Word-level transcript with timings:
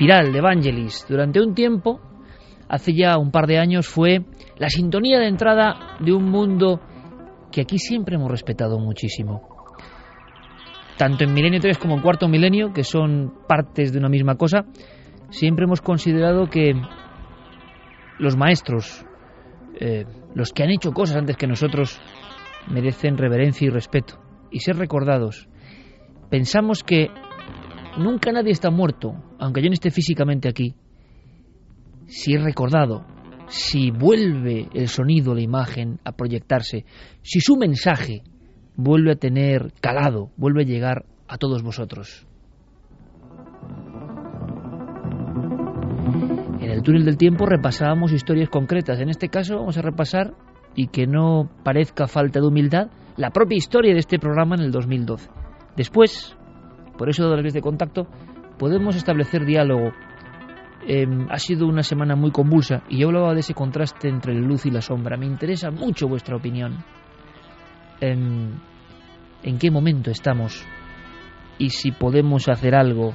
Espiral 0.00 0.32
de 0.32 0.38
Evangelis 0.38 1.04
durante 1.10 1.42
un 1.42 1.54
tiempo, 1.54 2.00
hace 2.70 2.94
ya 2.94 3.18
un 3.18 3.30
par 3.30 3.46
de 3.46 3.58
años, 3.58 3.86
fue 3.86 4.24
la 4.56 4.70
sintonía 4.70 5.18
de 5.18 5.28
entrada 5.28 5.98
de 6.00 6.14
un 6.14 6.24
mundo 6.24 6.80
que 7.52 7.60
aquí 7.60 7.76
siempre 7.76 8.16
hemos 8.16 8.30
respetado 8.30 8.78
muchísimo. 8.78 9.46
Tanto 10.96 11.24
en 11.24 11.34
Milenio 11.34 11.60
3 11.60 11.76
como 11.76 11.96
en 11.96 12.00
Cuarto 12.00 12.28
Milenio, 12.28 12.72
que 12.72 12.82
son 12.82 13.34
partes 13.46 13.92
de 13.92 13.98
una 13.98 14.08
misma 14.08 14.36
cosa, 14.36 14.64
siempre 15.28 15.66
hemos 15.66 15.82
considerado 15.82 16.46
que 16.46 16.72
los 18.18 18.38
maestros, 18.38 19.04
eh, 19.78 20.06
los 20.34 20.54
que 20.54 20.62
han 20.62 20.70
hecho 20.70 20.92
cosas 20.92 21.18
antes 21.18 21.36
que 21.36 21.46
nosotros, 21.46 22.00
merecen 22.70 23.18
reverencia 23.18 23.66
y 23.66 23.70
respeto 23.70 24.18
y 24.50 24.60
ser 24.60 24.76
recordados. 24.76 25.46
Pensamos 26.30 26.84
que 26.84 27.10
Nunca 27.98 28.32
nadie 28.32 28.52
está 28.52 28.70
muerto, 28.70 29.14
aunque 29.38 29.62
yo 29.62 29.68
no 29.68 29.74
esté 29.74 29.90
físicamente 29.90 30.48
aquí. 30.48 30.74
Si 32.06 32.34
es 32.34 32.42
recordado, 32.42 33.04
si 33.48 33.90
vuelve 33.90 34.68
el 34.74 34.88
sonido, 34.88 35.34
la 35.34 35.42
imagen 35.42 35.98
a 36.04 36.12
proyectarse, 36.12 36.84
si 37.22 37.40
su 37.40 37.56
mensaje 37.56 38.22
vuelve 38.76 39.12
a 39.12 39.16
tener 39.16 39.72
calado, 39.80 40.30
vuelve 40.36 40.62
a 40.62 40.66
llegar 40.66 41.04
a 41.28 41.36
todos 41.36 41.62
vosotros. 41.62 42.26
En 46.60 46.70
el 46.70 46.82
túnel 46.82 47.04
del 47.04 47.16
tiempo 47.16 47.46
repasábamos 47.46 48.12
historias 48.12 48.48
concretas. 48.48 49.00
En 49.00 49.08
este 49.08 49.28
caso 49.28 49.56
vamos 49.56 49.76
a 49.78 49.82
repasar, 49.82 50.34
y 50.74 50.88
que 50.88 51.06
no 51.06 51.50
parezca 51.64 52.06
falta 52.06 52.40
de 52.40 52.46
humildad, 52.46 52.90
la 53.16 53.30
propia 53.30 53.56
historia 53.56 53.92
de 53.92 53.98
este 53.98 54.18
programa 54.18 54.54
en 54.54 54.62
el 54.62 54.70
2012. 54.70 55.28
Después, 55.76 56.36
por 57.00 57.08
eso 57.08 57.26
las 57.34 57.40
vías 57.40 57.54
de 57.54 57.62
contacto 57.62 58.06
podemos 58.58 58.94
establecer 58.94 59.46
diálogo. 59.46 59.90
Em, 60.86 61.28
ha 61.30 61.38
sido 61.38 61.66
una 61.66 61.82
semana 61.82 62.14
muy 62.14 62.30
convulsa 62.30 62.82
y 62.90 62.98
yo 62.98 63.06
hablaba 63.06 63.32
de 63.32 63.40
ese 63.40 63.54
contraste 63.54 64.10
entre 64.10 64.34
la 64.34 64.46
luz 64.46 64.66
y 64.66 64.70
la 64.70 64.82
sombra. 64.82 65.16
Me 65.16 65.24
interesa 65.24 65.70
mucho 65.70 66.08
vuestra 66.08 66.36
opinión. 66.36 66.84
Em, 68.02 68.50
¿En 69.42 69.58
qué 69.58 69.70
momento 69.70 70.10
estamos? 70.10 70.62
Y 71.56 71.70
si 71.70 71.90
podemos 71.90 72.50
hacer 72.50 72.74
algo, 72.74 73.14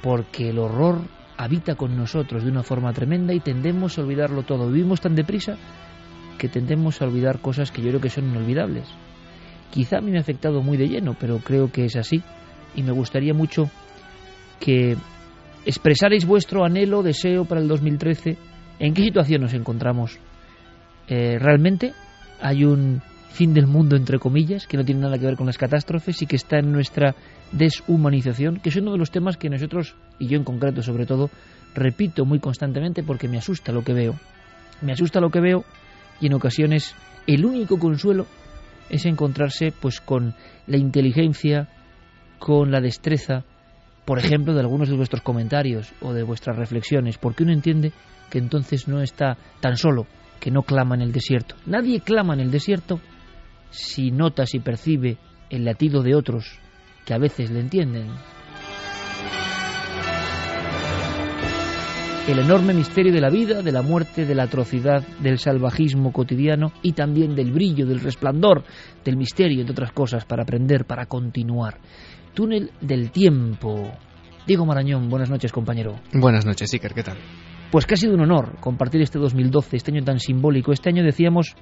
porque 0.00 0.48
el 0.48 0.58
horror 0.58 1.02
habita 1.36 1.74
con 1.74 1.98
nosotros 1.98 2.42
de 2.42 2.50
una 2.50 2.62
forma 2.62 2.94
tremenda 2.94 3.34
y 3.34 3.40
tendemos 3.40 3.98
a 3.98 4.00
olvidarlo 4.00 4.44
todo. 4.44 4.70
Vivimos 4.70 5.02
tan 5.02 5.14
deprisa 5.14 5.58
que 6.38 6.48
tendemos 6.48 7.02
a 7.02 7.04
olvidar 7.04 7.40
cosas 7.40 7.70
que 7.70 7.82
yo 7.82 7.88
creo 7.90 8.00
que 8.00 8.08
son 8.08 8.30
inolvidables. 8.30 8.88
Quizá 9.70 9.98
a 9.98 10.00
mí 10.00 10.10
me 10.10 10.16
ha 10.16 10.22
afectado 10.22 10.62
muy 10.62 10.78
de 10.78 10.88
lleno, 10.88 11.14
pero 11.20 11.40
creo 11.40 11.70
que 11.70 11.84
es 11.84 11.96
así 11.96 12.22
y 12.74 12.82
me 12.82 12.92
gustaría 12.92 13.34
mucho 13.34 13.70
que 14.60 14.96
expresarais 15.66 16.26
vuestro 16.26 16.64
anhelo, 16.64 17.02
deseo 17.02 17.44
para 17.44 17.60
el 17.60 17.68
2013. 17.68 18.36
¿En 18.78 18.94
qué 18.94 19.02
situación 19.02 19.42
nos 19.42 19.54
encontramos? 19.54 20.18
Eh, 21.08 21.38
¿Realmente 21.38 21.92
hay 22.40 22.64
un 22.64 23.02
fin 23.30 23.52
del 23.52 23.66
mundo, 23.66 23.96
entre 23.96 24.18
comillas, 24.18 24.66
que 24.66 24.76
no 24.76 24.84
tiene 24.84 25.00
nada 25.00 25.18
que 25.18 25.26
ver 25.26 25.36
con 25.36 25.46
las 25.46 25.58
catástrofes 25.58 26.22
y 26.22 26.26
que 26.26 26.36
está 26.36 26.58
en 26.58 26.70
nuestra 26.70 27.16
deshumanización, 27.50 28.60
que 28.60 28.68
es 28.68 28.76
uno 28.76 28.92
de 28.92 28.98
los 28.98 29.10
temas 29.10 29.36
que 29.36 29.50
nosotros, 29.50 29.96
y 30.18 30.28
yo 30.28 30.36
en 30.36 30.44
concreto 30.44 30.82
sobre 30.82 31.04
todo, 31.04 31.30
repito 31.74 32.24
muy 32.24 32.38
constantemente 32.38 33.02
porque 33.02 33.28
me 33.28 33.38
asusta 33.38 33.72
lo 33.72 33.82
que 33.82 33.92
veo. 33.92 34.14
Me 34.82 34.92
asusta 34.92 35.20
lo 35.20 35.30
que 35.30 35.40
veo 35.40 35.64
y 36.20 36.26
en 36.26 36.34
ocasiones 36.34 36.94
el 37.26 37.44
único 37.44 37.78
consuelo 37.78 38.26
es 38.88 39.04
encontrarse 39.06 39.72
pues 39.72 40.00
con 40.00 40.34
la 40.66 40.76
inteligencia, 40.76 41.68
con 42.44 42.70
la 42.70 42.82
destreza, 42.82 43.42
por 44.04 44.18
ejemplo, 44.18 44.52
de 44.52 44.60
algunos 44.60 44.90
de 44.90 44.96
vuestros 44.96 45.22
comentarios 45.22 45.94
o 46.02 46.12
de 46.12 46.22
vuestras 46.22 46.58
reflexiones, 46.58 47.16
porque 47.16 47.42
uno 47.42 47.54
entiende 47.54 47.90
que 48.28 48.36
entonces 48.36 48.86
no 48.86 49.00
está 49.00 49.38
tan 49.60 49.78
solo, 49.78 50.06
que 50.40 50.50
no 50.50 50.60
clama 50.60 50.94
en 50.94 51.00
el 51.00 51.10
desierto. 51.10 51.54
Nadie 51.64 52.00
clama 52.00 52.34
en 52.34 52.40
el 52.40 52.50
desierto 52.50 53.00
si 53.70 54.10
nota, 54.10 54.44
si 54.44 54.58
percibe 54.58 55.16
el 55.48 55.64
latido 55.64 56.02
de 56.02 56.14
otros 56.14 56.58
que 57.06 57.14
a 57.14 57.18
veces 57.18 57.50
le 57.50 57.60
entienden. 57.60 58.08
El 62.28 62.38
enorme 62.40 62.74
misterio 62.74 63.12
de 63.14 63.22
la 63.22 63.30
vida, 63.30 63.62
de 63.62 63.72
la 63.72 63.80
muerte, 63.80 64.26
de 64.26 64.34
la 64.34 64.42
atrocidad, 64.42 65.02
del 65.20 65.38
salvajismo 65.38 66.12
cotidiano 66.12 66.72
y 66.82 66.92
también 66.92 67.34
del 67.34 67.52
brillo, 67.52 67.86
del 67.86 68.00
resplandor, 68.00 68.64
del 69.02 69.16
misterio, 69.16 69.62
entre 69.62 69.72
otras 69.72 69.92
cosas, 69.92 70.26
para 70.26 70.42
aprender, 70.42 70.84
para 70.84 71.06
continuar 71.06 71.78
túnel 72.34 72.72
del 72.80 73.10
tiempo. 73.10 73.90
Diego 74.46 74.66
Marañón, 74.66 75.08
buenas 75.08 75.30
noches, 75.30 75.52
compañero. 75.52 75.94
Buenas 76.12 76.44
noches, 76.44 76.72
Iker, 76.74 76.92
¿qué 76.92 77.02
tal? 77.02 77.16
Pues 77.70 77.86
que 77.86 77.94
ha 77.94 77.96
sido 77.96 78.14
un 78.14 78.20
honor 78.20 78.56
compartir 78.60 79.00
este 79.00 79.18
2012, 79.18 79.76
este 79.76 79.92
año 79.92 80.04
tan 80.04 80.18
simbólico. 80.18 80.72
Este 80.72 80.90
año 80.90 81.02
decíamos 81.02 81.56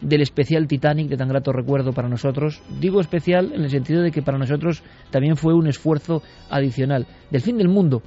del 0.00 0.20
especial 0.20 0.66
Titanic 0.66 1.08
de 1.08 1.16
tan 1.16 1.28
grato 1.28 1.52
recuerdo 1.52 1.92
para 1.92 2.08
nosotros. 2.08 2.62
Digo 2.80 3.00
especial 3.00 3.52
en 3.54 3.62
el 3.62 3.70
sentido 3.70 4.02
de 4.02 4.10
que 4.10 4.22
para 4.22 4.38
nosotros 4.38 4.82
también 5.10 5.36
fue 5.36 5.54
un 5.54 5.68
esfuerzo 5.68 6.22
adicional. 6.50 7.06
Del 7.30 7.42
fin 7.42 7.58
del 7.58 7.68
mundo, 7.68 8.02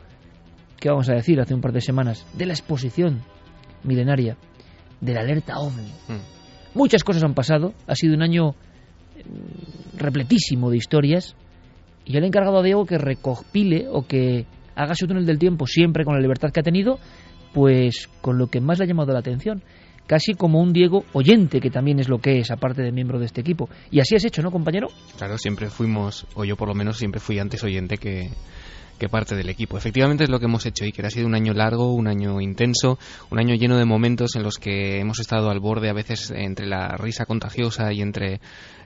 que 0.80 0.90
vamos 0.90 1.09
a 1.09 1.14
decir 1.14 1.40
hace 1.40 1.53
un 1.53 1.62
par 1.62 1.72
de 1.72 1.81
semanas, 1.81 2.25
de 2.38 2.46
la 2.46 2.53
exposición 2.53 3.22
milenaria, 3.84 4.38
de 5.00 5.14
la 5.14 5.22
alerta 5.22 5.59
OVNI. 5.59 5.92
Mm. 6.08 6.78
Muchas 6.78 7.03
cosas 7.03 7.24
han 7.24 7.34
pasado, 7.34 7.74
ha 7.88 7.96
sido 7.96 8.16
un 8.16 8.22
año 8.22 8.52
mm, 8.52 9.98
repletísimo 9.98 10.69
de 10.69 10.78
historias 10.78 11.36
y 12.09 12.14
yo 12.14 12.20
le 12.22 12.25
encargado 12.25 12.58
a 12.58 12.64
Diego 12.64 12.88
que 12.88 12.97
recopile 12.97 13.86
o 13.88 14.02
que 14.02 14.47
haga 14.75 14.96
su 14.96 15.06
túnel 15.06 15.28
del 15.28 15.38
tiempo 15.38 15.68
siempre 15.68 16.03
con 16.03 16.16
la 16.16 16.20
libertad 16.20 16.50
que 16.52 16.59
ha 16.59 16.64
tenido, 16.64 16.97
pues 17.53 18.09
con 18.22 18.40
lo 18.40 18.47
que 18.47 18.62
más 18.62 18.80
le 18.80 18.86
ha 18.86 18.88
llamado 18.88 19.14
la 19.14 19.20
atención. 19.20 19.62
Casi 20.08 20.34
como 20.34 20.59
un 20.59 20.74
Diego 20.74 21.06
oyente, 21.14 21.62
que 21.62 21.69
también 21.69 22.00
es 22.00 22.09
lo 22.09 22.18
que 22.18 22.40
es, 22.40 22.50
aparte 22.50 22.81
de 22.81 22.92
miembro 22.92 23.19
de 23.19 23.28
este 23.28 23.42
equipo. 23.42 23.69
Y 23.92 24.00
así 24.00 24.16
has 24.16 24.25
hecho, 24.25 24.42
¿no, 24.42 24.50
compañero? 24.50 24.88
Claro, 25.19 25.38
siempre 25.38 25.69
fuimos, 25.69 26.25
o 26.34 26.46
yo 26.46 26.56
por 26.56 26.68
lo 26.68 26.74
menos 26.74 26.98
siempre 26.98 27.19
fui 27.19 27.38
antes 27.38 27.64
oyente 27.64 28.00
que, 28.00 28.31
que 29.00 29.10
parte 29.10 29.36
del 29.36 29.50
equipo. 29.50 29.78
Efectivamente 29.78 30.26
es 30.26 30.30
lo 30.30 30.40
que 30.40 30.46
hemos 30.46 30.66
hecho 30.66 30.86
y 30.86 30.92
que 30.92 31.06
ha 31.06 31.10
sido 31.10 31.26
un 31.26 31.34
año 31.34 31.54
largo, 31.54 31.94
un 31.94 32.08
año 32.08 32.40
intenso, 32.42 33.00
un 33.32 33.40
año 33.40 33.56
lleno 33.56 33.78
de 33.78 33.86
momentos 33.86 34.36
en 34.36 34.44
los 34.44 34.58
que 34.58 35.00
hemos 35.00 35.20
estado 35.20 35.50
al 35.50 35.60
borde 35.60 35.90
a 35.90 35.94
veces 35.94 36.32
entre 36.32 36.68
la 36.68 36.90
risa 36.98 37.26
contagiosa 37.26 37.92
y 37.92 38.02
entre 38.02 38.42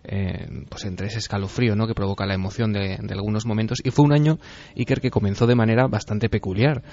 eh, 0.06 0.48
pues 0.70 0.84
entre 0.86 1.08
ese 1.08 1.20
escalofrío 1.20 1.76
¿no? 1.76 1.88
que 1.88 1.96
provoca 1.96 2.26
la 2.26 2.34
emoción 2.34 2.74
de, 2.74 3.00
algunos 3.10 3.46
momentos. 3.46 3.80
Y 3.84 3.92
fue 3.92 4.06
un 4.06 4.14
año, 4.14 4.38
Iker, 4.78 5.02
que 5.02 5.12
comenzó 5.12 5.48
de 5.48 5.56
manera 5.56 5.88
bastante 5.88 6.30
peculiar, 6.30 6.84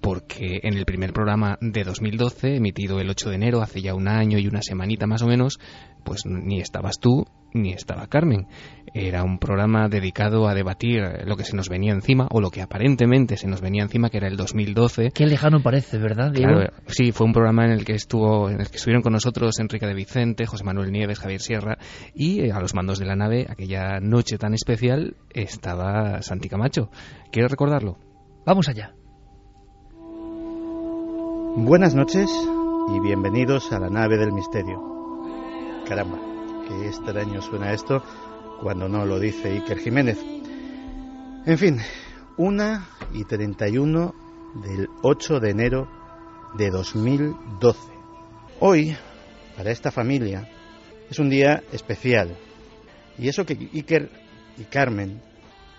porque 0.00 0.60
en 0.62 0.74
el 0.74 0.84
primer 0.84 1.12
programa 1.12 1.58
de 1.60 1.84
2012, 1.84 2.56
emitido 2.56 3.00
el 3.00 3.10
8 3.10 3.30
de 3.30 3.36
enero, 3.36 3.62
hace 3.62 3.82
ya 3.82 3.94
un 3.94 4.08
año 4.08 4.38
y 4.38 4.46
una 4.46 4.62
semanita 4.62 5.06
más 5.06 5.22
o 5.22 5.26
menos, 5.26 5.58
pues 6.04 6.24
ni 6.26 6.60
estabas 6.60 6.98
tú 7.00 7.26
ni 7.52 7.72
estaba 7.72 8.06
Carmen. 8.06 8.46
Era 8.94 9.22
un 9.22 9.38
programa 9.38 9.88
dedicado 9.88 10.48
a 10.48 10.54
debatir 10.54 11.02
lo 11.24 11.36
que 11.36 11.44
se 11.44 11.56
nos 11.56 11.68
venía 11.68 11.92
encima, 11.92 12.26
o 12.30 12.40
lo 12.40 12.50
que 12.50 12.62
aparentemente 12.62 13.36
se 13.36 13.48
nos 13.48 13.60
venía 13.60 13.82
encima, 13.82 14.10
que 14.10 14.18
era 14.18 14.28
el 14.28 14.36
2012. 14.36 15.10
Qué 15.14 15.26
lejano 15.26 15.62
parece, 15.62 15.98
¿verdad? 15.98 16.32
sí, 16.86 17.12
fue 17.12 17.26
un 17.26 17.32
programa 17.32 17.64
en 17.64 17.72
el 17.72 17.84
que 17.84 17.94
estuvo, 17.94 18.48
en 18.48 18.60
el 18.60 18.68
que 18.68 18.76
estuvieron 18.76 19.02
con 19.02 19.12
nosotros 19.12 19.58
Enrique 19.58 19.86
de 19.86 19.94
Vicente, 19.94 20.46
José 20.46 20.64
Manuel 20.64 20.92
Nieves, 20.92 21.18
Javier 21.18 21.40
Sierra, 21.40 21.78
y 22.14 22.40
eh, 22.40 22.52
a 22.52 22.60
los 22.60 22.74
mandos 22.74 22.98
de 22.98 23.06
la 23.06 23.16
nave, 23.16 23.46
aquella 23.48 24.00
noche 24.00 24.38
tan 24.38 24.54
especial, 24.54 25.16
estaba 25.30 26.22
Santi 26.22 26.48
Camacho. 26.48 26.90
¿Quieres 27.30 27.50
recordarlo? 27.50 27.98
Vamos 28.44 28.68
allá. 28.68 28.94
Buenas 31.56 31.96
noches 31.96 32.30
y 32.94 33.00
bienvenidos 33.00 33.72
a 33.72 33.80
la 33.80 33.90
nave 33.90 34.16
del 34.16 34.30
misterio. 34.30 34.80
Caramba, 35.86 36.16
qué 36.68 36.86
extraño 36.86 37.42
suena 37.42 37.72
esto 37.72 38.04
cuando 38.62 38.88
no 38.88 39.04
lo 39.04 39.18
dice 39.18 39.50
Iker 39.50 39.78
Jiménez. 39.78 40.18
En 41.44 41.58
fin, 41.58 41.80
una 42.36 42.86
y 43.12 43.24
31 43.24 44.14
del 44.62 44.88
8 45.02 45.40
de 45.40 45.50
enero 45.50 45.88
de 46.56 46.70
2012. 46.70 47.80
Hoy, 48.60 48.96
para 49.56 49.72
esta 49.72 49.90
familia, 49.90 50.48
es 51.10 51.18
un 51.18 51.30
día 51.30 51.64
especial. 51.72 52.36
Y 53.18 53.28
eso 53.28 53.44
que 53.44 53.54
Iker 53.74 54.08
y 54.56 54.64
Carmen 54.64 55.20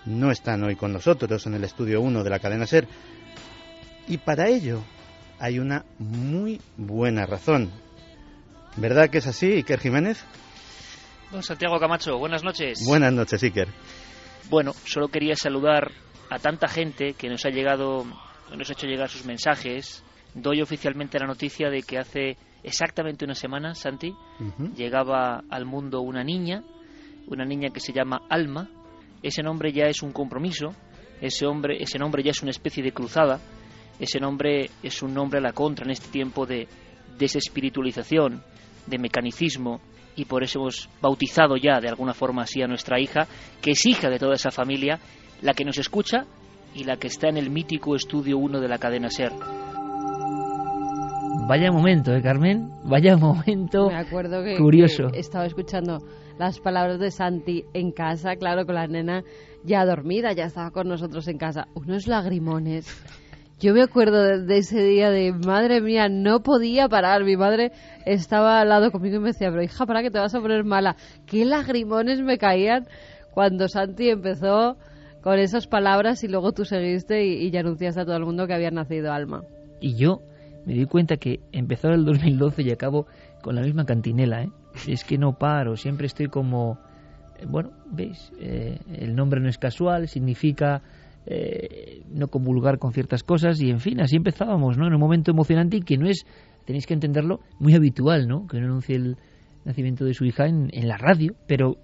no 0.04 0.30
están 0.30 0.62
hoy 0.64 0.76
con 0.76 0.92
nosotros 0.92 1.46
en 1.46 1.54
el 1.54 1.64
estudio 1.64 2.02
1 2.02 2.22
de 2.22 2.30
la 2.30 2.40
cadena 2.40 2.66
Ser, 2.66 2.86
Y 4.06 4.18
para 4.18 4.48
ello 4.48 4.82
hay 5.42 5.58
una 5.58 5.84
muy 5.98 6.60
buena 6.76 7.26
razón. 7.26 7.72
¿Verdad 8.76 9.10
que 9.10 9.18
es 9.18 9.26
así, 9.26 9.54
Iker 9.54 9.80
Jiménez? 9.80 10.24
Don 11.32 11.42
Santiago 11.42 11.80
Camacho, 11.80 12.16
buenas 12.16 12.44
noches. 12.44 12.84
Buenas 12.86 13.12
noches, 13.12 13.42
Iker. 13.42 13.66
Bueno, 14.48 14.72
solo 14.84 15.08
quería 15.08 15.34
saludar 15.34 15.90
a 16.30 16.38
tanta 16.38 16.68
gente 16.68 17.14
que 17.14 17.28
nos 17.28 17.44
ha 17.44 17.50
llegado, 17.50 18.04
nos 18.56 18.70
ha 18.70 18.72
hecho 18.72 18.86
llegar 18.86 19.08
sus 19.08 19.26
mensajes. 19.26 20.04
Doy 20.32 20.62
oficialmente 20.62 21.18
la 21.18 21.26
noticia 21.26 21.70
de 21.70 21.82
que 21.82 21.98
hace 21.98 22.36
exactamente 22.62 23.24
una 23.24 23.34
semana, 23.34 23.74
Santi, 23.74 24.14
llegaba 24.76 25.42
al 25.50 25.66
mundo 25.66 26.02
una 26.02 26.22
niña, 26.22 26.62
una 27.26 27.44
niña 27.44 27.70
que 27.70 27.80
se 27.80 27.92
llama 27.92 28.22
Alma. 28.30 28.70
Ese 29.24 29.42
nombre 29.42 29.72
ya 29.72 29.86
es 29.86 30.02
un 30.02 30.12
compromiso, 30.12 30.72
ese, 31.20 31.46
hombre, 31.46 31.82
ese 31.82 31.98
nombre 31.98 32.22
ya 32.22 32.30
es 32.30 32.42
una 32.42 32.52
especie 32.52 32.84
de 32.84 32.92
cruzada, 32.92 33.40
ese 34.02 34.18
nombre 34.18 34.68
es 34.82 35.00
un 35.00 35.14
nombre 35.14 35.38
a 35.38 35.42
la 35.42 35.52
contra 35.52 35.84
en 35.84 35.92
este 35.92 36.08
tiempo 36.08 36.44
de 36.44 36.66
desespiritualización, 37.18 38.42
de 38.84 38.98
mecanicismo, 38.98 39.80
y 40.16 40.24
por 40.24 40.42
eso 40.42 40.58
hemos 40.58 40.88
bautizado 41.00 41.56
ya 41.56 41.80
de 41.80 41.88
alguna 41.88 42.12
forma 42.12 42.42
así 42.42 42.60
a 42.62 42.66
nuestra 42.66 42.98
hija, 42.98 43.28
que 43.60 43.70
es 43.70 43.86
hija 43.86 44.10
de 44.10 44.18
toda 44.18 44.34
esa 44.34 44.50
familia, 44.50 44.98
la 45.40 45.54
que 45.54 45.64
nos 45.64 45.78
escucha 45.78 46.26
y 46.74 46.82
la 46.82 46.96
que 46.96 47.06
está 47.06 47.28
en 47.28 47.36
el 47.36 47.50
mítico 47.50 47.94
estudio 47.94 48.38
1 48.38 48.60
de 48.60 48.68
la 48.68 48.78
cadena 48.78 49.08
Ser. 49.08 49.30
Vaya 51.46 51.70
momento, 51.70 52.12
¿eh, 52.12 52.22
Carmen? 52.22 52.70
Vaya 52.84 53.16
momento 53.16 53.88
Me 53.88 53.98
acuerdo 53.98 54.42
que, 54.42 54.56
curioso. 54.56 55.10
que 55.12 55.20
estaba 55.20 55.46
escuchando 55.46 55.98
las 56.38 56.58
palabras 56.58 56.98
de 56.98 57.12
Santi 57.12 57.64
en 57.72 57.92
casa, 57.92 58.34
claro, 58.34 58.66
con 58.66 58.74
la 58.74 58.88
nena 58.88 59.22
ya 59.62 59.84
dormida, 59.84 60.32
ya 60.32 60.46
estaba 60.46 60.72
con 60.72 60.88
nosotros 60.88 61.28
en 61.28 61.38
casa. 61.38 61.68
Unos 61.74 62.08
lagrimones. 62.08 63.21
Yo 63.62 63.72
me 63.74 63.82
acuerdo 63.82 64.20
de, 64.20 64.42
de 64.42 64.58
ese 64.58 64.82
día 64.82 65.10
de, 65.10 65.32
madre 65.32 65.80
mía, 65.80 66.08
no 66.08 66.42
podía 66.42 66.88
parar. 66.88 67.22
Mi 67.22 67.36
madre 67.36 67.70
estaba 68.04 68.60
al 68.60 68.68
lado 68.68 68.90
conmigo 68.90 69.16
y 69.16 69.20
me 69.20 69.28
decía, 69.28 69.50
pero 69.50 69.62
hija, 69.62 69.86
para 69.86 70.02
que 70.02 70.10
te 70.10 70.18
vas 70.18 70.34
a 70.34 70.40
poner 70.40 70.64
mala. 70.64 70.96
Qué 71.26 71.44
lagrimones 71.44 72.20
me 72.22 72.38
caían 72.38 72.88
cuando 73.30 73.68
Santi 73.68 74.08
empezó 74.10 74.76
con 75.22 75.38
esas 75.38 75.68
palabras 75.68 76.24
y 76.24 76.28
luego 76.28 76.50
tú 76.50 76.64
seguiste 76.64 77.24
y, 77.24 77.52
ya 77.52 77.60
anunciaste 77.60 78.00
a 78.00 78.04
todo 78.04 78.16
el 78.16 78.24
mundo 78.24 78.48
que 78.48 78.54
había 78.54 78.72
nacido 78.72 79.12
Alma. 79.12 79.44
Y 79.80 79.94
yo 79.94 80.22
me 80.66 80.74
di 80.74 80.84
cuenta 80.86 81.16
que 81.16 81.38
empezó 81.52 81.90
el 81.90 82.04
2012 82.04 82.62
y 82.62 82.72
acabo 82.72 83.06
con 83.42 83.54
la 83.54 83.62
misma 83.62 83.84
cantinela, 83.84 84.42
¿eh? 84.42 84.50
Es 84.88 85.04
que 85.04 85.18
no 85.18 85.38
paro, 85.38 85.76
siempre 85.76 86.06
estoy 86.06 86.26
como... 86.26 86.78
eh, 87.38 87.46
Bueno, 87.48 87.70
veis, 87.86 88.32
Eh, 88.40 88.80
el 88.92 89.14
nombre 89.14 89.40
no 89.40 89.48
es 89.48 89.58
casual, 89.58 90.08
significa 90.08 90.82
eh, 91.26 92.02
no 92.10 92.28
comulgar 92.28 92.78
con 92.78 92.92
ciertas 92.92 93.22
cosas 93.22 93.60
y 93.60 93.70
en 93.70 93.80
fin, 93.80 94.00
así 94.00 94.16
empezábamos, 94.16 94.76
¿no? 94.76 94.86
En 94.86 94.94
un 94.94 95.00
momento 95.00 95.30
emocionante 95.30 95.76
y 95.76 95.82
que 95.82 95.96
no 95.96 96.08
es, 96.08 96.26
tenéis 96.64 96.86
que 96.86 96.94
entenderlo, 96.94 97.40
muy 97.60 97.74
habitual, 97.74 98.26
¿no? 98.26 98.46
Que 98.46 98.56
uno 98.56 98.66
anuncie 98.66 98.96
el 98.96 99.16
nacimiento 99.64 100.04
de 100.04 100.14
su 100.14 100.24
hija 100.24 100.46
en, 100.46 100.70
la 100.88 100.96
radio, 100.96 101.34
pero... 101.46 101.76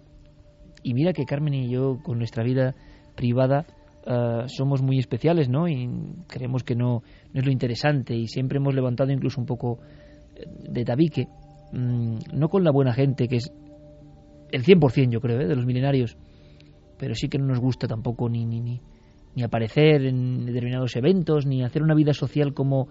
Y 0.82 0.94
mira 0.94 1.12
que 1.12 1.24
Carmen 1.24 1.54
y 1.54 1.70
yo 1.70 1.98
con 2.02 2.18
nuestra 2.18 2.44
vida 2.44 2.74
privada 3.16 3.66
eh, 4.06 4.44
somos 4.46 4.82
muy 4.82 4.98
especiales, 4.98 5.48
¿no? 5.48 5.68
Y 5.68 5.88
creemos 6.28 6.62
que 6.62 6.74
no, 6.74 7.02
no 7.32 7.40
es 7.40 7.44
lo 7.44 7.52
interesante 7.52 8.14
y 8.14 8.26
siempre 8.26 8.58
hemos 8.58 8.74
levantado 8.74 9.10
incluso 9.12 9.40
un 9.40 9.46
poco 9.46 9.78
eh, 10.34 10.46
de 10.68 10.84
tabique, 10.84 11.28
mm, 11.72 12.18
no 12.32 12.48
con 12.48 12.64
la 12.64 12.70
buena 12.70 12.92
gente, 12.92 13.28
que 13.28 13.36
es 13.36 13.52
el 14.50 14.64
100% 14.64 15.10
yo 15.10 15.20
creo, 15.20 15.40
¿eh? 15.40 15.46
de 15.46 15.54
los 15.54 15.66
milenarios, 15.66 16.16
pero 16.98 17.14
sí 17.14 17.28
que 17.28 17.38
no 17.38 17.46
nos 17.46 17.60
gusta 17.60 17.86
tampoco 17.86 18.28
ni, 18.28 18.44
ni, 18.44 18.60
ni, 18.60 18.80
ni 19.38 19.44
aparecer 19.44 20.04
en 20.04 20.46
determinados 20.46 20.96
eventos, 20.96 21.46
ni 21.46 21.62
hacer 21.62 21.84
una 21.84 21.94
vida 21.94 22.12
social 22.12 22.54
como, 22.54 22.88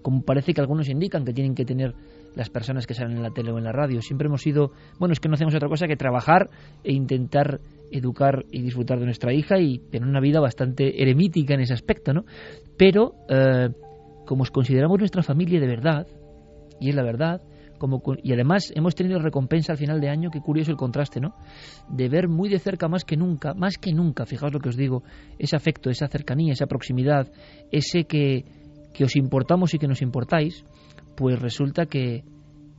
como 0.00 0.22
parece 0.22 0.54
que 0.54 0.62
algunos 0.62 0.88
indican 0.88 1.26
que 1.26 1.34
tienen 1.34 1.54
que 1.54 1.66
tener 1.66 1.94
las 2.34 2.48
personas 2.48 2.86
que 2.86 2.94
salen 2.94 3.18
en 3.18 3.22
la 3.22 3.32
tele 3.32 3.52
o 3.52 3.58
en 3.58 3.64
la 3.64 3.72
radio. 3.72 4.00
Siempre 4.00 4.28
hemos 4.28 4.40
sido, 4.40 4.70
bueno, 4.98 5.12
es 5.12 5.20
que 5.20 5.28
no 5.28 5.34
hacemos 5.34 5.54
otra 5.54 5.68
cosa 5.68 5.86
que 5.86 5.96
trabajar 5.96 6.48
e 6.82 6.94
intentar 6.94 7.60
educar 7.92 8.46
y 8.50 8.62
disfrutar 8.62 8.98
de 8.98 9.04
nuestra 9.04 9.34
hija 9.34 9.58
y 9.58 9.78
tener 9.90 10.08
una 10.08 10.20
vida 10.20 10.40
bastante 10.40 11.02
eremítica 11.02 11.52
en 11.52 11.60
ese 11.60 11.74
aspecto, 11.74 12.14
¿no? 12.14 12.24
Pero, 12.78 13.16
eh, 13.28 13.68
como 14.24 14.44
os 14.44 14.50
consideramos 14.50 15.00
nuestra 15.00 15.22
familia 15.22 15.60
de 15.60 15.66
verdad, 15.66 16.06
y 16.80 16.88
es 16.88 16.94
la 16.94 17.02
verdad, 17.02 17.42
como, 17.80 18.00
y 18.22 18.32
además 18.32 18.70
hemos 18.76 18.94
tenido 18.94 19.18
recompensa 19.18 19.72
al 19.72 19.78
final 19.78 20.00
de 20.00 20.10
año, 20.10 20.30
qué 20.30 20.40
curioso 20.40 20.70
el 20.70 20.76
contraste, 20.76 21.18
¿no? 21.18 21.34
De 21.88 22.08
ver 22.08 22.28
muy 22.28 22.48
de 22.48 22.60
cerca 22.60 22.86
más 22.86 23.04
que 23.04 23.16
nunca, 23.16 23.54
más 23.54 23.78
que 23.78 23.92
nunca, 23.92 24.26
fijaos 24.26 24.52
lo 24.52 24.60
que 24.60 24.68
os 24.68 24.76
digo, 24.76 25.02
ese 25.38 25.56
afecto, 25.56 25.90
esa 25.90 26.06
cercanía, 26.06 26.52
esa 26.52 26.66
proximidad, 26.66 27.26
ese 27.72 28.04
que, 28.04 28.44
que 28.94 29.04
os 29.04 29.16
importamos 29.16 29.74
y 29.74 29.78
que 29.78 29.88
nos 29.88 30.02
importáis, 30.02 30.64
pues 31.16 31.40
resulta 31.40 31.86
que, 31.86 32.22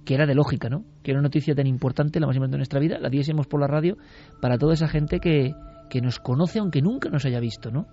que 0.05 0.13
era 0.13 0.25
de 0.25 0.35
lógica, 0.35 0.69
¿no? 0.69 0.85
Que 1.03 1.11
era 1.11 1.19
una 1.19 1.27
noticia 1.27 1.55
tan 1.55 1.67
importante, 1.67 2.19
la 2.19 2.27
más 2.27 2.35
importante 2.35 2.55
de 2.55 2.59
nuestra 2.59 2.79
vida, 2.79 2.99
la 2.99 3.09
diésemos 3.09 3.47
por 3.47 3.59
la 3.59 3.67
radio 3.67 3.97
para 4.39 4.57
toda 4.57 4.75
esa 4.75 4.87
gente 4.87 5.19
que, 5.19 5.51
que 5.89 5.99
nos 5.99 6.19
conoce 6.19 6.59
aunque 6.59 6.81
nunca 6.81 7.09
nos 7.09 7.25
haya 7.25 7.39
visto, 7.39 7.71
¿no? 7.71 7.87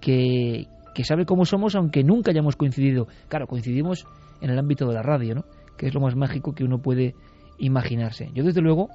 Que, 0.00 0.66
que 0.94 1.04
sabe 1.04 1.26
cómo 1.26 1.44
somos 1.44 1.74
aunque 1.74 2.02
nunca 2.02 2.30
hayamos 2.30 2.56
coincidido. 2.56 3.06
Claro, 3.28 3.46
coincidimos 3.46 4.06
en 4.40 4.50
el 4.50 4.58
ámbito 4.58 4.86
de 4.86 4.94
la 4.94 5.02
radio, 5.02 5.34
¿no? 5.34 5.44
Que 5.76 5.86
es 5.86 5.94
lo 5.94 6.00
más 6.00 6.16
mágico 6.16 6.54
que 6.54 6.64
uno 6.64 6.80
puede 6.80 7.14
imaginarse. 7.58 8.30
Yo, 8.34 8.44
desde 8.44 8.60
luego, 8.60 8.88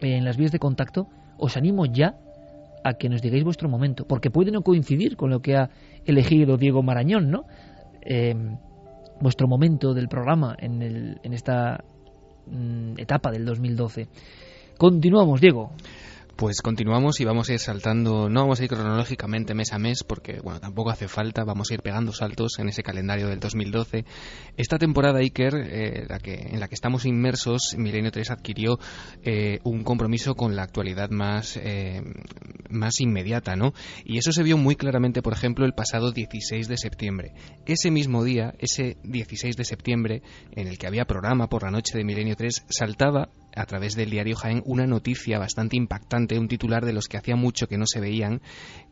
en 0.00 0.24
las 0.24 0.36
vías 0.36 0.52
de 0.52 0.58
contacto, 0.58 1.08
os 1.38 1.56
animo 1.56 1.86
ya 1.86 2.14
a 2.84 2.94
que 2.94 3.08
nos 3.08 3.22
digáis 3.22 3.44
vuestro 3.44 3.68
momento, 3.68 4.04
porque 4.06 4.30
puede 4.30 4.50
no 4.50 4.62
coincidir 4.62 5.16
con 5.16 5.30
lo 5.30 5.40
que 5.40 5.56
ha 5.56 5.70
elegido 6.04 6.58
Diego 6.58 6.82
Marañón, 6.82 7.30
¿no? 7.30 7.44
Eh, 8.02 8.34
vuestro 9.20 9.48
momento 9.48 9.94
del 9.94 10.08
programa 10.08 10.54
en, 10.58 10.82
el, 10.82 11.18
en 11.22 11.32
esta 11.32 11.82
mm, 12.46 12.98
etapa 12.98 13.30
del 13.30 13.44
2012. 13.46 14.08
Continuamos, 14.76 15.40
Diego. 15.40 15.70
Pues 16.36 16.62
continuamos 16.62 17.20
y 17.20 17.24
vamos 17.24 17.48
a 17.48 17.52
ir 17.52 17.60
saltando, 17.60 18.28
no 18.28 18.40
vamos 18.40 18.58
a 18.58 18.64
ir 18.64 18.68
cronológicamente 18.68 19.54
mes 19.54 19.72
a 19.72 19.78
mes 19.78 20.02
porque, 20.02 20.40
bueno, 20.42 20.58
tampoco 20.58 20.90
hace 20.90 21.06
falta, 21.06 21.44
vamos 21.44 21.70
a 21.70 21.74
ir 21.74 21.80
pegando 21.80 22.12
saltos 22.12 22.58
en 22.58 22.68
ese 22.68 22.82
calendario 22.82 23.28
del 23.28 23.38
2012. 23.38 24.04
Esta 24.56 24.76
temporada, 24.76 25.20
Iker, 25.20 25.54
eh, 25.54 26.06
la 26.08 26.18
que, 26.18 26.34
en 26.34 26.58
la 26.58 26.66
que 26.66 26.74
estamos 26.74 27.06
inmersos, 27.06 27.76
Milenio 27.78 28.10
3 28.10 28.32
adquirió 28.32 28.80
eh, 29.22 29.60
un 29.62 29.84
compromiso 29.84 30.34
con 30.34 30.56
la 30.56 30.64
actualidad 30.64 31.10
más, 31.10 31.56
eh, 31.56 32.02
más 32.68 33.00
inmediata, 33.00 33.54
¿no? 33.54 33.72
Y 34.04 34.18
eso 34.18 34.32
se 34.32 34.42
vio 34.42 34.56
muy 34.56 34.74
claramente, 34.74 35.22
por 35.22 35.34
ejemplo, 35.34 35.64
el 35.64 35.72
pasado 35.72 36.10
16 36.10 36.66
de 36.66 36.76
septiembre. 36.76 37.32
Ese 37.64 37.92
mismo 37.92 38.24
día, 38.24 38.54
ese 38.58 38.96
16 39.04 39.56
de 39.56 39.64
septiembre, 39.64 40.22
en 40.50 40.66
el 40.66 40.78
que 40.78 40.88
había 40.88 41.04
programa 41.04 41.48
por 41.48 41.62
la 41.62 41.70
noche 41.70 41.96
de 41.96 42.02
Milenio 42.02 42.34
3, 42.34 42.64
saltaba 42.68 43.28
a 43.56 43.66
través 43.66 43.94
del 43.94 44.10
diario 44.10 44.36
Jaén 44.36 44.62
una 44.66 44.86
noticia 44.86 45.38
bastante 45.38 45.76
impactante, 45.76 46.38
un 46.38 46.48
titular 46.48 46.84
de 46.84 46.92
los 46.92 47.08
que 47.08 47.16
hacía 47.16 47.36
mucho 47.36 47.66
que 47.66 47.78
no 47.78 47.86
se 47.86 48.00
veían, 48.00 48.40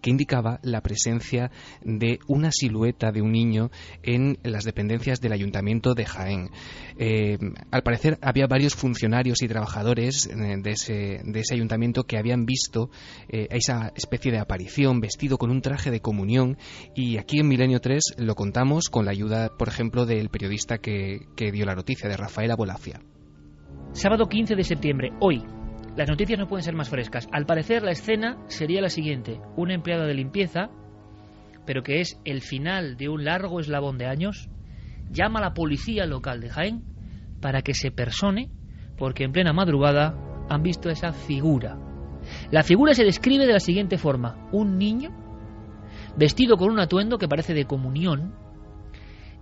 que 0.00 0.11
indicaba 0.11 0.59
la 0.62 0.81
presencia 0.81 1.50
de 1.83 2.19
una 2.26 2.50
silueta 2.52 3.12
de 3.12 3.23
un 3.23 3.33
niño 3.33 3.71
en 4.02 4.38
las 4.42 4.64
dependencias 4.64 5.21
del 5.21 5.33
ayuntamiento 5.33 5.95
de 5.95 6.04
Jaén. 6.04 6.50
Eh, 6.99 7.38
al 7.71 7.83
parecer 7.83 8.19
había 8.23 8.47
varios 8.47 8.75
funcionarios 8.75 9.42
y 9.42 9.49
trabajadores 9.49 10.26
eh, 10.26 10.57
de 10.62 10.71
ese, 10.71 11.21
de 11.25 11.40
ese 11.40 11.54
ayuntamiento 11.54 12.04
que 12.04 12.19
habían 12.19 12.45
visto 12.45 12.90
eh, 13.28 13.49
esa 13.50 13.92
especie 13.97 14.33
de 14.33 14.38
aparición 14.38 15.00
vestido 15.00 15.38
con 15.38 15.50
un 15.50 15.62
traje 15.62 15.90
de 15.90 16.00
comunión 16.00 16.59
y 16.95 17.19
aquí 17.19 17.40
en 17.40 17.49
Milenio 17.49 17.81
3 17.81 18.14
lo 18.19 18.35
contamos 18.35 18.88
con 18.88 19.04
la 19.04 19.12
ayuda, 19.12 19.50
por 19.57 19.69
ejemplo, 19.69 20.07
del 20.07 20.28
periodista 20.28 20.78
que, 20.78 21.26
que 21.37 21.52
dio 21.52 21.64
la 21.64 21.75
noticia, 21.75 22.09
de 22.09 22.16
Rafael 22.16 22.50
Abolafia. 22.50 23.00
Sábado 23.93 24.27
15 24.27 24.57
de 24.57 24.65
septiembre, 24.65 25.13
hoy. 25.21 25.43
Las 25.97 26.09
noticias 26.09 26.39
no 26.39 26.49
pueden 26.49 26.65
ser 26.65 26.75
más 26.75 26.89
frescas. 26.89 27.29
Al 27.31 27.45
parecer 27.45 27.83
la 27.83 27.91
escena 27.91 28.39
sería 28.47 28.81
la 28.81 28.89
siguiente. 28.89 29.39
Una 29.55 29.75
empleada 29.75 30.07
de 30.07 30.15
limpieza, 30.15 30.71
pero 31.67 31.83
que 31.83 32.01
es 32.01 32.19
el 32.25 32.41
final 32.41 32.97
de 32.97 33.11
un 33.11 33.25
largo 33.25 33.61
eslabón 33.61 33.99
de 33.99 34.07
años, 34.07 34.49
llama 35.11 35.41
a 35.41 35.43
la 35.43 35.55
policía 35.55 36.07
local 36.07 36.41
de 36.41 36.49
Jaén 36.49 36.85
para 37.43 37.61
que 37.61 37.75
se 37.75 37.91
persone, 37.91 38.51
porque 38.97 39.25
en 39.25 39.33
plena 39.33 39.53
madrugada 39.53 40.17
han 40.49 40.63
visto 40.63 40.89
esa 40.89 41.13
figura. 41.13 41.77
La 42.51 42.63
figura 42.63 42.95
se 42.95 43.05
describe 43.05 43.47
de 43.47 43.53
la 43.53 43.61
siguiente 43.61 43.99
forma. 43.99 44.49
Un 44.53 44.79
niño 44.79 45.11
vestido 46.17 46.57
con 46.57 46.71
un 46.71 46.81
atuendo 46.81 47.19
que 47.19 47.29
parece 47.29 47.53
de 47.53 47.67
comunión 47.67 48.35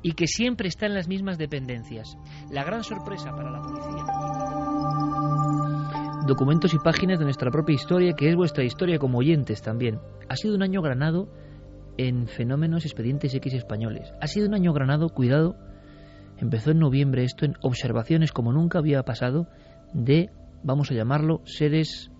y 0.03 0.13
que 0.13 0.27
siempre 0.27 0.69
está 0.69 0.87
en 0.87 0.95
las 0.95 1.09
mismas 1.09 1.39
dependencias. 1.39 2.17
La 2.51 2.65
gran 2.65 2.83
sorpresa 2.85 3.31
para 3.31 3.51
la 3.51 3.61
policía. 3.61 4.05
Documentos 6.27 6.75
y 6.75 6.79
páginas 6.79 7.19
de 7.19 7.25
nuestra 7.25 7.51
propia 7.51 7.75
historia, 7.75 8.13
que 8.15 8.29
es 8.29 8.37
vuestra 8.37 8.65
historia 8.65 8.99
como 8.99 9.19
oyentes 9.19 9.63
también. 9.63 9.99
Ha 10.29 10.37
sido 10.37 10.55
un 10.55 10.63
año 10.63 10.81
granado 10.81 11.29
en 11.97 12.29
fenómenos 12.29 12.85
expedientes 12.85 13.35
X 13.35 13.55
españoles. 13.55 14.13
Ha 14.21 14.27
sido 14.27 14.47
un 14.47 14.55
año 14.55 14.73
granado, 14.73 15.09
cuidado, 15.09 15.57
empezó 16.39 16.71
en 16.71 16.79
noviembre 16.79 17.25
esto 17.25 17.45
en 17.45 17.55
observaciones 17.63 18.33
como 18.33 18.53
nunca 18.53 18.79
había 18.79 19.03
pasado 19.03 19.49
de, 19.93 20.31
vamos 20.63 20.91
a 20.91 20.95
llamarlo, 20.95 21.43
seres 21.45 22.11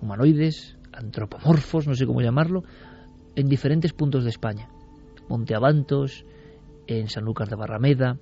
humanoides, 0.00 0.76
antropomorfos, 0.92 1.86
no 1.86 1.94
sé 1.94 2.06
cómo 2.06 2.20
llamarlo, 2.20 2.64
en 3.36 3.48
diferentes 3.48 3.92
puntos 3.92 4.24
de 4.24 4.30
España. 4.30 4.68
Monteabantos, 5.28 6.24
en 6.86 7.08
Sanlúcar 7.08 7.48
de 7.48 7.56
Barrameda, 7.56 8.18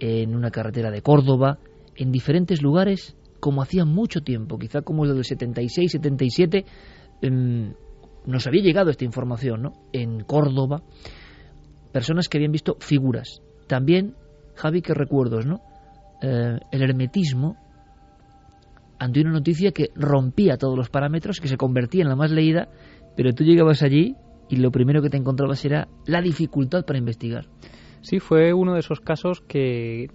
en 0.00 0.34
una 0.34 0.50
carretera 0.50 0.90
de 0.90 1.02
Córdoba, 1.02 1.58
en 1.96 2.10
diferentes 2.10 2.62
lugares 2.62 3.16
como 3.40 3.62
hacía 3.62 3.84
mucho 3.84 4.22
tiempo, 4.22 4.58
quizá 4.58 4.82
como 4.82 5.04
el 5.04 5.14
del 5.14 5.24
76, 5.24 5.92
77, 5.92 6.64
nos 8.26 8.46
había 8.46 8.62
llegado 8.62 8.90
esta 8.90 9.04
información, 9.04 9.62
¿no? 9.62 9.72
En 9.92 10.20
Córdoba, 10.20 10.82
personas 11.92 12.28
que 12.28 12.38
habían 12.38 12.52
visto 12.52 12.76
figuras. 12.80 13.42
También, 13.66 14.14
Javi, 14.54 14.80
que 14.80 14.94
recuerdos, 14.94 15.46
¿no? 15.46 15.60
Eh, 16.22 16.58
el 16.70 16.82
hermetismo 16.82 17.56
ante 18.98 19.20
una 19.20 19.32
noticia 19.32 19.72
que 19.72 19.90
rompía 19.94 20.56
todos 20.56 20.76
los 20.76 20.88
parámetros, 20.88 21.40
que 21.40 21.48
se 21.48 21.56
convertía 21.56 22.02
en 22.02 22.08
la 22.08 22.16
más 22.16 22.30
leída, 22.30 22.68
pero 23.16 23.34
tú 23.34 23.44
llegabas 23.44 23.82
allí 23.82 24.16
y 24.48 24.56
lo 24.56 24.70
primero 24.70 25.02
que 25.02 25.10
te 25.10 25.16
encontrabas 25.16 25.64
era 25.64 25.88
la 26.06 26.22
dificultad 26.22 26.84
para 26.84 26.98
investigar. 26.98 27.46
Sí, 28.04 28.20
fue 28.20 28.52
uno 28.52 28.74
de 28.74 28.80
esos 28.80 29.00
casos 29.00 29.40
que 29.40 30.10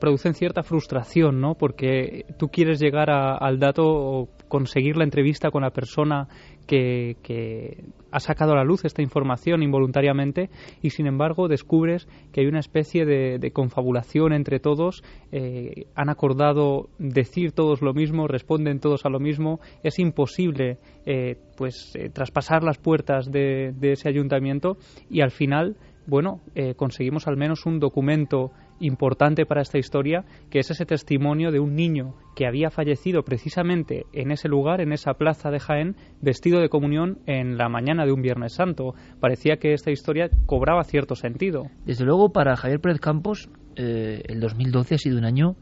producen 0.00 0.32
cierta 0.32 0.62
frustración, 0.62 1.38
¿no? 1.38 1.54
Porque 1.54 2.24
tú 2.38 2.48
quieres 2.48 2.80
llegar 2.80 3.10
al 3.10 3.58
dato 3.58 3.84
o 3.84 4.28
conseguir 4.48 4.96
la 4.96 5.04
entrevista 5.04 5.50
con 5.50 5.60
la 5.60 5.68
persona 5.68 6.28
que, 6.66 7.84
ha 8.10 8.20
sacado 8.20 8.52
a 8.52 8.56
la 8.56 8.64
luz 8.64 8.86
esta 8.86 9.02
información 9.02 9.62
involuntariamente 9.62 10.48
y 10.80 10.90
sin 10.90 11.06
embargo 11.06 11.48
descubres 11.48 12.08
que 12.32 12.40
hay 12.40 12.46
una 12.46 12.60
especie 12.60 13.04
de, 13.04 13.50
confabulación 13.50 14.32
entre 14.32 14.58
todos, 14.58 15.02
eh, 15.30 15.88
han 15.94 16.08
acordado 16.08 16.88
decir 16.98 17.52
todos 17.52 17.82
lo 17.82 17.92
mismo, 17.92 18.28
responden 18.28 18.80
todos 18.80 19.04
a 19.04 19.10
lo 19.10 19.20
mismo, 19.20 19.60
es 19.82 19.98
imposible 19.98 20.78
eh, 21.04 21.36
pues 21.58 21.94
eh, 21.94 22.08
traspasar 22.08 22.62
las 22.62 22.78
puertas 22.78 23.30
de, 23.30 23.74
de 23.76 23.92
ese 23.92 24.08
ayuntamiento 24.08 24.78
y 25.10 25.20
al 25.20 25.30
final 25.30 25.76
bueno, 26.06 26.40
eh, 26.54 26.74
conseguimos 26.74 27.26
al 27.26 27.36
menos 27.36 27.66
un 27.66 27.80
documento 27.80 28.52
importante 28.78 29.46
para 29.46 29.62
esta 29.62 29.78
historia, 29.78 30.24
que 30.50 30.60
es 30.60 30.70
ese 30.70 30.86
testimonio 30.86 31.50
de 31.50 31.60
un 31.60 31.74
niño 31.74 32.14
que 32.34 32.46
había 32.46 32.70
fallecido 32.70 33.22
precisamente 33.22 34.04
en 34.12 34.30
ese 34.30 34.48
lugar, 34.48 34.80
en 34.80 34.92
esa 34.92 35.14
plaza 35.14 35.50
de 35.50 35.58
Jaén, 35.58 35.96
vestido 36.20 36.60
de 36.60 36.68
comunión 36.68 37.18
en 37.26 37.56
la 37.56 37.68
mañana 37.68 38.04
de 38.04 38.12
un 38.12 38.22
Viernes 38.22 38.54
Santo. 38.54 38.94
Parecía 39.20 39.56
que 39.56 39.72
esta 39.72 39.90
historia 39.90 40.28
cobraba 40.46 40.84
cierto 40.84 41.14
sentido. 41.14 41.64
Desde 41.84 42.04
luego, 42.04 42.30
para 42.32 42.56
Javier 42.56 42.80
Pérez 42.80 43.00
Campos, 43.00 43.48
eh, 43.76 44.22
el 44.26 44.40
2012 44.40 44.94
ha 44.94 44.98
sido 44.98 45.18
un 45.18 45.24
año, 45.24 45.56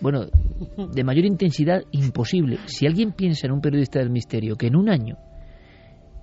bueno, 0.00 0.26
de 0.92 1.04
mayor 1.04 1.24
intensidad 1.24 1.82
imposible. 1.92 2.58
Si 2.66 2.86
alguien 2.86 3.12
piensa 3.12 3.46
en 3.46 3.52
un 3.52 3.60
periodista 3.60 3.98
del 3.98 4.10
misterio 4.10 4.56
que 4.56 4.66
en 4.66 4.76
un 4.76 4.88
año, 4.90 5.16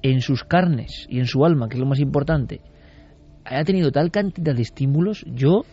en 0.02 0.22
sus 0.22 0.44
carnes 0.44 1.08
y 1.10 1.20
en 1.20 1.26
su 1.26 1.46
alma, 1.46 1.68
que 1.68 1.76
es 1.76 1.80
lo 1.80 1.88
más 1.88 2.00
importante, 2.00 2.62
haya 3.46 3.64
tenido 3.64 3.92
tal 3.92 4.12
cantidad 4.12 4.56
de 4.56 4.62
estímulos, 4.62 5.24
yo 5.28 5.64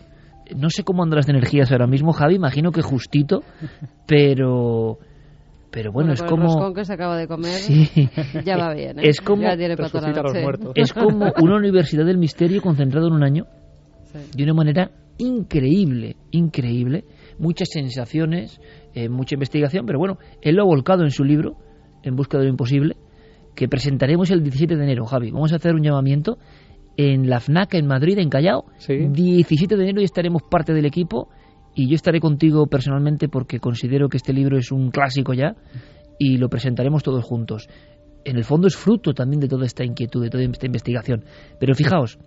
no 0.54 0.70
sé 0.70 0.84
cómo 0.84 1.02
andan 1.02 1.18
las 1.18 1.28
energías 1.28 1.72
ahora 1.72 1.86
mismo, 1.86 2.12
Javi, 2.12 2.34
imagino 2.34 2.70
que 2.70 2.82
justito, 2.82 3.42
pero 4.06 4.98
pero 5.70 5.90
bueno, 5.90 6.12
es 6.12 6.22
como 6.22 6.66
el 6.66 6.74
que 6.74 6.84
se 6.84 6.92
acaba 6.92 7.16
de 7.16 7.26
comer 7.26 7.52
sí. 7.52 7.88
ya 8.44 8.58
va 8.58 8.74
bien 8.74 8.98
¿eh? 8.98 9.08
es 9.08 9.22
como 9.22 9.48
es 10.74 10.92
como 10.92 11.32
una 11.42 11.56
universidad 11.56 12.04
del 12.04 12.18
misterio 12.18 12.60
concentrado 12.60 13.06
en 13.06 13.14
un 13.14 13.24
año 13.24 13.46
de 14.36 14.44
una 14.44 14.52
manera 14.52 14.90
increíble 15.16 16.16
increíble. 16.30 17.04
Muchas 17.38 17.70
sensaciones 17.70 18.60
eh, 18.94 19.08
mucha 19.08 19.34
investigación 19.34 19.86
pero 19.86 19.98
bueno 19.98 20.18
él 20.42 20.56
lo 20.56 20.64
ha 20.64 20.66
volcado 20.66 21.04
en 21.04 21.10
su 21.10 21.24
libro 21.24 21.56
en 22.02 22.16
busca 22.16 22.36
de 22.36 22.44
lo 22.44 22.50
imposible 22.50 22.96
que 23.54 23.66
presentaremos 23.66 24.30
el 24.30 24.42
17 24.42 24.76
de 24.76 24.84
enero 24.84 25.06
Javi. 25.06 25.30
Vamos 25.30 25.54
a 25.54 25.56
hacer 25.56 25.74
un 25.74 25.82
llamamiento 25.82 26.36
en 26.96 27.28
la 27.28 27.40
FNAC 27.40 27.74
en 27.74 27.86
Madrid, 27.86 28.18
en 28.18 28.28
Callao. 28.28 28.64
17 28.86 29.76
de 29.76 29.82
enero 29.82 30.00
y 30.00 30.04
estaremos 30.04 30.42
parte 30.42 30.72
del 30.72 30.86
equipo 30.86 31.28
y 31.74 31.88
yo 31.88 31.94
estaré 31.94 32.20
contigo 32.20 32.66
personalmente 32.66 33.28
porque 33.28 33.58
considero 33.58 34.08
que 34.08 34.18
este 34.18 34.32
libro 34.32 34.58
es 34.58 34.70
un 34.72 34.90
clásico 34.90 35.32
ya 35.32 35.56
y 36.18 36.36
lo 36.36 36.48
presentaremos 36.48 37.02
todos 37.02 37.24
juntos. 37.24 37.68
En 38.24 38.36
el 38.36 38.44
fondo 38.44 38.68
es 38.68 38.76
fruto 38.76 39.14
también 39.14 39.40
de 39.40 39.48
toda 39.48 39.66
esta 39.66 39.84
inquietud, 39.84 40.22
de 40.22 40.30
toda 40.30 40.44
esta 40.44 40.66
investigación. 40.66 41.24
Pero 41.58 41.74
fijaos, 41.74 42.18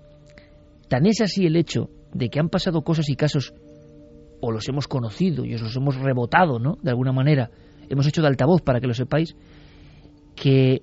tan 0.89 1.05
es 1.05 1.22
así 1.22 1.45
el 1.45 1.55
hecho 1.55 1.89
de 2.13 2.29
que 2.29 2.39
han 2.39 2.50
pasado 2.50 2.81
cosas 2.81 3.07
y 3.10 3.15
casos, 3.15 3.53
o 4.41 4.51
los 4.51 4.67
hemos 4.67 4.88
conocido 4.88 5.45
y 5.45 5.53
os 5.53 5.62
los 5.62 5.75
hemos 5.75 5.95
rebotado, 5.95 6.60
¿no? 6.60 6.77
De 6.81 6.89
alguna 6.89 7.13
manera, 7.13 7.50
hemos 7.89 8.07
hecho 8.07 8.22
de 8.22 8.27
altavoz 8.27 8.62
para 8.62 8.79
que 8.79 8.88
lo 8.88 8.93
sepáis, 8.93 9.36
que 10.36 10.81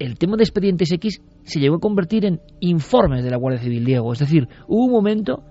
el 0.00 0.18
tema 0.18 0.36
de 0.36 0.44
expedientes 0.44 0.90
X 0.90 1.20
se 1.44 1.60
llegó 1.60 1.76
a 1.76 1.80
convertir 1.80 2.24
en 2.24 2.40
informes 2.58 3.22
de 3.22 3.30
la 3.30 3.36
Guardia 3.36 3.62
Civil, 3.62 3.84
Diego. 3.84 4.12
Es 4.12 4.18
decir, 4.18 4.48
hubo 4.66 4.86
un 4.86 4.92
momento 4.92 5.44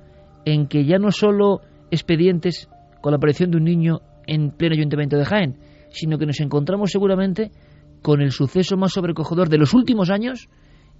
en 0.44 0.68
que 0.68 0.86
ya 0.86 0.98
no 0.98 1.12
solo 1.12 1.62
expedientes 1.92 2.68
con 3.02 3.12
la 3.12 3.18
aparición 3.18 3.52
de 3.52 3.58
un 3.58 3.64
niño 3.64 4.02
en 4.26 4.50
pleno 4.52 4.74
ayuntamiento 4.74 5.18
de 5.18 5.26
Jaén, 5.26 5.60
sino 5.92 6.18
que 6.18 6.26
nos 6.26 6.40
encontramos 6.40 6.90
seguramente 6.92 7.52
con 8.02 8.22
el 8.22 8.32
suceso 8.32 8.76
más 8.76 8.94
sobrecogedor 8.94 9.50
de 9.50 9.60
los 9.60 9.74
últimos 9.76 10.10
años 10.10 10.50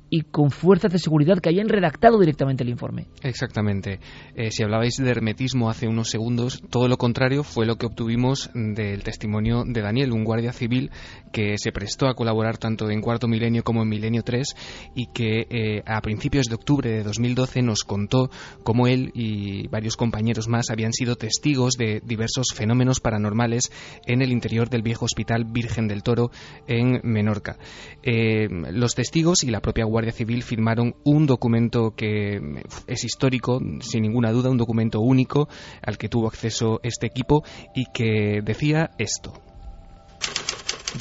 y 0.10 0.22
con 0.22 0.52
fuerzas 0.52 0.92
de 0.92 1.00
seguridad 1.00 1.40
que 1.40 1.50
hayan 1.50 1.70
redactado 1.70 2.20
directamente 2.20 2.64
el 2.64 2.70
informe. 2.70 3.08
Exactamente. 3.22 4.00
Eh, 4.36 4.52
si 4.52 4.64
hablabais 4.64 4.98
de 4.98 5.10
hermetismo 5.10 5.70
hace 5.70 5.88
unos 5.88 6.10
segundos, 6.10 6.62
todo 6.70 6.88
lo 6.88 6.98
contrario 6.98 7.44
fue 7.44 7.66
lo 7.66 7.76
que 7.76 7.86
obtuvimos 7.86 8.50
del 8.54 9.04
testimonio 9.04 9.64
de 9.66 9.82
Daniel, 9.82 10.12
un 10.12 10.24
guardia 10.24 10.52
civil 10.52 10.92
que 11.32 11.58
se 11.58 11.72
prestó 11.72 12.08
a 12.08 12.16
colaborar 12.16 12.58
tanto 12.58 12.90
en 12.90 13.02
Cuarto 13.02 13.28
Milenio 13.28 13.64
como 13.64 13.84
en 13.84 13.90
Milenio 13.90 14.24
3 14.24 14.56
y 14.96 15.08
que 15.08 15.46
eh, 15.50 15.84
a 15.86 16.02
principios 16.02 16.48
de 16.48 16.56
octubre 16.56 16.90
de 16.90 17.04
2012 17.04 17.62
nos 17.62 17.84
contó 17.84 18.30
cómo 18.64 18.88
él 18.88 19.12
y 19.14 19.68
varios 19.68 19.96
compañeros 19.96 20.48
más 20.48 20.70
habían 20.70 20.94
sido 20.94 21.16
testigos 21.16 21.74
de 21.74 22.02
diversos 22.04 22.48
fenómenos 22.56 23.00
paranormales 23.00 23.72
en 24.06 24.22
el 24.22 24.32
interior 24.32 24.70
del 24.70 24.82
viejo 24.82 25.06
hospital 25.06 25.46
Virgen 25.46 25.88
del 25.88 26.04
Toro 26.04 26.32
en 26.68 27.00
Menorca. 27.04 27.58
Eh, 28.04 28.48
los 28.72 28.96
testigos 28.96 29.44
y 29.44 29.52
la 29.52 29.62
propia 29.62 29.86
Guardia 29.86 29.99
Guardia 30.00 30.14
Civil 30.14 30.44
firmaron 30.44 30.96
un 31.04 31.26
documento 31.26 31.94
que 31.94 32.40
es 32.88 33.04
histórico, 33.04 33.60
sin 33.82 34.04
ninguna 34.04 34.32
duda, 34.32 34.50
un 34.50 34.58
documento 34.58 35.02
único 35.02 35.50
al 35.82 35.98
que 35.98 36.08
tuvo 36.08 36.28
acceso 36.28 36.80
este 36.84 37.08
equipo 37.08 37.44
y 37.76 37.84
que 37.94 38.40
decía 38.42 38.92
esto. 38.98 39.34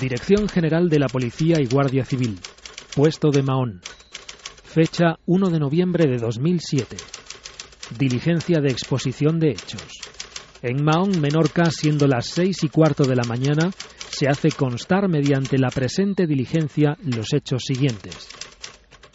Dirección 0.00 0.49
General 0.49 0.88
de 0.88 0.99
la 0.99 1.07
Policía 1.07 1.59
y 1.61 1.67
Guardia 1.67 2.05
Civil, 2.05 2.40
puesto 2.97 3.31
de 3.31 3.45
Mahón. 3.45 3.83
Fecha 4.64 5.14
1 5.26 5.49
de 5.49 5.61
noviembre 5.61 6.11
de 6.11 6.17
2007. 6.17 6.97
Diligencia 7.97 8.59
de 8.61 8.73
exposición 8.73 9.38
de 9.38 9.50
hechos. 9.50 9.87
En 10.61 10.83
Mahón, 10.83 11.21
Menorca, 11.21 11.71
siendo 11.71 12.09
las 12.09 12.26
seis 12.26 12.64
y 12.64 12.69
cuarto 12.69 13.05
de 13.05 13.14
la 13.14 13.23
mañana, 13.28 13.71
se 14.11 14.26
hace 14.26 14.50
constar 14.50 15.09
mediante 15.09 15.57
la 15.57 15.69
presente 15.69 16.26
diligencia 16.26 16.99
los 17.00 17.33
hechos 17.33 17.62
siguientes 17.64 18.38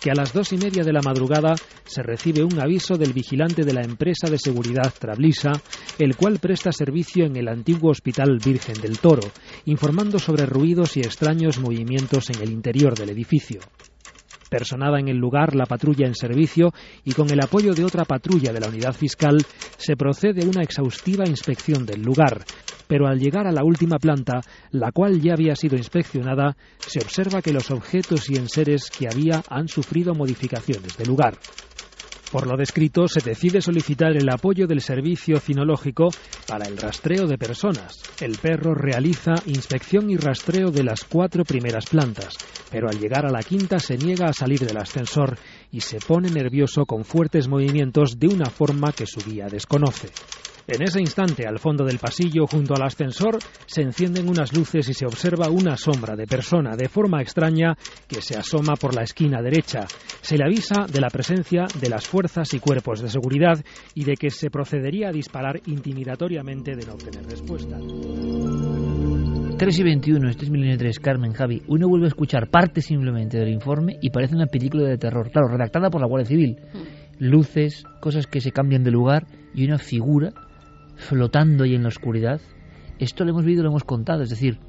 que 0.03 0.11
a 0.11 0.15
las 0.15 0.33
dos 0.33 0.51
y 0.51 0.57
media 0.57 0.83
de 0.83 0.91
la 0.91 1.01
madrugada 1.01 1.55
se 1.85 2.03
recibe 2.03 2.43
un 2.43 2.61
aviso 2.61 2.97
del 2.97 3.13
vigilante 3.13 3.63
de 3.63 3.73
la 3.73 3.83
empresa 3.85 4.27
de 4.29 4.37
seguridad 4.37 4.93
Trablisa, 4.99 5.53
el 5.97 6.17
cual 6.17 6.39
presta 6.39 6.73
servicio 6.73 7.25
en 7.25 7.37
el 7.37 7.47
antiguo 7.47 7.91
Hospital 7.91 8.37
Virgen 8.43 8.81
del 8.81 8.99
Toro, 8.99 9.31
informando 9.65 10.19
sobre 10.19 10.45
ruidos 10.45 10.97
y 10.97 10.99
extraños 10.99 11.57
movimientos 11.57 12.29
en 12.31 12.41
el 12.41 12.51
interior 12.51 12.97
del 12.97 13.11
edificio. 13.11 13.61
Personada 14.53 14.99
en 14.99 15.07
el 15.07 15.17
lugar 15.17 15.55
la 15.55 15.65
patrulla 15.65 16.05
en 16.05 16.13
servicio 16.13 16.73
y 17.03 17.13
con 17.13 17.31
el 17.31 17.41
apoyo 17.41 17.73
de 17.73 17.83
otra 17.83 18.05
patrulla 18.05 18.53
de 18.53 18.59
la 18.59 18.67
unidad 18.67 18.93
fiscal 18.93 19.47
se 19.77 19.95
procede 19.95 20.43
a 20.43 20.45
una 20.45 20.61
exhaustiva 20.61 21.25
inspección 21.25 21.87
del 21.87 22.03
lugar, 22.03 22.45
pero 22.85 23.07
al 23.07 23.17
llegar 23.17 23.47
a 23.47 23.51
la 23.51 23.63
última 23.63 23.97
planta, 23.97 24.43
la 24.69 24.91
cual 24.91 25.19
ya 25.21 25.33
había 25.33 25.55
sido 25.55 25.75
inspeccionada, 25.75 26.55
se 26.85 27.01
observa 27.01 27.41
que 27.41 27.51
los 27.51 27.71
objetos 27.71 28.29
y 28.29 28.37
enseres 28.37 28.91
que 28.93 29.07
había 29.07 29.41
han 29.49 29.67
sufrido 29.67 30.13
modificaciones 30.13 30.97
de 30.97 31.05
lugar. 31.07 31.39
Por 32.33 32.47
lo 32.47 32.57
descrito, 32.57 33.07
se 33.07 33.21
decide 33.21 33.61
solicitar 33.61 34.17
el 34.17 34.27
apoyo 34.27 34.65
del 34.65 34.81
servicio 34.81 35.39
cinológico 35.39 36.15
para 36.47 36.67
el 36.67 36.77
rastreo 36.77 37.27
de 37.27 37.37
personas. 37.37 37.93
El 38.19 38.39
perro 38.39 38.73
realiza 38.73 39.43
inspección 39.45 40.09
y 40.09 40.17
rastreo 40.17 40.71
de 40.71 40.83
las 40.83 41.01
cuatro 41.07 41.43
primeras 41.43 41.85
plantas, 41.85 42.33
pero 42.71 42.89
al 42.89 42.97
llegar 42.97 43.27
a 43.27 43.31
la 43.31 43.43
quinta 43.43 43.77
se 43.77 43.99
niega 43.99 44.29
a 44.29 44.33
salir 44.33 44.61
del 44.61 44.77
ascensor 44.77 45.37
y 45.71 45.81
se 45.81 46.01
pone 46.01 46.31
nervioso 46.31 46.87
con 46.87 47.05
fuertes 47.05 47.47
movimientos 47.47 48.17
de 48.17 48.27
una 48.29 48.49
forma 48.49 48.93
que 48.93 49.05
su 49.05 49.21
guía 49.21 49.45
desconoce. 49.47 50.09
En 50.65 50.81
ese 50.81 51.01
instante, 51.01 51.45
al 51.45 51.59
fondo 51.59 51.83
del 51.83 51.99
pasillo, 51.99 52.47
junto 52.47 52.73
al 52.73 52.83
ascensor, 52.83 53.37
se 53.65 53.81
encienden 53.81 54.29
unas 54.29 54.53
luces 54.53 54.87
y 54.87 54.93
se 54.93 55.05
observa 55.05 55.49
una 55.49 55.75
sombra 55.75 56.15
de 56.15 56.25
persona 56.25 56.77
de 56.77 56.87
forma 56.87 57.21
extraña 57.21 57.75
que 58.07 58.21
se 58.21 58.37
asoma 58.37 58.75
por 58.75 58.95
la 58.95 59.03
esquina 59.03 59.41
derecha. 59.41 59.85
Se 60.21 60.37
le 60.37 60.45
avisa 60.45 60.85
de 60.89 61.01
la 61.01 61.09
presencia 61.09 61.65
de 61.81 61.89
las 61.89 62.07
fuerzas 62.07 62.53
y 62.53 62.59
cuerpos 62.59 63.01
de 63.01 63.09
seguridad 63.09 63.61
y 63.93 64.05
de 64.05 64.13
que 64.13 64.29
se 64.29 64.49
procedería 64.49 65.09
a 65.09 65.11
disparar 65.11 65.59
intimidatoriamente 65.65 66.75
de 66.77 66.85
no 66.85 66.93
obtener 66.93 67.25
respuesta. 67.25 67.77
3 69.57 69.79
y 69.79 69.83
21, 69.83 70.29
este 70.29 70.45
es 70.45 70.49
Milenio 70.49 70.77
3, 70.77 70.99
Carmen, 70.99 71.33
Javi. 71.33 71.61
Uno 71.67 71.89
vuelve 71.89 72.05
a 72.05 72.09
escuchar 72.09 72.49
parte 72.49 72.79
simplemente 72.81 73.37
del 73.37 73.49
informe 73.49 73.97
y 74.01 74.11
parece 74.11 74.35
una 74.35 74.47
película 74.47 74.87
de 74.87 74.97
terror, 74.97 75.29
claro, 75.29 75.49
redactada 75.49 75.89
por 75.89 75.99
la 75.99 76.07
Guardia 76.07 76.29
Civil. 76.29 76.57
Hmm 76.73 77.03
luces, 77.19 77.83
cosas 77.99 78.27
que 78.27 78.41
se 78.41 78.51
cambian 78.51 78.83
de 78.83 78.91
lugar 78.91 79.25
y 79.53 79.65
una 79.65 79.77
figura 79.77 80.33
flotando 81.03 81.63
ahí 81.63 81.75
en 81.75 81.83
la 81.83 81.89
oscuridad. 81.89 82.41
Esto 82.99 83.23
lo 83.23 83.31
hemos 83.31 83.45
vivido, 83.45 83.63
lo 83.63 83.69
hemos 83.69 83.83
contado, 83.83 84.23
es 84.23 84.29
decir, 84.29 84.59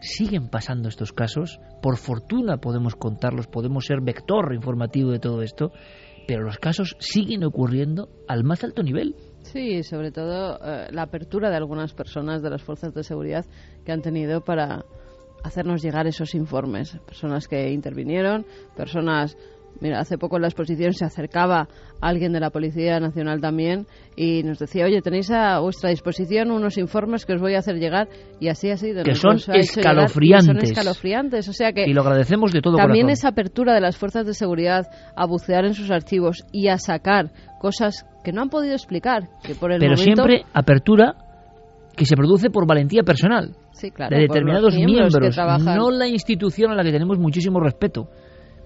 siguen 0.00 0.48
pasando 0.48 0.88
estos 0.88 1.12
casos, 1.12 1.60
por 1.82 1.96
fortuna 1.96 2.58
podemos 2.58 2.96
contarlos, 2.96 3.46
podemos 3.46 3.86
ser 3.86 4.00
vector 4.00 4.52
informativo 4.54 5.10
de 5.10 5.18
todo 5.18 5.42
esto, 5.42 5.72
pero 6.26 6.42
los 6.42 6.58
casos 6.58 6.96
siguen 6.98 7.44
ocurriendo 7.44 8.08
al 8.28 8.44
más 8.44 8.64
alto 8.64 8.82
nivel. 8.82 9.14
Sí, 9.42 9.82
sobre 9.82 10.12
todo 10.12 10.58
eh, 10.62 10.88
la 10.90 11.02
apertura 11.02 11.50
de 11.50 11.56
algunas 11.56 11.92
personas 11.94 12.42
de 12.42 12.50
las 12.50 12.62
fuerzas 12.62 12.94
de 12.94 13.02
seguridad 13.02 13.44
que 13.84 13.92
han 13.92 14.02
tenido 14.02 14.42
para 14.42 14.84
hacernos 15.42 15.82
llegar 15.82 16.06
esos 16.06 16.34
informes. 16.34 16.98
Personas 17.06 17.48
que 17.48 17.70
intervinieron, 17.70 18.46
personas 18.76 19.36
Mira, 19.80 20.00
hace 20.00 20.18
poco 20.18 20.36
en 20.36 20.42
la 20.42 20.48
exposición 20.48 20.92
se 20.92 21.04
acercaba 21.04 21.68
alguien 22.00 22.32
de 22.32 22.40
la 22.40 22.50
Policía 22.50 23.00
Nacional 23.00 23.40
también 23.40 23.86
y 24.14 24.42
nos 24.42 24.58
decía, 24.58 24.84
oye, 24.84 25.00
tenéis 25.00 25.30
a 25.30 25.58
vuestra 25.60 25.90
disposición 25.90 26.50
unos 26.50 26.76
informes 26.76 27.24
que 27.24 27.34
os 27.34 27.40
voy 27.40 27.54
a 27.54 27.58
hacer 27.60 27.76
llegar 27.76 28.08
y 28.40 28.48
así 28.48 28.70
ha 28.70 28.76
sido. 28.76 29.02
Que 29.02 29.14
son 29.14 29.36
escalofriantes. 29.36 30.46
son 30.46 30.58
escalofriantes. 30.58 31.48
O 31.48 31.52
sea 31.52 31.72
que 31.72 31.84
y 31.86 31.94
lo 31.94 32.02
agradecemos 32.02 32.52
de 32.52 32.60
todo 32.60 32.76
También 32.76 33.08
esa 33.08 33.28
apertura 33.28 33.74
de 33.74 33.80
las 33.80 33.96
fuerzas 33.96 34.26
de 34.26 34.34
seguridad 34.34 34.86
a 35.16 35.26
bucear 35.26 35.64
en 35.64 35.74
sus 35.74 35.90
archivos 35.90 36.44
y 36.52 36.68
a 36.68 36.76
sacar 36.76 37.30
cosas 37.58 38.06
que 38.22 38.32
no 38.32 38.42
han 38.42 38.50
podido 38.50 38.74
explicar. 38.74 39.28
Que 39.42 39.54
por 39.54 39.72
el 39.72 39.78
Pero 39.78 39.96
siempre 39.96 40.44
apertura 40.52 41.14
que 41.96 42.04
se 42.04 42.16
produce 42.16 42.50
por 42.50 42.66
valentía 42.66 43.02
personal. 43.02 43.54
Sí, 43.72 43.90
claro, 43.90 44.14
de 44.14 44.22
determinados 44.22 44.74
miembros, 44.74 45.14
miembros 45.18 45.64
no 45.64 45.90
la 45.90 46.06
institución 46.06 46.70
a 46.70 46.74
la 46.74 46.82
que 46.82 46.92
tenemos 46.92 47.18
muchísimo 47.18 47.60
respeto 47.60 48.08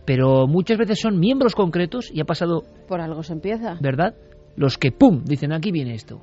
pero 0.05 0.47
muchas 0.47 0.79
veces 0.79 1.01
son 1.01 1.19
miembros 1.19 1.55
concretos 1.55 2.11
y 2.13 2.21
ha 2.21 2.25
pasado... 2.25 2.63
Por 2.89 3.01
algo 3.01 3.23
se 3.23 3.33
empieza. 3.33 3.79
¿Verdad? 3.81 4.15
Los 4.57 4.79
que, 4.79 4.93
¡pum!, 4.93 5.25
dicen, 5.25 5.53
aquí 5.53 5.73
viene 5.73 5.95
esto. 5.95 6.21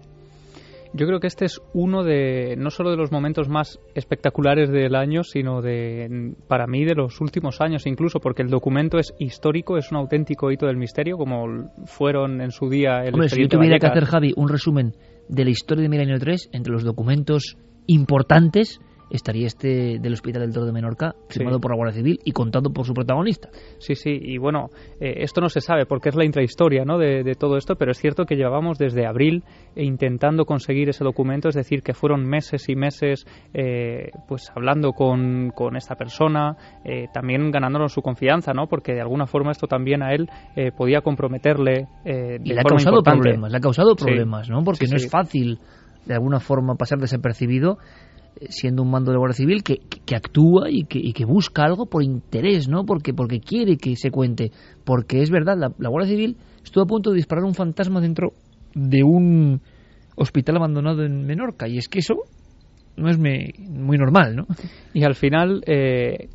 Yo 0.94 1.08
creo 1.08 1.22
que 1.22 1.28
este 1.28 1.46
es 1.46 1.62
uno 1.74 2.04
de, 2.04 2.56
no 2.58 2.70
solo 2.70 2.92
de 2.92 2.98
los 2.98 3.14
momentos 3.14 3.48
más 3.48 3.80
espectaculares 3.96 4.70
del 4.70 4.96
año, 4.96 5.24
sino 5.24 5.62
de, 5.62 6.34
para 6.50 6.68
mí, 6.68 6.84
de 6.84 6.96
los 6.96 7.22
últimos 7.22 7.62
años 7.62 7.88
incluso, 7.88 8.20
porque 8.20 8.42
el 8.42 8.50
documento 8.50 8.98
es 8.98 9.14
histórico, 9.18 9.78
es 9.78 9.90
un 9.92 9.98
auténtico 9.98 10.52
hito 10.52 10.66
del 10.66 10.76
misterio, 10.76 11.16
como 11.16 11.72
fueron 11.86 12.42
en 12.42 12.52
su 12.52 12.70
día 12.70 13.06
el 13.06 13.14
Hombre, 13.14 13.30
si 13.30 13.42
yo 13.42 13.48
tuviera 13.48 13.80
que 13.80 13.88
hacer, 13.88 14.04
Javi, 14.04 14.34
un 14.36 14.50
resumen 14.50 14.94
de 15.30 15.46
la 15.46 15.52
historia 15.52 15.84
de 15.84 15.90
Milenio 15.90 16.20
3, 16.20 16.50
entre 16.52 16.74
los 16.74 16.84
documentos 16.84 17.58
importantes, 17.88 18.82
estaría 19.12 19.48
este 19.48 20.00
del 20.00 20.14
Hospital 20.14 20.42
del 20.44 20.54
Toro 20.54 20.66
de 20.66 20.72
Menorca, 20.72 21.16
firmado 21.30 21.60
por 21.60 21.72
la 21.72 21.78
Guardia 21.78 21.96
Civil 21.96 22.20
y 22.24 22.32
contado 22.32 22.72
por 22.72 22.86
su 22.86 22.94
protagonista. 22.94 23.50
Sí, 23.78 23.96
sí, 23.96 24.18
y 24.22 24.38
bueno, 24.38 24.70
eh, 25.00 25.16
esto 25.18 25.42
no 25.42 25.50
se 25.50 25.62
sabe 25.62 25.86
porque 25.86 26.10
es 26.10 26.16
la 26.16 26.26
intrahistoria 26.26 26.86
¿no? 26.86 26.98
de, 26.98 27.36
todo 27.38 27.58
esto, 27.58 27.76
pero 27.76 27.92
es 27.92 27.98
cierto 27.98 28.26
que 28.26 28.36
llevábamos 28.36 28.78
desde 28.78 29.06
abril 29.06 29.44
intentando 29.76 30.46
conseguir 30.46 30.90
ese 30.90 31.04
documento, 31.04 31.50
es 31.50 31.56
decir, 31.56 31.82
que 31.82 31.94
fueron 31.94 32.26
meses 32.26 32.70
y 32.70 32.76
meses 32.76 33.26
eh, 33.54 34.12
pues 34.28 34.50
hablando 34.56 34.92
con, 34.94 35.52
con 35.56 35.76
esta 35.76 35.96
persona, 35.96 36.56
eh, 36.84 37.08
también 37.14 37.52
ganándonos 37.52 37.94
su 37.94 38.02
confianza, 38.02 38.54
¿no? 38.54 38.68
porque 38.68 38.94
de 38.94 39.02
alguna 39.02 39.28
forma 39.28 39.52
esto 39.52 39.68
también 39.68 40.04
a 40.04 40.14
él 40.14 40.30
podía 40.78 41.02
comprometerle 41.02 41.88
de 42.04 42.40
y 42.44 42.54
le 42.54 42.60
ha 42.60 42.64
causado 42.64 43.02
problemas, 43.02 43.52
le 43.52 43.58
ha 43.58 43.62
causado 43.62 43.96
problemas, 43.96 44.50
¿no? 44.50 44.64
porque 44.64 44.86
no 44.88 44.96
es 44.96 45.10
fácil 45.10 45.60
de 46.06 46.14
alguna 46.14 46.40
forma 46.40 46.76
pasar 46.76 47.00
desapercibido 47.00 47.78
siendo 48.50 48.84
un 48.84 48.92
mando 48.92 49.12
de 49.12 49.16
la 49.16 49.20
Guardia 49.20 49.38
Civil 49.38 49.64
que, 49.64 49.80
que, 50.06 50.16
actúa 50.16 50.70
y 50.70 50.86
que, 50.86 51.14
que, 51.14 51.26
busca 51.26 51.64
algo 51.64 51.86
por 51.86 52.04
interés, 52.04 52.68
¿no? 52.68 52.86
Porque, 52.86 53.14
porque 53.14 53.40
quiere 53.40 53.78
que 53.78 53.96
se 53.96 54.12
cuente. 54.12 54.52
Porque 54.84 55.22
es 55.22 55.30
verdad, 55.30 55.58
la, 55.58 55.90
Guardia 55.90 56.12
Civil 56.12 56.38
estuvo 56.64 56.84
a 56.84 56.88
punto 56.88 57.12
de 57.12 57.18
disparar 57.18 57.44
un 57.44 57.54
fantasma 57.54 58.02
dentro 58.02 58.34
de 58.74 59.04
un 59.04 59.62
hospital 60.16 60.58
abandonado 60.58 61.04
en 61.04 61.26
Menorca. 61.26 61.68
Y 61.68 61.78
es 61.78 61.88
que 61.88 62.00
eso 62.00 62.16
no 62.98 63.10
es 63.10 63.18
muy 63.18 63.98
normal, 63.98 64.36
¿no? 64.36 64.48
Y 64.94 65.04
al 65.04 65.16
final, 65.16 65.64
eh, 65.66 66.30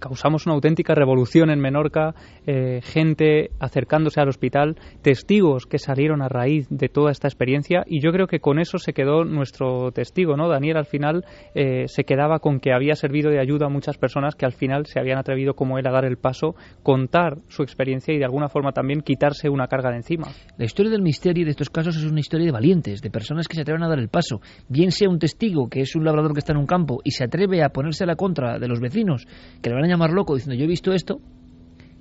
causamos 0.00 0.46
una 0.46 0.54
auténtica 0.54 0.94
revolución 0.94 1.50
en 1.50 1.60
Menorca, 1.60 2.14
eh, 2.46 2.80
gente 2.82 3.50
acercándose 3.60 4.20
al 4.20 4.28
hospital, 4.28 4.76
testigos 5.02 5.66
que 5.66 5.78
salieron 5.78 6.22
a 6.22 6.28
raíz 6.28 6.66
de 6.70 6.88
toda 6.88 7.12
esta 7.12 7.28
experiencia 7.28 7.84
y 7.86 8.02
yo 8.02 8.10
creo 8.10 8.26
que 8.26 8.40
con 8.40 8.58
eso 8.58 8.78
se 8.78 8.92
quedó 8.92 9.24
nuestro 9.24 9.92
testigo, 9.92 10.36
¿no? 10.36 10.48
Daniel 10.48 10.78
al 10.78 10.86
final 10.86 11.24
eh, 11.54 11.84
se 11.86 12.04
quedaba 12.04 12.40
con 12.40 12.58
que 12.58 12.72
había 12.72 12.94
servido 12.94 13.30
de 13.30 13.40
ayuda 13.40 13.66
a 13.66 13.68
muchas 13.68 13.98
personas 13.98 14.34
que 14.34 14.46
al 14.46 14.52
final 14.52 14.86
se 14.86 14.98
habían 14.98 15.18
atrevido 15.18 15.54
como 15.54 15.78
él 15.78 15.86
a 15.86 15.92
dar 15.92 16.04
el 16.04 16.16
paso, 16.16 16.54
contar 16.82 17.36
su 17.48 17.62
experiencia 17.62 18.14
y 18.14 18.18
de 18.18 18.24
alguna 18.24 18.48
forma 18.48 18.72
también 18.72 19.02
quitarse 19.02 19.48
una 19.48 19.68
carga 19.68 19.90
de 19.90 19.96
encima. 19.96 20.28
La 20.56 20.64
historia 20.64 20.90
del 20.90 21.02
misterio 21.02 21.44
de 21.44 21.50
estos 21.50 21.68
casos 21.70 21.96
es 21.96 22.04
una 22.04 22.20
historia 22.20 22.46
de 22.46 22.52
valientes, 22.52 23.02
de 23.02 23.10
personas 23.10 23.46
que 23.46 23.54
se 23.54 23.62
atreven 23.62 23.82
a 23.82 23.88
dar 23.88 23.98
el 23.98 24.08
paso, 24.08 24.40
bien 24.68 24.92
sea 24.92 25.10
un 25.10 25.18
testigo 25.18 25.68
que 25.68 25.82
es 25.82 25.94
un 25.94 26.04
labrador 26.04 26.32
que 26.32 26.38
está 26.38 26.52
en 26.52 26.58
un 26.58 26.66
campo 26.66 27.00
y 27.04 27.10
se 27.10 27.24
atreve 27.24 27.62
a 27.62 27.68
ponerse 27.68 28.04
a 28.04 28.06
la 28.06 28.16
contra 28.16 28.58
de 28.58 28.66
los 28.66 28.80
vecinos 28.80 29.26
que 29.62 29.68
le 29.68 29.74
van 29.74 29.84
a 29.84 29.89
llamar 29.90 30.12
loco 30.12 30.34
diciendo 30.34 30.58
yo 30.58 30.64
he 30.64 30.68
visto 30.68 30.92
esto, 30.92 31.20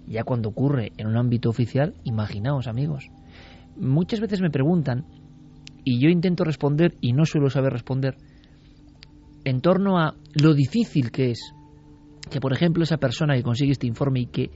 ya 0.07 0.23
cuando 0.23 0.49
ocurre 0.49 0.91
en 0.97 1.07
un 1.07 1.17
ámbito 1.17 1.49
oficial, 1.49 1.93
imaginaos 2.03 2.67
amigos. 2.67 3.09
Muchas 3.77 4.19
veces 4.19 4.41
me 4.41 4.49
preguntan, 4.49 5.05
y 5.83 5.99
yo 5.99 6.09
intento 6.09 6.43
responder 6.43 6.95
y 7.01 7.13
no 7.13 7.25
suelo 7.25 7.49
saber 7.49 7.73
responder, 7.73 8.17
en 9.45 9.61
torno 9.61 9.99
a 9.99 10.15
lo 10.33 10.53
difícil 10.53 11.11
que 11.11 11.31
es 11.31 11.53
que, 12.29 12.39
por 12.39 12.53
ejemplo, 12.53 12.83
esa 12.83 12.97
persona 12.97 13.35
que 13.35 13.43
consigue 13.43 13.71
este 13.71 13.87
informe 13.87 14.21
y 14.21 14.25
que, 14.27 14.51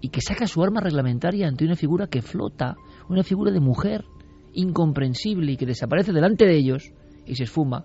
y 0.00 0.08
que 0.08 0.20
saca 0.20 0.46
su 0.46 0.62
arma 0.62 0.80
reglamentaria 0.80 1.46
ante 1.46 1.64
una 1.64 1.76
figura 1.76 2.06
que 2.06 2.22
flota, 2.22 2.76
una 3.08 3.22
figura 3.22 3.50
de 3.50 3.60
mujer 3.60 4.04
incomprensible 4.54 5.52
y 5.52 5.56
que 5.56 5.66
desaparece 5.66 6.12
delante 6.12 6.46
de 6.46 6.56
ellos 6.56 6.92
y 7.26 7.34
se 7.34 7.44
esfuma, 7.44 7.84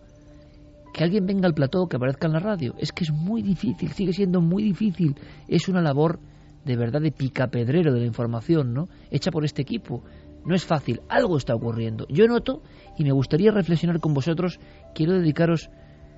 que 0.94 1.04
alguien 1.04 1.26
venga 1.26 1.48
al 1.48 1.54
plató, 1.54 1.88
que 1.88 1.98
aparezca 1.98 2.28
en 2.28 2.34
la 2.34 2.40
radio. 2.40 2.76
Es 2.78 2.92
que 2.92 3.04
es 3.04 3.12
muy 3.12 3.42
difícil, 3.42 3.92
sigue 3.92 4.14
siendo 4.14 4.42
muy 4.42 4.64
difícil. 4.64 5.16
Es 5.48 5.68
una 5.70 5.82
labor 5.82 6.20
de 6.66 6.76
verdad 6.76 7.02
de 7.02 7.12
picapedrero 7.12 7.94
de 7.94 8.00
la 8.02 8.06
información, 8.06 8.74
¿no? 8.74 8.90
Hecha 9.12 9.32
por 9.32 9.46
este 9.46 9.62
equipo. 9.62 10.04
No 10.46 10.56
es 10.56 10.66
fácil, 10.66 11.02
algo 11.10 11.38
está 11.38 11.54
ocurriendo. 11.54 12.06
Yo 12.10 12.28
noto 12.28 12.62
y 12.98 13.04
me 13.04 13.12
gustaría 13.12 13.52
reflexionar 13.52 14.00
con 14.00 14.14
vosotros. 14.14 14.60
Quiero 14.96 15.14
dedicaros, 15.14 15.70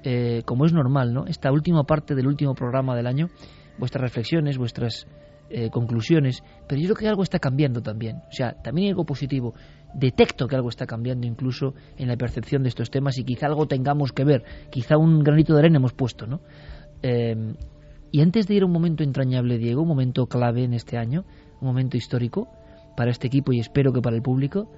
eh, 0.03 0.43
como 0.45 0.65
es 0.65 0.73
normal, 0.73 1.13
¿no? 1.13 1.25
Esta 1.25 1.51
última 1.51 1.83
parte 1.83 2.15
del 2.15 2.27
último 2.27 2.53
programa 2.53 2.95
del 2.95 3.07
año, 3.07 3.29
vuestras 3.77 4.01
reflexiones, 4.01 4.57
vuestras 4.57 5.07
eh, 5.49 5.69
conclusiones. 5.69 6.43
Pero 6.67 6.81
yo 6.81 6.87
creo 6.87 6.95
que 6.95 7.07
algo 7.07 7.23
está 7.23 7.39
cambiando 7.39 7.81
también. 7.81 8.17
O 8.29 8.31
sea, 8.31 8.53
también 8.61 8.85
hay 8.85 8.89
algo 8.91 9.05
positivo 9.05 9.53
detecto 9.93 10.47
que 10.47 10.55
algo 10.55 10.69
está 10.69 10.85
cambiando 10.85 11.27
incluso 11.27 11.73
en 11.97 12.07
la 12.07 12.17
percepción 12.17 12.63
de 12.63 12.69
estos 12.69 12.89
temas 12.89 13.17
y 13.17 13.23
quizá 13.23 13.47
algo 13.47 13.67
tengamos 13.67 14.11
que 14.11 14.23
ver, 14.23 14.43
quizá 14.69 14.97
un 14.97 15.23
granito 15.23 15.53
de 15.53 15.59
arena 15.59 15.77
hemos 15.77 15.93
puesto, 15.93 16.27
¿no? 16.27 16.41
Eh, 17.03 17.53
y 18.11 18.21
antes 18.21 18.47
de 18.47 18.55
ir 18.55 18.63
a 18.63 18.65
un 18.65 18.71
momento 18.71 19.03
entrañable, 19.03 19.57
Diego, 19.57 19.81
un 19.81 19.87
momento 19.87 20.27
clave 20.27 20.63
en 20.63 20.73
este 20.73 20.97
año, 20.97 21.23
un 21.61 21.67
momento 21.67 21.97
histórico 21.97 22.49
para 22.97 23.11
este 23.11 23.27
equipo 23.27 23.53
y 23.53 23.59
espero 23.59 23.93
que 23.93 24.01
para 24.01 24.15
el 24.15 24.21
público, 24.21 24.69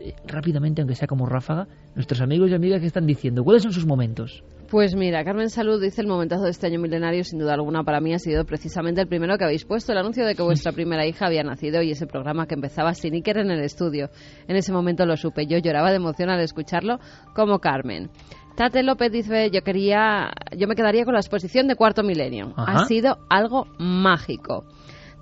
eh, 0.00 0.14
rápidamente, 0.26 0.82
aunque 0.82 0.96
sea 0.96 1.06
como 1.06 1.26
ráfaga, 1.26 1.68
nuestros 1.94 2.20
amigos 2.20 2.50
y 2.50 2.54
amigas 2.54 2.80
que 2.80 2.86
están 2.86 3.06
diciendo, 3.06 3.44
¿cuáles 3.44 3.62
son 3.62 3.72
sus 3.72 3.86
momentos? 3.86 4.42
Pues 4.70 4.94
mira, 4.94 5.24
Carmen 5.24 5.50
Salud 5.50 5.82
dice 5.82 6.00
el 6.00 6.06
momentazo 6.06 6.44
de 6.44 6.50
este 6.50 6.68
año 6.68 6.78
milenario, 6.78 7.24
sin 7.24 7.40
duda 7.40 7.54
alguna 7.54 7.82
para 7.82 8.00
mí 8.00 8.14
ha 8.14 8.20
sido 8.20 8.44
precisamente 8.44 9.00
el 9.00 9.08
primero 9.08 9.36
que 9.36 9.42
habéis 9.42 9.64
puesto, 9.64 9.90
el 9.90 9.98
anuncio 9.98 10.24
de 10.24 10.36
que 10.36 10.42
vuestra 10.42 10.70
primera 10.70 11.04
hija 11.04 11.26
había 11.26 11.42
nacido 11.42 11.82
y 11.82 11.90
ese 11.90 12.06
programa 12.06 12.46
que 12.46 12.54
empezaba 12.54 12.94
sin 12.94 13.14
Iker 13.14 13.38
en 13.38 13.50
el 13.50 13.64
estudio. 13.64 14.10
En 14.46 14.54
ese 14.54 14.72
momento 14.72 15.04
lo 15.06 15.16
supe, 15.16 15.46
yo 15.46 15.58
lloraba 15.58 15.90
de 15.90 15.96
emoción 15.96 16.30
al 16.30 16.38
escucharlo 16.38 17.00
como 17.34 17.58
Carmen. 17.58 18.10
Tate 18.54 18.84
López 18.84 19.10
dice, 19.10 19.50
yo 19.50 19.62
quería, 19.62 20.30
yo 20.56 20.68
me 20.68 20.76
quedaría 20.76 21.04
con 21.04 21.14
la 21.14 21.20
exposición 21.20 21.66
de 21.66 21.74
Cuarto 21.74 22.04
Milenio. 22.04 22.54
Ha 22.56 22.84
sido 22.84 23.18
algo 23.28 23.66
mágico. 23.80 24.66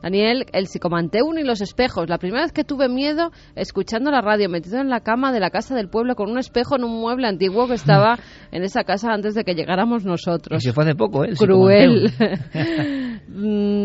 Daniel, 0.02 0.46
el 0.52 0.66
psicomanteún 0.66 1.38
y 1.38 1.42
los 1.42 1.60
espejos. 1.60 2.08
La 2.08 2.18
primera 2.18 2.42
vez 2.42 2.52
que 2.52 2.64
tuve 2.64 2.88
miedo 2.88 3.30
escuchando 3.56 4.10
la 4.10 4.20
radio, 4.20 4.48
metido 4.48 4.78
en 4.78 4.88
la 4.88 5.00
cama 5.00 5.32
de 5.32 5.40
la 5.40 5.50
casa 5.50 5.74
del 5.74 5.88
pueblo 5.88 6.14
con 6.14 6.30
un 6.30 6.38
espejo 6.38 6.76
en 6.76 6.84
un 6.84 7.00
mueble 7.00 7.26
antiguo 7.26 7.66
que 7.66 7.74
estaba 7.74 8.18
en 8.52 8.62
esa 8.62 8.84
casa 8.84 9.12
antes 9.12 9.34
de 9.34 9.44
que 9.44 9.54
llegáramos 9.54 10.04
nosotros. 10.04 10.62
Y 10.62 10.66
se 10.66 10.72
fue 10.72 10.84
hace 10.84 10.94
poco, 10.94 11.24
¿eh? 11.24 11.34
Cruel. 11.36 12.12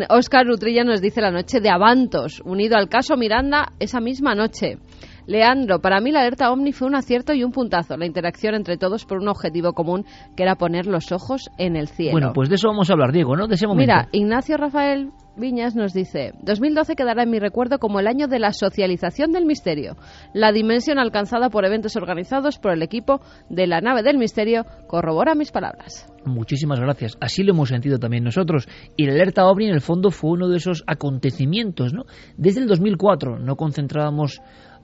Oscar 0.10 0.46
mm, 0.48 0.52
Utrilla 0.52 0.84
nos 0.84 1.02
dice 1.02 1.22
la 1.22 1.32
noche 1.32 1.60
de 1.60 1.70
Avantos, 1.70 2.42
unido 2.46 2.78
al 2.78 2.90
caso 2.90 3.18
Miranda 3.18 3.74
esa 3.80 4.00
misma 4.00 4.36
noche. 4.36 4.78
Leandro, 5.26 5.80
para 5.80 6.02
mí 6.02 6.12
la 6.12 6.20
alerta 6.20 6.52
Omni 6.52 6.74
fue 6.74 6.88
un 6.88 6.96
acierto 6.96 7.34
y 7.34 7.44
un 7.46 7.52
puntazo, 7.52 7.96
la 7.96 8.06
interacción 8.06 8.56
entre 8.56 8.78
todos 8.78 9.06
por 9.06 9.20
un 9.20 9.30
objetivo 9.30 9.72
común 9.72 10.06
que 10.36 10.44
era 10.44 10.56
poner 10.56 10.86
los 10.86 11.14
ojos 11.14 11.50
en 11.58 11.78
el 11.78 11.88
cielo. 11.88 12.12
Bueno, 12.12 12.32
pues 12.34 12.50
de 12.50 12.56
eso 12.56 12.68
vamos 12.68 12.90
a 12.90 12.94
hablar, 12.94 13.14
Diego, 13.14 13.36
¿no? 13.38 13.48
De 13.48 13.56
ese 13.56 13.66
momento. 13.66 13.94
Mira, 13.94 14.10
Ignacio 14.12 14.58
Rafael 14.58 15.12
Viñas 15.36 15.76
nos 15.76 15.94
dice, 15.94 16.34
2012 16.44 16.96
quedará 16.96 17.24
en 17.24 17.32
mi 17.32 17.40
recuerdo 17.40 17.80
como 17.80 18.00
el 18.00 18.06
año 18.06 18.28
de 18.28 18.38
la 18.38 18.54
socialización 18.54 19.32
del 19.32 19.46
misterio. 19.46 19.96
La 20.32 20.52
dimensión 20.52 21.00
alcanzada 21.00 21.50
por 21.50 21.66
eventos 21.66 21.96
organizados 21.96 22.60
por 22.60 22.72
el 22.72 22.84
equipo 22.84 23.20
de 23.50 23.66
la 23.66 23.82
nave 23.82 24.04
del 24.04 24.20
misterio 24.20 24.66
corrobora 24.88 25.34
mis 25.34 25.52
palabras. 25.52 26.08
Muchísimas 26.24 26.80
gracias. 26.80 27.18
Así 27.20 27.42
lo 27.42 27.54
hemos 27.54 27.70
sentido 27.70 27.98
también 27.98 28.24
nosotros. 28.24 28.68
Y 28.96 29.08
la 29.08 29.14
alerta 29.14 29.48
OVNI 29.48 29.70
en 29.70 29.74
el 29.74 29.82
fondo 29.82 30.12
fue 30.12 30.32
uno 30.32 30.50
de 30.50 30.58
esos 30.58 30.84
acontecimientos. 30.86 31.94
Desde 32.38 32.62
el 32.62 32.68
2004 32.68 33.40
no 33.40 33.56
concentrábamos 33.56 34.40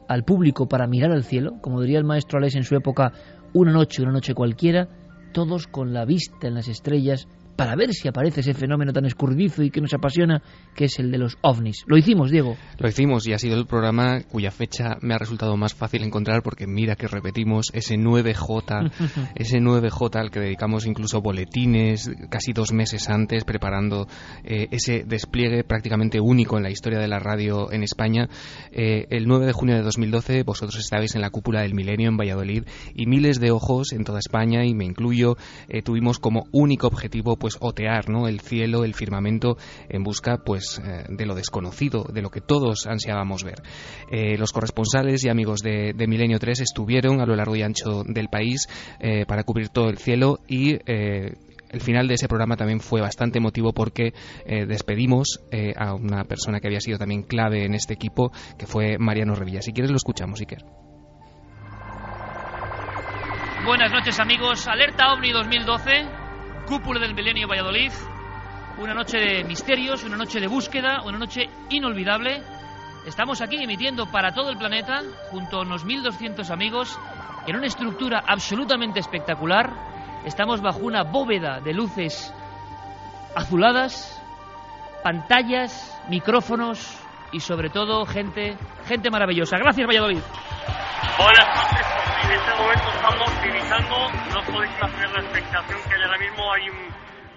al 0.07 0.23
público 0.23 0.67
para 0.67 0.87
mirar 0.87 1.11
al 1.11 1.23
cielo, 1.23 1.59
como 1.61 1.79
diría 1.81 1.99
el 1.99 2.05
maestro 2.05 2.39
Alex 2.39 2.55
en 2.55 2.63
su 2.63 2.75
época, 2.75 3.13
una 3.53 3.71
noche, 3.71 4.01
una 4.01 4.13
noche 4.13 4.33
cualquiera, 4.33 4.87
todos 5.31 5.67
con 5.67 5.93
la 5.93 6.05
vista 6.05 6.47
en 6.47 6.55
las 6.55 6.67
estrellas 6.67 7.27
para 7.59 7.75
ver 7.75 7.93
si 7.93 8.07
aparece 8.07 8.39
ese 8.39 8.53
fenómeno 8.53 8.93
tan 8.93 9.03
escurridizo 9.03 9.63
y 9.63 9.69
que 9.69 9.81
nos 9.81 9.93
apasiona, 9.93 10.41
que 10.73 10.85
es 10.85 10.97
el 10.97 11.11
de 11.11 11.17
los 11.17 11.37
ovnis. 11.41 11.83
Lo 11.87 11.97
hicimos, 11.97 12.31
Diego. 12.31 12.55
Lo 12.77 12.87
hicimos 12.87 13.27
y 13.27 13.33
ha 13.33 13.37
sido 13.37 13.57
el 13.57 13.65
programa 13.65 14.21
cuya 14.21 14.49
fecha 14.49 14.95
me 15.01 15.13
ha 15.13 15.17
resultado 15.17 15.57
más 15.57 15.73
fácil 15.73 16.03
encontrar 16.03 16.41
porque 16.41 16.67
mira 16.67 16.95
que 16.95 17.09
repetimos 17.09 17.65
ese 17.73 17.95
9J, 17.95 19.33
ese 19.35 19.57
9J 19.57 20.15
al 20.21 20.31
que 20.31 20.39
dedicamos 20.39 20.85
incluso 20.85 21.19
boletines 21.19 22.09
casi 22.29 22.53
dos 22.53 22.71
meses 22.71 23.09
antes 23.09 23.43
preparando 23.43 24.07
eh, 24.45 24.69
ese 24.71 25.03
despliegue 25.05 25.65
prácticamente 25.65 26.21
único 26.21 26.55
en 26.55 26.63
la 26.63 26.71
historia 26.71 26.99
de 26.99 27.09
la 27.09 27.19
radio 27.19 27.73
en 27.73 27.83
España. 27.83 28.29
Eh, 28.71 29.05
el 29.09 29.27
9 29.27 29.47
de 29.47 29.51
junio 29.51 29.75
de 29.75 29.81
2012 29.81 30.43
vosotros 30.43 30.79
estabais 30.79 31.13
en 31.15 31.21
la 31.21 31.29
cúpula 31.29 31.63
del 31.63 31.73
milenio 31.73 32.07
en 32.07 32.15
Valladolid 32.15 32.63
y 32.95 33.05
miles 33.05 33.41
de 33.41 33.51
ojos 33.51 33.91
en 33.91 34.05
toda 34.05 34.19
España 34.19 34.63
y 34.65 34.73
me 34.73 34.85
incluyo 34.85 35.35
eh, 35.67 35.81
tuvimos 35.81 36.19
como 36.19 36.45
único 36.53 36.87
objetivo 36.87 37.35
pues 37.35 37.48
otear 37.59 38.09
¿no? 38.09 38.27
el 38.27 38.39
cielo, 38.39 38.83
el 38.83 38.93
firmamento 38.93 39.57
en 39.87 40.03
busca 40.03 40.37
pues 40.37 40.81
eh, 40.83 41.05
de 41.09 41.25
lo 41.25 41.35
desconocido, 41.35 42.03
de 42.03 42.21
lo 42.21 42.29
que 42.29 42.41
todos 42.41 42.87
ansiábamos 42.87 43.43
ver. 43.43 43.61
Eh, 44.11 44.37
los 44.37 44.51
corresponsales 44.51 45.23
y 45.23 45.29
amigos 45.29 45.61
de, 45.61 45.93
Milenio 46.07 46.39
3 46.39 46.61
estuvieron 46.61 47.21
a 47.21 47.25
lo 47.25 47.35
largo 47.35 47.55
y 47.55 47.61
ancho 47.61 48.03
del 48.03 48.29
país 48.29 48.67
eh, 48.99 49.25
para 49.27 49.43
cubrir 49.43 49.69
todo 49.69 49.89
el 49.89 49.97
cielo 49.97 50.39
y 50.47 50.79
el 50.85 51.81
final 51.81 52.07
de 52.07 52.15
ese 52.15 52.27
programa 52.27 52.55
también 52.55 52.79
fue 52.79 52.99
bastante 52.99 53.37
emotivo 53.37 53.73
porque 53.73 54.11
despedimos 54.67 55.39
a 55.75 55.93
una 55.93 56.23
persona 56.23 56.59
que 56.59 56.67
había 56.67 56.81
sido 56.81 56.97
también 56.97 57.23
clave 57.23 57.65
en 57.65 57.75
este 57.75 57.93
equipo, 57.93 58.31
que 58.57 58.65
fue 58.65 58.97
Mariano 58.97 59.35
Revilla. 59.35 59.61
Si 59.61 59.71
quieres 59.71 59.91
lo 59.91 59.97
escuchamos, 59.97 60.39
Iker. 60.39 60.63
Buenas 63.65 63.91
noches 63.91 64.19
amigos, 64.19 64.67
Alerta 64.67 65.13
OVNI 65.13 65.31
2012 65.31 66.28
cúpula 66.69 66.99
del 66.99 67.15
Milenio 67.15 67.47
Valladolid. 67.47 67.91
Una 68.77 68.93
noche 68.93 69.17
de 69.17 69.43
misterios, 69.43 70.03
una 70.03 70.15
noche 70.15 70.39
de 70.39 70.45
búsqueda, 70.45 71.01
una 71.03 71.17
noche 71.17 71.49
inolvidable. 71.69 72.43
Estamos 73.07 73.41
aquí 73.41 73.57
emitiendo 73.61 74.05
para 74.05 74.33
todo 74.33 74.51
el 74.51 74.57
planeta, 74.57 75.01
junto 75.31 75.57
a 75.57 75.61
unos 75.63 75.83
1.200 75.83 76.47
amigos, 76.51 76.97
en 77.47 77.55
una 77.55 77.65
estructura 77.65 78.23
absolutamente 78.25 78.99
espectacular. 78.99 79.73
Estamos 80.25 80.61
bajo 80.61 80.79
una 80.81 81.01
bóveda 81.01 81.59
de 81.59 81.73
luces 81.73 82.31
azuladas, 83.35 84.21
pantallas, 85.03 85.99
micrófonos 86.07 86.95
y 87.31 87.39
sobre 87.39 87.71
todo 87.71 88.05
gente, 88.05 88.57
gente 88.85 89.09
maravillosa. 89.09 89.57
Gracias 89.57 89.87
Valladolid. 89.87 90.21
Buenas 91.17 91.47
noches, 91.47 91.87
en 92.25 92.31
este 92.31 92.61
momento 92.61 92.91
estamos 92.93 93.43
divisando, 93.43 94.09
no 94.35 94.53
podéis 94.53 94.83
hacer 94.83 95.09
la 95.09 95.21
expectación 95.21 95.88
ahora 96.09 96.25
mismo 96.25 96.51
hay 96.51 96.63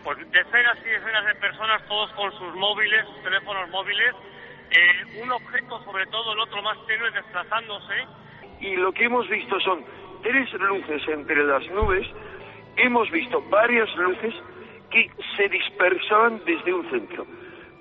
pues, 0.02 0.18
decenas 0.30 0.78
y 0.80 0.88
decenas 0.88 1.26
de 1.26 1.34
personas, 1.34 1.82
todos 1.86 2.10
con 2.12 2.32
sus 2.32 2.54
móviles, 2.54 3.04
teléfonos 3.22 3.68
móviles, 3.70 4.14
eh, 4.70 5.20
un 5.22 5.30
objeto 5.30 5.82
sobre 5.84 6.06
todo, 6.06 6.32
el 6.32 6.40
otro 6.40 6.62
más 6.62 6.78
tenue 6.86 7.10
desplazándose. 7.10 7.94
Y 8.60 8.76
lo 8.76 8.92
que 8.92 9.04
hemos 9.04 9.28
visto 9.28 9.60
son 9.60 9.84
tres 10.22 10.50
luces 10.54 11.02
entre 11.08 11.44
las 11.44 11.68
nubes, 11.70 12.06
hemos 12.76 13.10
visto 13.10 13.42
varias 13.50 13.94
luces 13.96 14.34
que 14.90 15.10
se 15.36 15.48
dispersaban 15.48 16.40
desde 16.46 16.72
un 16.72 16.88
centro, 16.90 17.26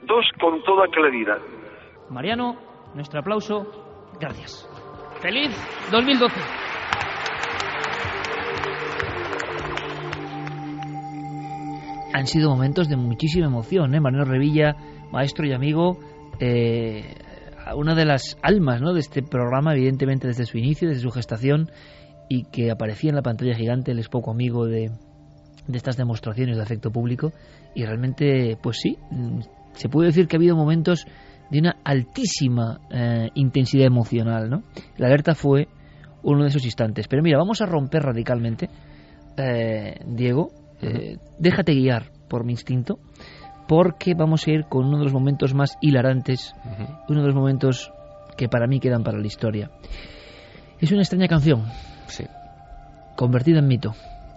dos 0.03 0.25
con 0.41 0.61
toda 0.63 0.87
claridad. 0.87 1.39
Mariano, 2.09 2.57
nuestro 2.93 3.21
aplauso, 3.21 4.11
gracias. 4.19 4.67
Feliz 5.21 5.51
2012. 5.91 6.60
Han 12.13 12.27
sido 12.27 12.49
momentos 12.49 12.89
de 12.89 12.97
muchísima 12.97 13.45
emoción, 13.45 13.95
¿eh? 13.95 13.99
Manuel 13.99 14.27
Revilla, 14.27 14.75
maestro 15.11 15.45
y 15.45 15.53
amigo, 15.53 15.97
eh, 16.39 17.15
una 17.75 17.95
de 17.95 18.05
las 18.05 18.37
almas 18.41 18.81
¿no? 18.81 18.93
de 18.93 18.99
este 18.99 19.21
programa, 19.23 19.73
evidentemente 19.73 20.27
desde 20.27 20.45
su 20.45 20.57
inicio, 20.57 20.89
desde 20.89 21.01
su 21.01 21.11
gestación, 21.11 21.71
y 22.29 22.43
que 22.45 22.71
aparecía 22.71 23.09
en 23.09 23.15
la 23.15 23.21
pantalla 23.21 23.55
gigante, 23.55 23.91
él 23.91 23.99
es 23.99 24.09
poco 24.09 24.31
amigo 24.31 24.65
de, 24.65 24.91
de 25.67 25.77
estas 25.77 25.97
demostraciones 25.97 26.57
de 26.57 26.63
afecto 26.63 26.91
público, 26.91 27.31
y 27.75 27.85
realmente, 27.85 28.57
pues 28.61 28.77
sí, 28.81 28.97
mm, 29.09 29.39
se 29.73 29.89
puede 29.89 30.07
decir 30.07 30.27
que 30.27 30.35
ha 30.35 30.39
habido 30.39 30.55
momentos 30.55 31.05
de 31.49 31.59
una 31.59 31.77
altísima 31.83 32.79
eh, 32.89 33.29
intensidad 33.35 33.85
emocional. 33.85 34.49
¿no? 34.49 34.63
La 34.97 35.07
alerta 35.07 35.35
fue 35.35 35.67
uno 36.23 36.43
de 36.43 36.49
esos 36.49 36.63
instantes. 36.65 37.07
Pero 37.07 37.21
mira, 37.21 37.37
vamos 37.37 37.61
a 37.61 37.65
romper 37.65 38.03
radicalmente. 38.03 38.69
Eh, 39.37 39.99
Diego, 40.05 40.49
eh, 40.81 41.17
déjate 41.39 41.73
guiar 41.73 42.11
por 42.27 42.45
mi 42.45 42.53
instinto, 42.53 42.99
porque 43.67 44.13
vamos 44.13 44.47
a 44.47 44.51
ir 44.51 44.65
con 44.65 44.85
uno 44.85 44.97
de 44.99 45.03
los 45.05 45.13
momentos 45.13 45.53
más 45.53 45.77
hilarantes, 45.81 46.53
uno 47.07 47.21
de 47.21 47.27
los 47.27 47.35
momentos 47.35 47.91
que 48.37 48.47
para 48.47 48.67
mí 48.67 48.79
quedan 48.79 49.03
para 49.03 49.19
la 49.19 49.27
historia. 49.27 49.71
Es 50.79 50.91
una 50.91 51.01
extraña 51.01 51.27
canción, 51.27 51.65
sí. 52.07 52.25
convertida 53.15 53.59
en 53.59 53.67
mito 53.67 53.93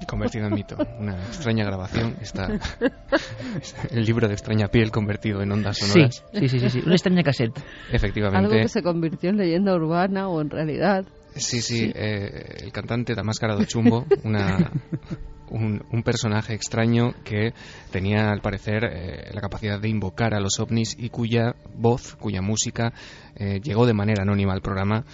convertido 0.07 0.47
en 0.47 0.55
mito. 0.55 0.77
Una 0.99 1.17
extraña 1.17 1.65
grabación. 1.65 2.17
Está 2.21 2.49
el 3.91 4.05
libro 4.05 4.29
de 4.29 4.35
extraña 4.35 4.69
piel 4.69 4.91
convertido 4.91 5.43
en 5.43 5.53
ondas 5.53 5.79
sonoras. 5.79 6.25
Sí, 6.33 6.49
sí, 6.49 6.61
sí, 6.61 6.71
sí, 6.71 6.83
una 6.85 6.95
extraña 6.95 7.23
cassette. 7.23 7.59
Efectivamente. 7.91 8.47
Algo 8.47 8.63
que 8.63 8.69
se 8.69 8.83
convirtió 8.83 9.31
en 9.31 9.37
leyenda 9.37 9.75
urbana 9.75 10.29
o 10.29 10.41
en 10.41 10.51
realidad. 10.51 11.05
Sí, 11.35 11.61
sí, 11.61 11.91
eh, 11.95 12.59
el 12.63 12.71
cantante 12.71 13.15
Damascarado 13.15 13.65
Chumbo, 13.65 14.07
una, 14.23 14.71
un, 15.51 16.03
personaje 16.05 16.55
extraño 16.55 17.15
que 17.25 17.53
tenía, 17.91 18.31
al 18.31 18.41
parecer, 18.41 18.85
eh, 18.85 19.31
la 19.33 19.41
capacidad 19.41 19.81
de 19.81 19.89
invocar 19.89 20.35
a 20.35 20.41
los 20.41 20.59
ovnis 20.61 20.97
y 20.99 21.09
cuya 21.11 21.55
voz, 21.77 22.17
cuya 22.17 22.43
música 22.43 22.93
eh, 23.37 23.61
llegó 23.63 23.87
de 23.87 23.95
manera 23.95 24.23
anónima 24.23 24.53
al 24.53 24.61
programa 24.63 25.05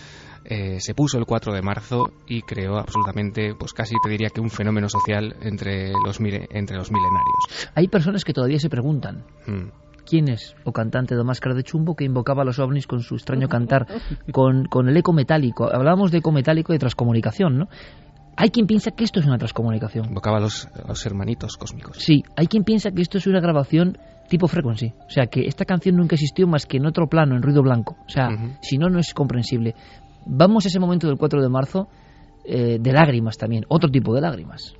eh, 0.44 0.80
se 0.80 0.94
puso 0.94 1.18
el 1.18 1.26
4 1.26 1.52
de 1.52 1.62
marzo 1.62 2.12
y 2.26 2.42
creó 2.42 2.78
absolutamente, 2.78 3.54
pues 3.58 3.72
casi 3.72 3.94
te 4.02 4.10
diría 4.10 4.30
que 4.30 4.40
un 4.40 4.50
fenómeno 4.50 4.88
social 4.88 5.36
entre 5.42 5.92
los, 5.92 6.18
entre 6.18 6.76
los 6.76 6.90
milenarios. 6.90 7.70
Hay 7.74 7.88
personas 7.88 8.24
que 8.24 8.32
todavía 8.32 8.58
se 8.58 8.70
preguntan. 8.70 9.24
Hmm. 9.46 9.68
¿Quién 10.06 10.28
es 10.28 10.56
o 10.64 10.72
cantante 10.72 11.14
de 11.14 11.22
máscara 11.22 11.54
de 11.54 11.62
chumbo 11.62 11.94
que 11.94 12.04
invocaba 12.04 12.42
a 12.42 12.44
los 12.44 12.58
ovnis 12.58 12.86
con 12.86 13.00
su 13.00 13.14
extraño 13.14 13.48
cantar, 13.48 13.86
con, 14.32 14.64
con 14.64 14.88
el 14.88 14.96
eco 14.96 15.12
metálico? 15.12 15.68
Hablábamos 15.72 16.10
de 16.10 16.18
eco 16.18 16.32
metálico 16.32 16.72
y 16.72 16.76
de 16.76 16.80
transcomunicación, 16.80 17.58
¿no? 17.58 17.68
Hay 18.36 18.50
quien 18.50 18.66
piensa 18.66 18.90
que 18.90 19.04
esto 19.04 19.20
es 19.20 19.26
una 19.26 19.38
transcomunicación. 19.38 20.06
Invocaba 20.06 20.38
a 20.38 20.40
los, 20.40 20.68
los 20.86 21.06
hermanitos 21.06 21.56
cósmicos. 21.56 21.98
Sí, 21.98 22.22
hay 22.36 22.46
quien 22.46 22.64
piensa 22.64 22.90
que 22.90 23.02
esto 23.02 23.18
es 23.18 23.26
una 23.26 23.40
grabación 23.40 23.98
tipo 24.28 24.48
frequency. 24.48 24.92
O 25.06 25.10
sea, 25.10 25.26
que 25.26 25.46
esta 25.46 25.64
canción 25.64 25.96
nunca 25.96 26.14
existió 26.14 26.46
más 26.46 26.64
que 26.64 26.78
en 26.78 26.86
otro 26.86 27.08
plano, 27.08 27.36
en 27.36 27.42
ruido 27.42 27.62
blanco. 27.62 27.96
O 28.06 28.08
sea, 28.08 28.28
si 28.62 28.78
no, 28.78 28.88
no 28.88 28.98
es 28.98 29.12
comprensible. 29.12 29.74
Vamos 30.24 30.64
a 30.64 30.68
ese 30.68 30.78
momento 30.78 31.08
del 31.08 31.18
4 31.18 31.42
de 31.42 31.48
marzo 31.48 31.88
eh, 32.44 32.78
de 32.80 32.92
lágrimas 32.92 33.36
también, 33.36 33.64
otro 33.68 33.90
tipo 33.90 34.14
de 34.14 34.22
lágrimas. 34.22 34.74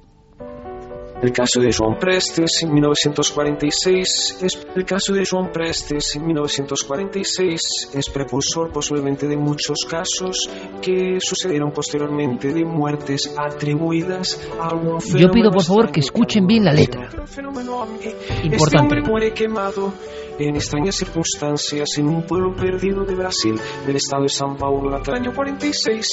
El 1.23 1.33
caso 1.33 1.61
de 1.61 1.71
Joan 1.71 1.99
Prestes 1.99 2.63
en 2.63 2.73
1946 2.73 4.39
es 4.41 4.67
el 4.75 4.85
caso 4.87 5.13
de 5.13 5.23
Joan 5.31 5.53
Prestes 5.53 6.17
en 6.17 6.27
1946 6.27 7.61
es 7.93 8.09
precursor 8.09 8.73
posiblemente 8.73 9.29
de 9.29 9.37
muchos 9.37 9.85
casos 9.87 10.49
que 10.81 11.19
sucedieron 11.21 11.73
posteriormente 11.73 12.55
de 12.55 12.65
muertes 12.65 13.35
atribuidas 13.37 14.41
a 14.59 14.75
un 14.75 14.99
Yo 14.99 15.31
pido 15.31 15.51
por 15.51 15.63
favor 15.63 15.93
que 15.93 16.01
escuchen 16.01 16.47
bien 16.47 16.65
la 16.65 16.73
letra. 16.73 17.03
Importante. 17.03 18.57
Este 18.57 18.79
hombre 18.79 19.03
muere 19.03 19.35
quemado 19.35 19.93
en 20.39 20.57
extrañas 20.57 20.97
circunstancias 20.97 21.87
en 21.99 22.09
un 22.09 22.23
pueblo 22.23 22.55
perdido 22.55 23.05
de 23.05 23.15
Brasil, 23.15 23.61
del 23.87 23.97
estado 23.97 24.23
de 24.23 24.31
San 24.31 24.57
Paulo, 24.57 24.97
hasta 24.97 25.13
el 25.13 25.19
año 25.19 25.35
46, 25.35 26.07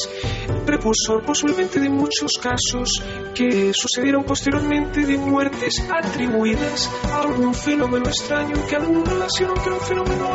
precursor 0.65 1.23
posiblemente 1.23 1.79
de 1.79 1.87
muchos 1.87 2.33
casos 2.33 3.01
que 3.33 3.71
sucedieron 3.73 4.25
posteriormente 4.25 4.96
de 5.05 5.17
muertes 5.17 5.73
atribuidas 5.89 6.89
a 7.11 7.21
algún 7.21 7.53
fenómeno 7.53 8.07
extraño 8.07 8.65
que 8.67 8.75
algún 8.75 9.05
relacionó 9.05 9.55
con 9.55 9.73
un 9.73 9.79
fenómeno 9.81 10.31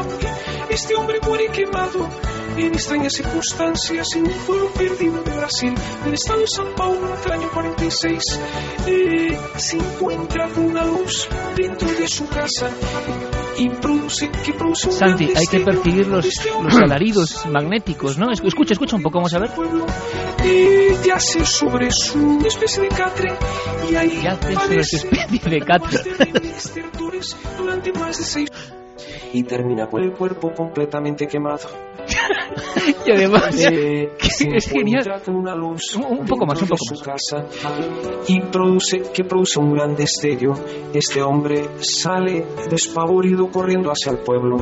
Este 0.69 0.95
hombre 0.95 1.19
muere 1.23 1.49
quemado 1.49 2.09
en 2.57 2.73
extrañas 2.75 3.13
circunstancias 3.15 4.07
en 4.17 4.27
un 4.27 4.33
pueblo 4.47 4.69
perdido 4.73 5.23
de 5.23 5.31
Brasil, 5.37 5.75
del 6.05 6.15
estado 6.15 6.41
de 6.41 6.47
San 6.47 6.75
Paulo, 6.75 7.13
hasta 7.13 7.29
el 7.35 7.41
año 7.41 7.51
46. 7.53 8.23
Eh, 8.87 9.39
se 9.57 9.77
encuentra 9.77 10.49
una 10.57 10.85
luz 10.85 11.29
dentro 11.57 11.89
de 11.89 12.09
su 12.09 12.27
casa 12.29 12.71
y 13.59 13.69
produce, 13.69 14.31
que 14.31 14.53
produce 14.55 14.89
un 14.89 14.95
Santi, 14.95 15.31
hay 15.37 15.47
que 15.47 15.61
percibir 15.61 16.07
los, 16.09 16.25
Este 16.25 16.49
los 16.63 16.75
alaridos 16.77 17.45
magnéticos, 17.47 18.17
¿no? 18.19 18.27
Escu- 18.29 18.47
Escucha, 18.49 18.73
escucha 18.73 18.97
un 18.97 19.03
poco, 19.03 19.19
vamos 19.19 19.35
a 19.35 19.39
ver. 19.39 19.51
Y 20.45 21.07
yace 21.07 21.45
sobre 21.45 21.91
su 21.91 22.39
especie 22.47 22.83
de 22.85 22.89
catre 22.89 23.33
y 23.91 23.95
ahí 23.95 24.21
Yace 24.23 24.55
sobre 24.55 24.85
su 24.85 24.97
especie 24.97 25.51
de 25.51 25.61
catre. 25.61 25.99
terribles 25.99 26.71
tertores 26.73 27.37
durante 27.59 27.93
más 27.93 28.19
de 28.19 28.25
seis 28.25 28.49
y 29.33 29.43
termina 29.45 29.89
con 29.89 30.03
el 30.03 30.13
cuerpo 30.13 30.53
completamente 30.55 31.27
quemado. 31.27 31.69
Y 33.07 33.11
además, 33.13 33.55
Eh, 33.61 34.11
es 34.19 34.69
genial. 34.69 35.23
una 35.29 35.55
luz 35.55 35.95
Un- 35.97 36.27
poco 36.27 36.47
más, 36.47 36.61
un 36.63 36.69
poco 36.69 36.85
su 36.95 37.01
casa 37.03 37.45
y 38.27 38.41
produce 38.41 39.03
que 39.13 39.25
produce 39.25 39.59
un 39.61 39.73
gran 39.73 39.95
destello. 39.97 40.53
Este 40.93 41.23
hombre 41.23 41.69
sale 41.81 42.45
despavorido 42.71 43.49
corriendo 43.51 43.91
hacia 43.91 44.13
el 44.13 44.19
pueblo 44.19 44.59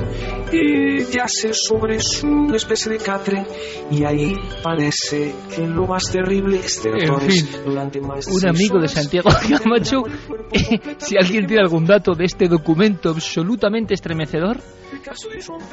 y 0.53 1.05
yace 1.05 1.53
sobre 1.53 2.01
su 2.01 2.53
especie 2.55 2.93
de 2.93 2.99
catre 2.99 3.47
y 3.91 4.05
ahí 4.05 4.35
parece 4.63 5.35
que 5.55 5.67
lo 5.67 5.87
más 5.87 6.05
terrible 6.11 6.59
es 6.59 6.85
En 6.85 7.21
fin, 7.21 7.49
más 8.07 8.27
un 8.27 8.47
amigo 8.49 8.79
de. 8.79 8.89
Santiago 8.89 9.31
Camacho, 9.63 10.03
eh, 10.53 10.81
si 10.99 11.17
alguien 11.17 11.47
tiene 11.47 11.63
algún 11.63 11.87
dato 11.87 12.13
de 12.13 12.25
este 12.25 12.49
documento 12.49 13.11
absolutamente 13.11 13.95
estremecedor, 13.95 14.59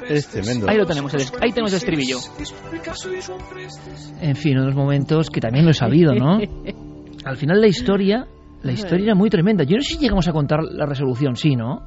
Es 0.10 0.28
tremendo. 0.28 0.68
ahí 0.70 0.78
lo 0.78 0.86
tenemos, 0.86 1.14
el- 1.14 1.22
ahí 1.42 1.52
tenemos 1.52 1.72
el 1.72 1.78
estribillo. 1.78 2.18
En 4.22 4.36
fin, 4.36 4.58
unos 4.58 4.76
momentos 4.76 5.30
que 5.30 5.40
también 5.42 5.66
lo 5.66 5.72
he 5.72 5.74
sabido, 5.74 6.14
¿no? 6.14 6.38
Al 7.26 7.38
final 7.38 7.60
la 7.62 7.68
historia, 7.68 8.26
la 8.64 8.72
historia 8.72 9.06
era 9.06 9.16
muy 9.16 9.30
tremenda. 9.30 9.64
Yo 9.64 9.76
no 9.76 9.82
sé 9.82 9.96
si 9.96 10.00
llegamos 10.00 10.28
a 10.28 10.32
contar 10.32 10.60
la 10.64 10.86
resolución, 10.86 11.36
sí, 11.36 11.56
¿no? 11.56 11.82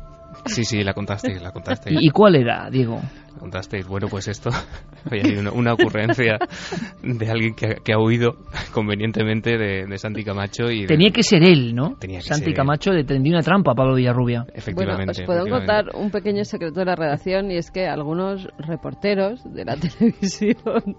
Sí, 0.47 0.65
sí, 0.65 0.83
la 0.85 0.93
contasteis, 0.93 1.41
la 1.43 1.51
contasteis. 1.51 1.99
¿Y, 2.01 2.07
y 2.07 2.11
cuál 2.11 2.37
era, 2.37 2.69
Diego? 2.71 3.01
Contasteis. 3.41 3.87
Bueno, 3.89 4.07
pues 4.09 4.29
esto 4.29 4.51
había 5.11 5.25
sido 5.25 5.41
una, 5.41 5.53
una 5.53 5.73
ocurrencia 5.73 6.39
de 7.03 7.31
alguien 7.31 7.55
que, 7.55 7.67
ha- 7.67 7.75
que 7.77 7.93
ha 7.93 7.99
huido 7.99 8.37
convenientemente 8.73 9.57
de, 9.59 9.87
de 9.87 9.99
Santi 9.99 10.23
Camacho 10.23 10.71
y 10.71 10.83
de- 10.83 10.87
Tenía 10.87 11.11
que 11.11 11.23
ser 11.23 11.43
él, 11.43 11.75
¿no? 11.75 11.97
Tenía 11.99 12.19
que 12.19 12.25
Santi 12.27 12.41
ser 12.45 12.49
él. 12.51 12.55
Camacho 12.55 12.93
le 12.93 13.05
tendió 13.05 13.33
una 13.33 13.43
trampa 13.43 13.73
a 13.73 13.75
Pablo 13.75 13.95
Villarrubia. 13.95 14.41
Bueno, 14.43 14.53
efectivamente. 14.55 15.11
os 15.13 15.27
puedo 15.27 15.39
efectivamente. 15.47 15.85
contar 15.85 16.01
un 16.01 16.11
pequeño 16.11 16.45
secreto 16.45 16.81
de 16.81 16.87
la 16.87 16.95
redacción 16.97 17.51
y 17.51 17.57
es 17.57 17.71
que 17.71 17.87
algunos 17.89 18.47
reporteros 18.59 19.43
de 19.53 19.65
la 19.65 19.77
televisión 19.81 20.97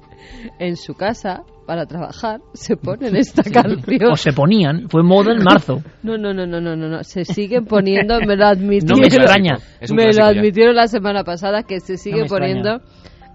en 0.60 0.75
su 0.77 0.95
casa 0.95 1.43
para 1.65 1.86
trabajar 1.86 2.41
se 2.54 2.76
ponen 2.78 3.15
esta 3.15 3.43
canción. 3.43 4.12
O 4.12 4.15
se 4.15 4.34
ponían, 4.34 4.89
fue 4.89 5.04
moda 5.04 5.34
en 5.34 5.43
marzo. 5.43 5.82
No, 6.04 6.17
no, 6.17 6.34
no, 6.34 6.47
no, 6.47 6.60
no, 6.60 6.76
no, 6.76 6.89
no, 6.89 7.04
se 7.04 7.26
siguen 7.26 7.65
poniendo, 7.65 8.19
me 8.21 8.36
lo 8.36 8.47
admitieron. 8.47 8.88
No 8.89 8.97
me 8.97 9.08
extraña. 9.08 9.58
Me 9.93 10.12
lo 10.12 10.26
admitieron 10.26 10.76
la 10.76 10.88
semana 10.88 11.24
pasada 11.24 11.63
que 11.63 11.80
se 11.80 11.97
sigue 11.97 12.21
extraña. 12.21 12.82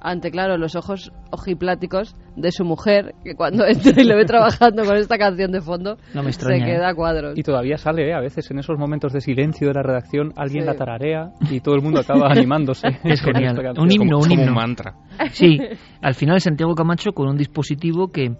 Ante, 0.09 0.31
claro, 0.31 0.57
los 0.57 0.77
ojos 0.77 1.11
ojipláticos 1.33 2.15
de 2.37 2.53
su 2.53 2.65
mujer, 2.65 3.15
que 3.25 3.35
cuando 3.35 3.65
entra 3.67 4.01
y 4.01 4.05
lo 4.05 4.17
ve 4.17 4.25
trabajando 4.25 4.85
con 4.85 4.97
esta 4.97 5.19
canción 5.19 5.51
de 5.53 5.61
fondo, 5.61 5.97
No 6.15 6.23
me 6.23 6.33
se 6.33 6.39
extraña. 6.39 6.65
¿eh? 6.67 6.75
queda 6.77 6.89
a 6.91 6.95
cuadros. 6.95 7.37
Y 7.37 7.43
todavía 7.43 7.77
sale, 7.77 8.09
¿eh? 8.09 8.15
a 8.15 8.21
veces 8.21 8.51
en 8.51 8.59
esos 8.59 8.79
momentos 8.79 9.13
de 9.13 9.21
silencio 9.21 9.69
de 9.69 9.75
la 9.75 9.83
redacción, 9.83 10.33
alguien 10.37 10.63
Sí. 10.63 10.67
la 10.67 10.75
tararea 10.77 11.31
y 11.51 11.61
todo 11.61 11.75
el 11.75 11.83
mundo 11.83 12.01
acaba 12.01 12.29
animándose. 12.31 12.87
Es 13.05 13.21
con 13.21 13.35
genial. 13.35 13.53
esta 13.53 13.63
canción. 13.63 13.85
Un 13.85 13.93
himno, 13.93 14.05
como, 14.05 14.17
un 14.19 14.23
como 14.29 14.35
himno. 14.35 14.53
un 14.53 14.55
mantra. 14.55 14.95
Sí, 15.33 15.59
al 16.01 16.15
final 16.15 16.41
Santiago 16.41 16.75
Camacho 16.75 17.13
con 17.13 17.29
un 17.29 17.37
dispositivo 17.37 18.09
que 18.13 18.37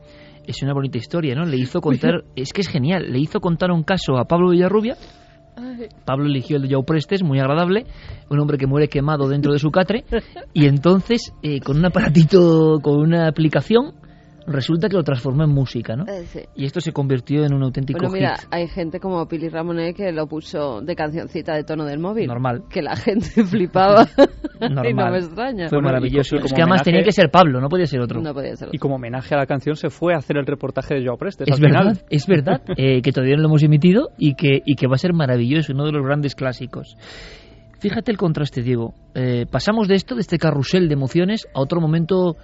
es 0.47 0.63
una 0.63 0.73
bonita 0.73 0.99
historia, 0.99 1.35
¿no? 1.35 1.45
Le 1.45 1.57
hizo 1.57 1.81
contar, 1.81 2.23
es 2.37 2.53
que 2.53 2.61
es 2.61 2.69
genial, 2.69 3.11
le 3.13 3.19
hizo 3.19 3.41
contar 3.41 3.73
un 3.73 3.83
caso 3.83 4.17
a 4.19 4.25
Pablo 4.27 4.51
Villarrubia. 4.51 4.95
Pablo 6.05 6.27
eligió 6.27 6.57
el 6.57 6.63
de 6.63 6.75
Joe 6.75 6.85
Prestes, 6.85 7.23
muy 7.23 7.39
agradable, 7.41 7.87
un 8.29 8.39
hombre 8.39 8.59
que 8.59 8.67
muere 8.67 8.89
quemado 8.89 9.29
dentro 9.29 9.53
de 9.53 9.59
su 9.59 9.71
catre, 9.71 10.05
y 10.53 10.67
entonces 10.67 11.33
eh, 11.43 11.61
con 11.61 11.79
un 11.79 11.87
aparatito, 11.87 12.79
con 12.83 12.99
una 12.99 13.29
aplicación, 13.29 13.95
resulta 14.47 14.89
que 14.89 14.97
lo 14.97 15.03
transformó 15.03 15.45
en 15.45 15.51
música, 15.51 15.97
¿no? 15.97 16.05
Eh, 16.07 16.25
sí. 16.27 16.41
Y 16.55 16.65
esto 16.65 16.81
se 16.81 16.93
convirtió 16.93 17.45
en 17.45 17.55
un 17.55 17.63
auténtico 17.63 17.99
Bueno, 17.99 18.13
mira, 18.15 18.37
hit. 18.37 18.49
hay 18.51 18.69
gente 18.69 19.01
como 19.01 19.27
Pili 19.27 19.49
Ramonet 19.49 19.97
que 19.97 20.13
lo 20.13 20.27
puso 20.27 20.81
de 20.81 20.95
cancioncita 20.97 21.55
de 21.55 21.65
tono 21.65 21.85
del 21.85 21.99
móvil. 21.99 22.27
Normal. 22.27 22.65
Que 22.71 22.83
la 22.83 22.97
gente 22.97 23.27
flipaba. 23.45 24.07
y 24.61 24.69
no 24.69 24.83
Normal. 24.83 25.13
me 25.13 25.19
extraña. 25.19 25.69
Fue 25.69 25.79
Bueno, 25.79 25.89
maravilloso. 25.89 26.37
y 26.37 26.39
Es 26.39 26.53
que 26.53 26.63
además 26.63 26.81
homenaje- 26.81 26.85
tenía 26.85 27.03
que 27.03 27.13
ser 27.13 27.31
Pablo, 27.31 27.61
no 27.61 27.69
podía 27.69 27.87
ser 27.87 28.01
otro. 28.01 28.21
No 28.21 28.33
podía 28.35 28.57
ser. 28.57 28.69
Y 28.73 28.79
como 28.79 28.97
homenaje 28.97 29.35
a 29.35 29.39
la 29.39 29.47
canción 29.47 29.77
se 29.77 29.91
fue 29.91 30.15
a 30.15 30.19
hacer 30.19 30.37
el 30.37 30.47
reportaje 30.47 30.95
de 30.95 31.05
Joao 31.05 31.19
Prestes. 31.19 31.49
Es 31.49 31.55
al 31.55 31.61
verdad, 31.61 31.81
final. 31.81 32.01
es 32.09 32.27
verdad, 32.27 32.63
eh, 32.77 33.03
que 33.03 33.13
todavía 33.13 33.37
no 33.37 33.43
lo 33.43 33.49
hemos 33.49 33.63
emitido 33.63 34.11
y 34.19 34.35
que, 34.35 34.61
y 34.65 34.75
que 34.77 34.87
va 34.87 34.95
a 34.95 34.99
ser 34.99 35.13
maravilloso, 35.13 35.73
uno 35.73 35.85
de 35.85 35.93
los 35.93 36.05
grandes 36.05 36.35
clásicos. 36.35 36.97
Fíjate 37.79 38.11
el 38.11 38.17
contraste, 38.17 38.63
Diego. 38.63 38.95
Eh, 39.15 39.45
pasamos 39.51 39.87
de 39.87 39.97
esto, 39.97 40.15
de 40.15 40.23
este 40.23 40.39
carrusel 40.39 40.89
de 40.89 40.95
emociones, 40.95 41.47
a 41.55 41.61
otro 41.61 41.79
momento 41.81 42.35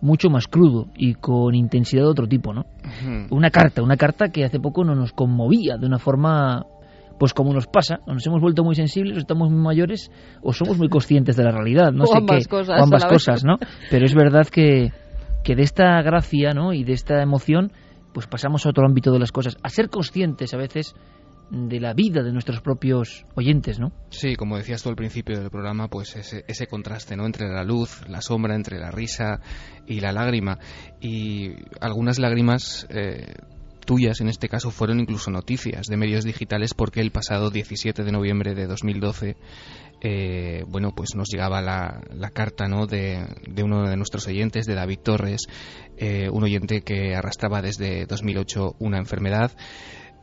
mucho 0.00 0.28
más 0.28 0.46
crudo 0.46 0.88
y 0.96 1.14
con 1.14 1.54
intensidad 1.54 2.02
de 2.02 2.08
otro 2.08 2.26
tipo, 2.26 2.52
¿no? 2.52 2.66
Una 3.30 3.50
carta, 3.50 3.82
una 3.82 3.96
carta 3.96 4.28
que 4.28 4.44
hace 4.44 4.60
poco 4.60 4.84
no 4.84 4.94
nos 4.94 5.12
conmovía 5.12 5.76
de 5.78 5.86
una 5.86 5.98
forma, 5.98 6.66
pues 7.18 7.32
como 7.32 7.52
nos 7.52 7.66
pasa, 7.66 8.00
o 8.06 8.12
nos 8.12 8.26
hemos 8.26 8.40
vuelto 8.40 8.64
muy 8.64 8.74
sensibles, 8.74 9.16
o 9.16 9.20
estamos 9.20 9.50
muy 9.50 9.62
mayores, 9.62 10.10
o 10.42 10.52
somos 10.52 10.78
muy 10.78 10.88
conscientes 10.88 11.36
de 11.36 11.44
la 11.44 11.52
realidad, 11.52 11.92
no 11.92 12.04
O 12.04 12.06
sé 12.08 12.18
ambas 12.18 12.44
qué, 12.44 12.50
cosas 12.50 12.80
o 12.80 12.84
ambas 12.84 13.04
cosas, 13.06 13.44
¿no? 13.44 13.56
Pero 13.90 14.04
es 14.04 14.14
verdad 14.14 14.46
que, 14.48 14.92
que 15.42 15.54
de 15.56 15.62
esta 15.62 16.02
gracia, 16.02 16.52
¿no? 16.52 16.72
Y 16.72 16.84
de 16.84 16.92
esta 16.92 17.22
emoción, 17.22 17.72
pues 18.12 18.26
pasamos 18.26 18.66
a 18.66 18.70
otro 18.70 18.86
ámbito 18.86 19.10
de 19.10 19.18
las 19.18 19.32
cosas, 19.32 19.56
a 19.62 19.68
ser 19.68 19.88
conscientes 19.88 20.52
a 20.54 20.58
veces 20.58 20.94
de 21.50 21.80
la 21.80 21.94
vida 21.94 22.22
de 22.22 22.32
nuestros 22.32 22.60
propios 22.60 23.26
oyentes, 23.34 23.78
¿no? 23.78 23.92
Sí, 24.10 24.36
como 24.36 24.56
decías 24.56 24.82
tú 24.82 24.88
al 24.88 24.96
principio 24.96 25.38
del 25.38 25.50
programa, 25.50 25.88
pues 25.88 26.16
ese, 26.16 26.44
ese 26.48 26.66
contraste, 26.66 27.16
¿no? 27.16 27.26
Entre 27.26 27.48
la 27.48 27.64
luz, 27.64 28.02
la 28.08 28.20
sombra, 28.20 28.54
entre 28.54 28.78
la 28.78 28.90
risa 28.90 29.40
y 29.86 30.00
la 30.00 30.12
lágrima. 30.12 30.58
Y 31.00 31.50
algunas 31.80 32.18
lágrimas 32.18 32.86
eh, 32.90 33.34
tuyas, 33.84 34.20
en 34.20 34.28
este 34.28 34.48
caso, 34.48 34.70
fueron 34.70 35.00
incluso 35.00 35.30
noticias 35.30 35.86
de 35.86 35.96
medios 35.96 36.24
digitales 36.24 36.74
porque 36.74 37.00
el 37.00 37.12
pasado 37.12 37.50
17 37.50 38.02
de 38.02 38.12
noviembre 38.12 38.54
de 38.54 38.66
2012, 38.66 39.36
eh, 40.00 40.64
bueno, 40.66 40.92
pues 40.94 41.14
nos 41.14 41.28
llegaba 41.30 41.60
la, 41.60 42.30
carta, 42.32 42.66
¿no? 42.66 42.86
De, 42.86 43.26
de 43.46 43.62
uno 43.62 43.88
de 43.88 43.96
nuestros 43.96 44.26
oyentes, 44.26 44.66
de 44.66 44.74
David 44.74 45.00
Torres, 45.00 45.42
eh, 45.98 46.28
un 46.30 46.42
oyente 46.42 46.82
que 46.82 47.14
arrastraba 47.14 47.62
desde 47.62 48.06
2008 48.06 48.76
una 48.78 48.98
enfermedad. 48.98 49.52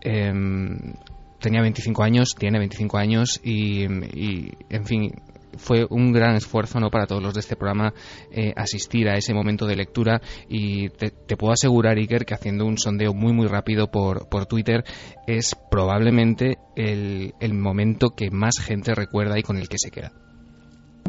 Em, 0.01 0.93
tenía 1.41 1.61
25 1.61 2.03
años, 2.03 2.35
tiene 2.37 2.59
25 2.59 2.97
años 2.97 3.41
y, 3.43 3.83
en 3.83 4.85
fin, 4.85 5.11
fue 5.57 5.85
un 5.89 6.13
gran 6.13 6.35
esfuerzo 6.35 6.79
¿no? 6.79 6.89
para 6.89 7.07
todos 7.07 7.21
los 7.21 7.33
de 7.33 7.41
este 7.41 7.55
programa 7.55 7.93
eh, 8.31 8.53
asistir 8.55 9.09
a 9.09 9.15
ese 9.15 9.33
momento 9.33 9.65
de 9.65 9.75
lectura 9.75 10.21
y 10.47 10.89
te, 10.89 11.11
puedo 11.37 11.51
asegurar, 11.51 11.97
Iker, 11.97 12.25
que 12.25 12.33
haciendo 12.33 12.65
un 12.65 12.77
sondeo 12.77 13.13
muy 13.13 13.33
muy 13.33 13.47
rápido 13.47 13.87
por, 13.87 14.29
por 14.29 14.45
Twitter 14.45 14.83
es 15.27 15.55
probablemente 15.69 16.57
el, 16.75 17.33
momento 17.53 18.11
que 18.15 18.31
más 18.31 18.59
gente 18.59 18.95
recuerda 18.95 19.37
y 19.37 19.43
con 19.43 19.57
el 19.57 19.67
que 19.67 19.77
se 19.77 19.91
queda. 19.91 20.11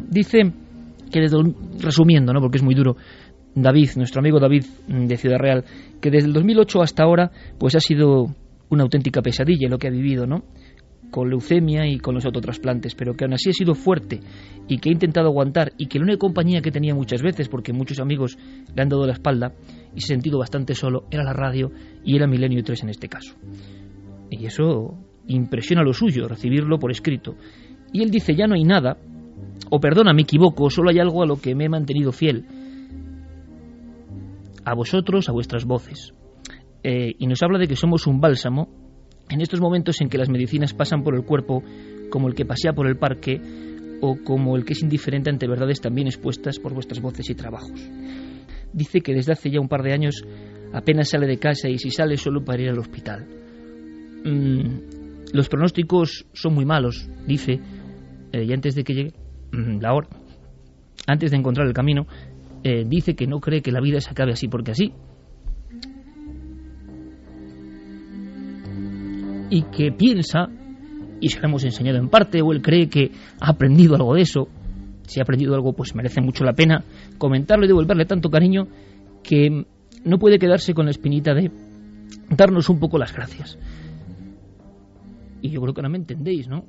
Dice 0.09 0.51
que 1.11 1.21
desde 1.21 1.37
resumiendo, 1.79 2.33
¿no? 2.33 2.41
porque 2.41 2.57
es 2.57 2.63
muy 2.63 2.75
duro, 2.75 2.97
David, 3.55 3.91
nuestro 3.97 4.19
amigo 4.19 4.39
David 4.39 4.65
mm, 4.87 5.05
de 5.05 5.17
Ciudad 5.17 5.37
Real, 5.37 5.63
que 6.01 6.09
desde 6.09 6.27
el 6.27 6.33
2008 6.33 6.81
hasta 6.81 7.03
ahora, 7.03 7.31
pues 7.59 7.75
ha 7.75 7.79
sido 7.79 8.35
una 8.69 8.83
auténtica 8.83 9.21
pesadilla 9.21 9.69
lo 9.69 9.77
que 9.77 9.87
ha 9.87 9.91
vivido, 9.91 10.25
¿no? 10.25 10.43
Con 11.11 11.29
leucemia 11.29 11.87
y 11.87 11.99
con 11.99 12.15
los 12.15 12.25
autotrasplantes, 12.25 12.95
pero 12.95 13.13
que 13.15 13.25
aún 13.25 13.33
así 13.33 13.49
ha 13.49 13.53
sido 13.53 13.75
fuerte 13.75 14.19
y 14.67 14.79
que 14.79 14.89
ha 14.89 14.93
intentado 14.93 15.27
aguantar 15.27 15.73
y 15.77 15.87
que 15.87 15.99
la 15.99 16.05
única 16.05 16.19
compañía 16.19 16.61
que 16.61 16.71
tenía 16.71 16.95
muchas 16.95 17.21
veces, 17.21 17.49
porque 17.49 17.73
muchos 17.73 17.99
amigos 17.99 18.37
le 18.75 18.81
han 18.81 18.89
dado 18.89 19.05
la 19.05 19.13
espalda 19.13 19.53
y 19.95 20.01
se 20.01 20.13
ha 20.13 20.15
sentido 20.15 20.39
bastante 20.39 20.73
solo, 20.73 21.05
era 21.11 21.23
la 21.23 21.33
radio 21.33 21.71
y 22.03 22.15
era 22.15 22.27
Milenio 22.27 22.63
3 22.63 22.83
en 22.83 22.89
este 22.89 23.09
caso. 23.09 23.35
Y 24.31 24.45
eso 24.45 24.97
impresiona 25.27 25.83
lo 25.83 25.93
suyo, 25.93 26.27
recibirlo 26.27 26.79
por 26.79 26.91
escrito. 26.91 27.35
Y 27.91 28.01
él 28.01 28.09
dice, 28.09 28.35
ya 28.35 28.47
no 28.47 28.55
hay 28.55 28.63
nada, 28.63 28.97
o 29.69 29.79
perdona, 29.79 30.13
me 30.13 30.23
equivoco, 30.23 30.69
solo 30.69 30.89
hay 30.89 30.99
algo 30.99 31.23
a 31.23 31.27
lo 31.27 31.37
que 31.37 31.55
me 31.55 31.65
he 31.65 31.69
mantenido 31.69 32.11
fiel. 32.11 32.45
A 34.65 34.73
vosotros, 34.73 35.29
a 35.29 35.31
vuestras 35.31 35.65
voces. 35.65 36.13
Eh, 36.83 37.15
y 37.17 37.27
nos 37.27 37.41
habla 37.41 37.59
de 37.59 37.67
que 37.67 37.75
somos 37.75 38.07
un 38.07 38.19
bálsamo 38.19 38.67
en 39.29 39.41
estos 39.41 39.61
momentos 39.61 40.01
en 40.01 40.09
que 40.09 40.17
las 40.17 40.29
medicinas 40.29 40.73
pasan 40.73 41.03
por 41.03 41.15
el 41.15 41.23
cuerpo 41.23 41.63
como 42.09 42.27
el 42.27 42.35
que 42.35 42.45
pasea 42.45 42.73
por 42.73 42.87
el 42.87 42.97
parque 42.97 43.41
o 44.01 44.17
como 44.23 44.57
el 44.57 44.65
que 44.65 44.73
es 44.73 44.83
indiferente 44.83 45.29
ante 45.29 45.47
verdades 45.47 45.79
también 45.79 46.07
expuestas 46.07 46.59
por 46.59 46.73
vuestras 46.73 47.01
voces 47.01 47.29
y 47.29 47.35
trabajos. 47.35 47.89
Dice 48.73 49.01
que 49.01 49.13
desde 49.13 49.31
hace 49.31 49.49
ya 49.49 49.61
un 49.61 49.69
par 49.69 49.81
de 49.81 49.93
años 49.93 50.25
apenas 50.73 51.09
sale 51.09 51.25
de 51.25 51.37
casa 51.37 51.69
y 51.69 51.77
si 51.77 51.89
sale 51.89 52.17
solo 52.17 52.43
para 52.43 52.61
ir 52.61 52.69
al 52.69 52.79
hospital. 52.79 53.25
Mm, 54.25 55.33
los 55.33 55.47
pronósticos 55.47 56.25
son 56.33 56.53
muy 56.53 56.65
malos, 56.65 57.09
dice, 57.25 57.59
eh, 58.33 58.43
y 58.43 58.51
antes 58.51 58.75
de 58.75 58.83
que 58.83 58.93
llegue 58.93 59.13
mm, 59.51 59.79
la 59.79 59.93
hora, 59.93 60.09
antes 61.07 61.31
de 61.31 61.37
encontrar 61.37 61.67
el 61.67 61.73
camino, 61.73 62.05
eh, 62.63 62.83
dice 62.85 63.15
que 63.15 63.27
no 63.27 63.39
cree 63.39 63.61
que 63.61 63.71
la 63.71 63.81
vida 63.81 63.99
se 64.01 64.09
acabe 64.09 64.33
así 64.33 64.47
porque 64.47 64.71
así. 64.71 64.93
Y 69.53 69.61
que 69.65 69.91
piensa 69.91 70.47
y 71.21 71.29
se 71.29 71.39
lo 71.39 71.47
hemos 71.47 71.63
enseñado 71.63 71.99
en 71.99 72.09
parte, 72.09 72.41
o 72.41 72.51
él 72.51 72.63
cree 72.63 72.89
que 72.89 73.11
ha 73.39 73.51
aprendido 73.51 73.95
algo 73.95 74.15
de 74.15 74.21
eso. 74.21 74.47
Si 75.05 75.19
ha 75.19 75.23
aprendido 75.23 75.53
algo, 75.53 75.73
pues 75.73 75.93
merece 75.93 76.21
mucho 76.21 76.43
la 76.43 76.53
pena 76.53 76.83
comentarlo 77.19 77.65
y 77.65 77.67
devolverle 77.67 78.05
tanto 78.05 78.31
cariño 78.31 78.67
que 79.21 79.63
no 80.05 80.17
puede 80.17 80.39
quedarse 80.39 80.73
con 80.73 80.85
la 80.85 80.91
espinita 80.91 81.35
de 81.35 81.51
darnos 82.29 82.67
un 82.69 82.79
poco 82.79 82.97
las 82.97 83.13
gracias. 83.13 83.59
Y 85.43 85.51
yo 85.51 85.61
creo 85.61 85.75
que 85.75 85.81
ahora 85.81 85.89
me 85.89 85.99
entendéis, 85.99 86.47
¿no? 86.47 86.65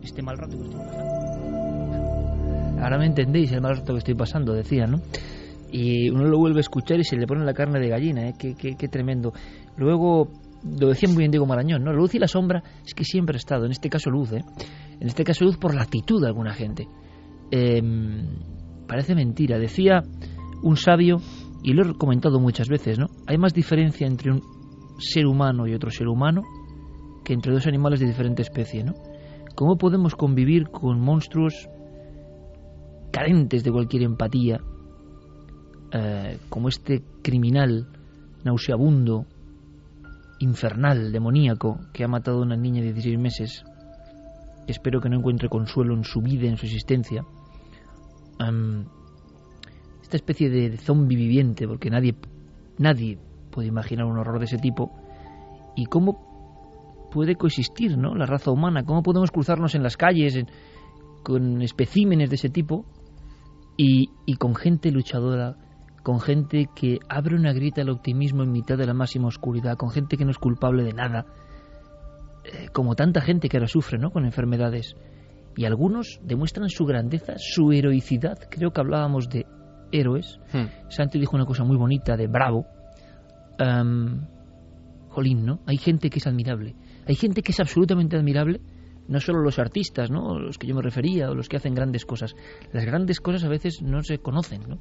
Este 0.00 0.22
mal 0.22 0.38
rato 0.38 0.56
que 0.56 0.62
estoy 0.62 0.78
pasando. 0.78 1.18
Ahora 2.80 2.98
me 2.98 3.06
entendéis 3.06 3.50
el 3.50 3.60
mal 3.60 3.76
rato 3.78 3.94
que 3.94 3.98
estoy 3.98 4.14
pasando, 4.14 4.52
decía, 4.52 4.86
¿no? 4.86 5.00
Y 5.72 6.08
uno 6.10 6.24
lo 6.24 6.38
vuelve 6.38 6.58
a 6.58 6.60
escuchar 6.60 7.00
y 7.00 7.04
se 7.04 7.16
le 7.16 7.26
pone 7.26 7.44
la 7.44 7.52
carne 7.52 7.80
de 7.80 7.88
gallina, 7.88 8.28
¿eh? 8.28 8.34
Qué, 8.38 8.54
qué, 8.54 8.76
qué 8.78 8.86
tremendo. 8.86 9.32
Luego, 9.76 10.30
lo 10.64 10.88
decía 10.88 11.08
muy 11.08 11.18
bien 11.18 11.30
Diego 11.30 11.46
Marañón, 11.46 11.84
¿no? 11.84 11.92
La 11.92 11.98
luz 11.98 12.14
y 12.14 12.18
la 12.18 12.28
sombra 12.28 12.62
es 12.84 12.94
que 12.94 13.04
siempre 13.04 13.36
ha 13.36 13.38
estado, 13.38 13.64
en 13.64 13.72
este 13.72 13.88
caso 13.88 14.10
luz, 14.10 14.32
¿eh? 14.32 14.44
En 15.00 15.06
este 15.06 15.24
caso 15.24 15.44
luz 15.44 15.56
por 15.56 15.74
la 15.74 15.82
actitud 15.82 16.20
de 16.20 16.26
alguna 16.26 16.52
gente. 16.52 16.88
Eh, 17.50 17.82
parece 18.86 19.14
mentira. 19.14 19.58
Decía 19.58 20.02
un 20.62 20.76
sabio, 20.76 21.18
y 21.62 21.72
lo 21.72 21.88
he 21.88 21.94
comentado 21.94 22.40
muchas 22.40 22.68
veces, 22.68 22.98
¿no? 22.98 23.06
Hay 23.26 23.38
más 23.38 23.52
diferencia 23.52 24.06
entre 24.06 24.32
un 24.32 24.42
ser 24.98 25.26
humano 25.26 25.66
y 25.66 25.74
otro 25.74 25.90
ser 25.90 26.08
humano 26.08 26.42
que 27.24 27.32
entre 27.32 27.52
dos 27.52 27.66
animales 27.66 28.00
de 28.00 28.06
diferente 28.06 28.42
especie, 28.42 28.84
¿no? 28.84 28.94
¿Cómo 29.54 29.76
podemos 29.76 30.14
convivir 30.14 30.68
con 30.68 31.00
monstruos 31.00 31.68
carentes 33.12 33.64
de 33.64 33.72
cualquier 33.72 34.04
empatía, 34.04 34.60
eh, 35.92 36.38
como 36.48 36.68
este 36.68 37.02
criminal 37.22 37.88
nauseabundo, 38.44 39.26
infernal, 40.38 41.12
demoníaco, 41.12 41.80
que 41.92 42.04
ha 42.04 42.08
matado 42.08 42.38
a 42.38 42.42
una 42.42 42.56
niña 42.56 42.82
de 42.82 42.92
16 42.92 43.18
meses? 43.18 43.64
Espero 44.66 45.00
que 45.00 45.08
no 45.08 45.16
encuentre 45.16 45.48
consuelo 45.48 45.94
en 45.94 46.04
su 46.04 46.20
vida, 46.20 46.48
en 46.48 46.56
su 46.56 46.66
existencia. 46.66 47.24
Esta 50.02 50.16
especie 50.16 50.50
de, 50.50 50.70
de 50.70 50.76
zombie 50.76 51.16
viviente, 51.16 51.66
porque 51.66 51.90
nadie, 51.90 52.14
nadie 52.78 53.18
puede 53.50 53.68
imaginar 53.68 54.06
un 54.06 54.18
horror 54.18 54.38
de 54.38 54.44
ese 54.44 54.58
tipo. 54.58 54.92
Y 55.74 55.86
cómo 55.86 57.08
puede 57.10 57.36
coexistir 57.36 57.96
¿no? 57.96 58.14
la 58.14 58.26
raza 58.26 58.50
humana, 58.50 58.84
cómo 58.84 59.02
podemos 59.02 59.30
cruzarnos 59.30 59.74
en 59.74 59.82
las 59.82 59.96
calles 59.96 60.36
en, 60.36 60.46
con 61.22 61.62
especímenes 61.62 62.30
de 62.30 62.36
ese 62.36 62.48
tipo 62.48 62.84
y, 63.76 64.10
y, 64.26 64.36
con 64.36 64.54
gente 64.54 64.90
luchadora, 64.90 65.56
con 66.08 66.20
gente 66.20 66.70
que 66.74 67.00
abre 67.06 67.36
una 67.36 67.52
grita 67.52 67.82
al 67.82 67.90
optimismo 67.90 68.42
en 68.42 68.50
mitad 68.50 68.78
de 68.78 68.86
la 68.86 68.94
máxima 68.94 69.28
oscuridad, 69.28 69.76
con 69.76 69.90
gente 69.90 70.16
que 70.16 70.24
no 70.24 70.30
es 70.30 70.38
culpable 70.38 70.82
de 70.82 70.94
nada, 70.94 71.26
eh, 72.44 72.68
como 72.72 72.94
tanta 72.94 73.20
gente 73.20 73.50
que 73.50 73.58
ahora 73.58 73.66
sufre 73.66 73.98
¿no? 73.98 74.10
con 74.10 74.24
enfermedades. 74.24 74.96
Y 75.54 75.66
algunos 75.66 76.18
demuestran 76.24 76.70
su 76.70 76.86
grandeza, 76.86 77.34
su 77.36 77.72
heroicidad. 77.72 78.38
Creo 78.50 78.70
que 78.70 78.80
hablábamos 78.80 79.28
de 79.28 79.44
héroes. 79.92 80.40
Hmm. 80.50 80.88
Santi 80.88 81.18
dijo 81.18 81.36
una 81.36 81.44
cosa 81.44 81.62
muy 81.62 81.76
bonita 81.76 82.16
de 82.16 82.26
bravo. 82.26 82.64
Um, 83.60 84.22
jolín, 85.10 85.44
¿no? 85.44 85.60
Hay 85.66 85.76
gente 85.76 86.08
que 86.08 86.20
es 86.20 86.26
admirable. 86.26 86.74
Hay 87.06 87.16
gente 87.16 87.42
que 87.42 87.52
es 87.52 87.60
absolutamente 87.60 88.16
admirable, 88.16 88.62
no 89.08 89.20
solo 89.20 89.42
los 89.42 89.58
artistas, 89.58 90.10
¿no? 90.10 90.38
los 90.38 90.56
que 90.56 90.66
yo 90.66 90.74
me 90.74 90.80
refería, 90.80 91.28
o 91.28 91.34
los 91.34 91.50
que 91.50 91.58
hacen 91.58 91.74
grandes 91.74 92.06
cosas. 92.06 92.34
Las 92.72 92.86
grandes 92.86 93.20
cosas 93.20 93.44
a 93.44 93.48
veces 93.48 93.82
no 93.82 94.02
se 94.02 94.16
conocen, 94.16 94.62
¿no? 94.66 94.78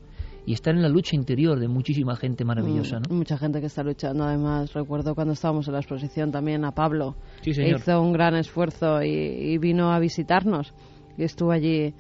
Y 0.48 0.54
están 0.54 0.78
en 0.78 0.82
la 0.82 0.88
lucha 0.88 1.14
interior 1.14 1.60
de 1.60 1.68
muchísima 1.68 2.16
gente 2.16 2.46
maravillosa, 2.46 3.02
¿no? 3.02 3.14
Mm, 3.14 3.18
mucha 3.18 3.38
gente 3.38 3.60
que 3.60 3.66
está 3.66 3.84
luchando, 3.84 4.24
además. 4.24 4.74
Recuerdo 4.74 5.14
cuando 5.14 5.34
estábamos 5.34 5.68
en 5.68 5.74
la 5.74 5.80
exposición 5.82 6.32
también 6.32 6.64
a 6.64 6.72
Pablo. 6.72 7.18
Sí, 7.42 7.52
que 7.52 7.68
hizo 7.68 8.02
un 8.02 8.14
gran 8.14 8.34
esfuerzo 8.34 9.04
y, 9.04 9.10
y 9.10 9.58
vino 9.58 9.92
a 9.92 10.00
visitarnos. 10.00 10.74
Y 11.18 11.26
estuvo 11.26 11.52
allí 11.52 11.94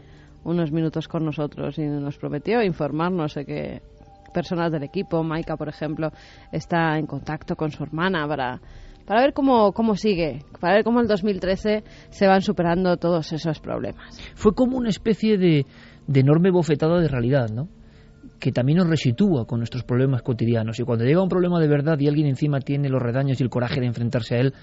unos 0.45 0.71
minutos 0.71 1.09
con 1.09 1.25
nosotros 1.25 1.77
y 1.77 1.81
nos 1.81 2.17
prometió 2.17 2.63
informarnos 2.63 3.35
de 3.35 3.43
que 3.43 3.81
personas 4.33 4.71
del 4.71 4.83
equipo, 4.83 5.21
Maika, 5.23 5.57
por 5.57 5.67
ejemplo, 5.67 6.11
está 6.49 6.97
en 6.97 7.05
contacto 7.05 7.57
con 7.57 7.71
su 7.71 7.83
hermana 7.83 8.25
para 8.29 8.61
para 9.05 9.21
ver 9.21 9.33
cómo, 9.33 9.73
cómo 9.73 9.95
sigue, 9.95 10.43
para 10.59 10.75
ver 10.75 10.83
cómo 10.83 10.99
el 11.01 11.07
2013 11.07 11.83
se 12.09 12.27
van 12.27 12.41
superando 12.41 12.95
todos 12.97 13.31
esos 13.33 13.59
problemas. 13.59 14.19
Fue 14.35 14.53
como 14.53 14.77
una 14.77 14.89
especie 14.89 15.37
de, 15.37 15.65
de 16.07 16.19
enorme 16.19 16.51
bofetada 16.51 16.99
de 16.99 17.07
realidad, 17.07 17.49
¿no? 17.49 17.69
Que 18.39 18.51
también 18.51 18.77
nos 18.77 18.87
resitúa 18.87 19.45
con 19.45 19.59
nuestros 19.59 19.83
problemas 19.83 20.21
cotidianos. 20.21 20.79
Y 20.79 20.83
cuando 20.83 21.05
llega 21.05 21.21
un 21.21 21.29
problema 21.29 21.59
de 21.59 21.67
verdad 21.67 21.99
y 21.99 22.07
alguien 22.07 22.27
encima 22.27 22.59
tiene 22.59 22.89
los 22.89 23.01
redaños 23.01 23.39
y 23.39 23.43
el 23.43 23.49
coraje 23.49 23.79
de 23.79 23.87
enfrentarse 23.87 24.35
a 24.35 24.39
él, 24.39 24.53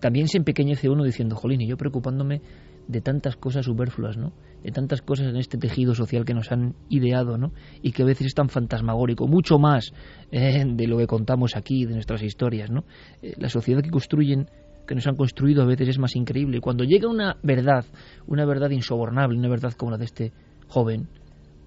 también 0.00 0.26
se 0.26 0.38
empequeñece 0.38 0.88
uno 0.88 1.04
diciendo, 1.04 1.36
jolín, 1.36 1.60
y 1.60 1.68
yo 1.68 1.76
preocupándome 1.76 2.42
de 2.88 3.00
tantas 3.00 3.36
cosas 3.36 3.64
superfluas, 3.64 4.16
¿no? 4.16 4.32
De 4.62 4.72
tantas 4.72 5.00
cosas 5.00 5.28
en 5.28 5.36
este 5.36 5.58
tejido 5.58 5.94
social 5.94 6.24
que 6.24 6.34
nos 6.34 6.50
han 6.50 6.74
ideado, 6.88 7.38
¿no? 7.38 7.52
Y 7.82 7.92
que 7.92 8.02
a 8.02 8.06
veces 8.06 8.26
es 8.26 8.34
tan 8.34 8.48
fantasmagórico, 8.48 9.28
mucho 9.28 9.60
más 9.60 9.92
eh, 10.32 10.64
de 10.66 10.86
lo 10.88 10.98
que 10.98 11.06
contamos 11.06 11.56
aquí, 11.56 11.84
de 11.84 11.94
nuestras 11.94 12.20
historias, 12.22 12.68
¿no? 12.68 12.84
Eh, 13.22 13.34
la 13.38 13.48
sociedad 13.48 13.80
que 13.80 13.90
construyen, 13.90 14.50
que 14.86 14.96
nos 14.96 15.06
han 15.06 15.14
construido 15.14 15.62
a 15.62 15.66
veces 15.66 15.88
es 15.88 15.98
más 16.00 16.16
increíble. 16.16 16.58
Y 16.58 16.60
cuando 16.60 16.82
llega 16.82 17.08
una 17.08 17.36
verdad, 17.44 17.84
una 18.26 18.44
verdad 18.44 18.70
insobornable, 18.70 19.38
una 19.38 19.48
verdad 19.48 19.72
como 19.74 19.92
la 19.92 19.98
de 19.98 20.04
este 20.06 20.32
joven, 20.66 21.08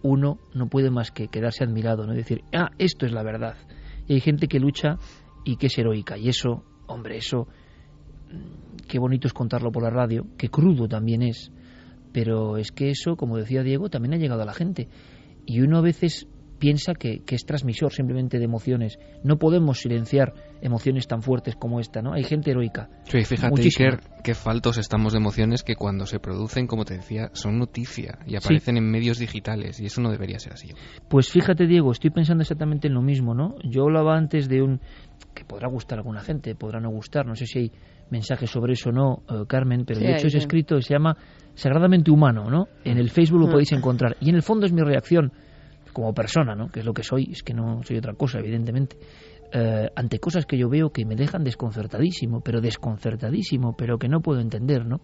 uno 0.06 0.40
no 0.54 0.68
puede 0.68 0.92
más 0.92 1.12
que 1.12 1.28
quedarse 1.28 1.64
admirado, 1.64 2.06
¿no? 2.06 2.14
Y 2.14 2.18
decir, 2.18 2.44
ah, 2.54 2.70
esto 2.78 3.06
es 3.06 3.12
la 3.12 3.24
verdad. 3.24 3.56
Y 4.08 4.14
hay 4.14 4.20
gente 4.22 4.48
que 4.48 4.60
lucha 4.60 4.98
y 5.44 5.58
que 5.58 5.68
es 5.68 5.78
heroica. 5.78 6.18
Y 6.18 6.30
eso, 6.30 6.64
hombre, 6.88 7.18
eso 7.18 7.48
qué 8.88 9.00
bonito 9.00 9.28
es 9.28 9.34
contarlo 9.34 9.72
por 9.72 9.84
la 9.84 9.90
radio, 9.90 10.28
qué 10.38 10.50
crudo 10.50 10.88
también 10.88 11.22
es, 11.22 11.52
pero 12.12 12.58
es 12.58 12.72
que 12.72 12.90
eso, 12.90 13.16
como 13.16 13.38
decía 13.38 13.64
Diego, 13.64 13.90
también 13.90 14.14
ha 14.14 14.18
llegado 14.18 14.42
a 14.42 14.46
la 14.46 14.54
gente. 14.54 14.90
Y 15.46 15.62
uno 15.62 15.78
a 15.78 15.82
veces 15.82 16.28
piensa 16.60 16.94
que, 16.94 17.24
que, 17.26 17.36
es 17.36 17.46
transmisor 17.46 17.92
simplemente 17.92 18.38
de 18.38 18.46
emociones. 18.46 19.00
No 19.24 19.38
podemos 19.38 19.80
silenciar 19.80 20.34
emociones 20.62 21.08
tan 21.08 21.22
fuertes 21.22 21.56
como 21.56 21.80
esta, 21.80 22.02
¿no? 22.02 22.14
Hay 22.14 22.24
gente 22.24 22.52
heroica. 22.52 22.90
Sí, 23.04 23.24
fíjate, 23.24 23.62
Iker, 23.62 24.00
qué 24.24 24.34
faltos 24.34 24.78
estamos 24.78 25.14
de 25.14 25.20
emociones 25.20 25.64
que 25.64 25.76
cuando 25.76 26.06
se 26.06 26.20
producen, 26.20 26.68
como 26.68 26.86
te 26.86 26.96
decía, 26.96 27.30
son 27.34 27.60
noticia 27.60 28.20
y 28.26 28.36
aparecen 28.36 28.76
sí. 28.76 28.80
en 28.80 28.90
medios 28.90 29.20
digitales 29.20 29.80
y 29.80 29.86
eso 29.86 30.02
no 30.02 30.12
debería 30.12 30.40
ser 30.40 30.54
así. 30.54 30.70
Pues 31.10 31.30
fíjate, 31.30 31.68
Diego, 31.68 31.92
estoy 31.92 32.10
pensando 32.10 32.42
exactamente 32.42 32.88
en 32.88 32.94
lo 32.94 33.02
mismo, 33.02 33.34
¿no? 33.34 33.56
Yo 33.64 33.84
hablaba 33.84 34.18
antes 34.18 34.48
de 34.50 34.62
un 34.62 34.82
que 35.34 35.44
podrá 35.44 35.68
gustar 35.68 35.98
a 35.98 36.02
alguna 36.02 36.22
gente, 36.22 36.56
podrá 36.56 36.80
no 36.80 36.90
gustar, 36.90 37.26
no 37.26 37.36
sé 37.36 37.46
si 37.46 37.60
hay 37.60 37.72
mensajes 38.10 38.50
sobre 38.50 38.74
eso 38.74 38.90
o 38.90 38.94
no, 38.94 39.24
uh, 39.30 39.46
Carmen, 39.46 39.86
pero 39.86 40.00
sí, 40.00 40.06
de 40.06 40.14
hecho 40.14 40.28
ese 40.28 40.38
escrito 40.38 40.80
se 40.82 40.94
llama 40.94 41.18
Sagradamente 41.56 42.12
Humano, 42.12 42.50
¿no? 42.50 42.68
En 42.84 42.98
el 42.98 43.10
Facebook 43.10 43.42
lo 43.42 43.50
podéis 43.50 43.72
encontrar. 43.72 44.16
Y 44.20 44.30
en 44.30 44.36
el 44.36 44.44
fondo 44.44 44.66
es 44.66 44.74
mi 44.74 44.82
reacción 44.82 45.32
como 45.96 46.14
persona, 46.14 46.56
¿no? 46.56 46.68
Que 46.68 46.82
es 46.82 46.86
lo 46.86 46.94
que 46.94 47.04
soy, 47.04 47.30
es 47.32 47.42
que 47.42 47.54
no 47.54 47.82
soy 47.84 47.98
otra 47.98 48.14
cosa, 48.14 48.40
evidentemente. 48.40 48.98
Uh, 49.54 49.88
ante 49.96 50.20
cosas 50.20 50.46
que 50.46 50.58
yo 50.58 50.68
veo 50.68 50.90
que 50.90 51.06
me 51.06 51.16
dejan 51.16 51.44
desconcertadísimo, 51.44 52.42
pero 52.42 52.60
desconcertadísimo, 52.60 53.78
pero 53.78 53.98
que 53.98 54.10
no 54.10 54.20
puedo 54.20 54.42
entender, 54.42 54.86
¿no? 54.86 55.00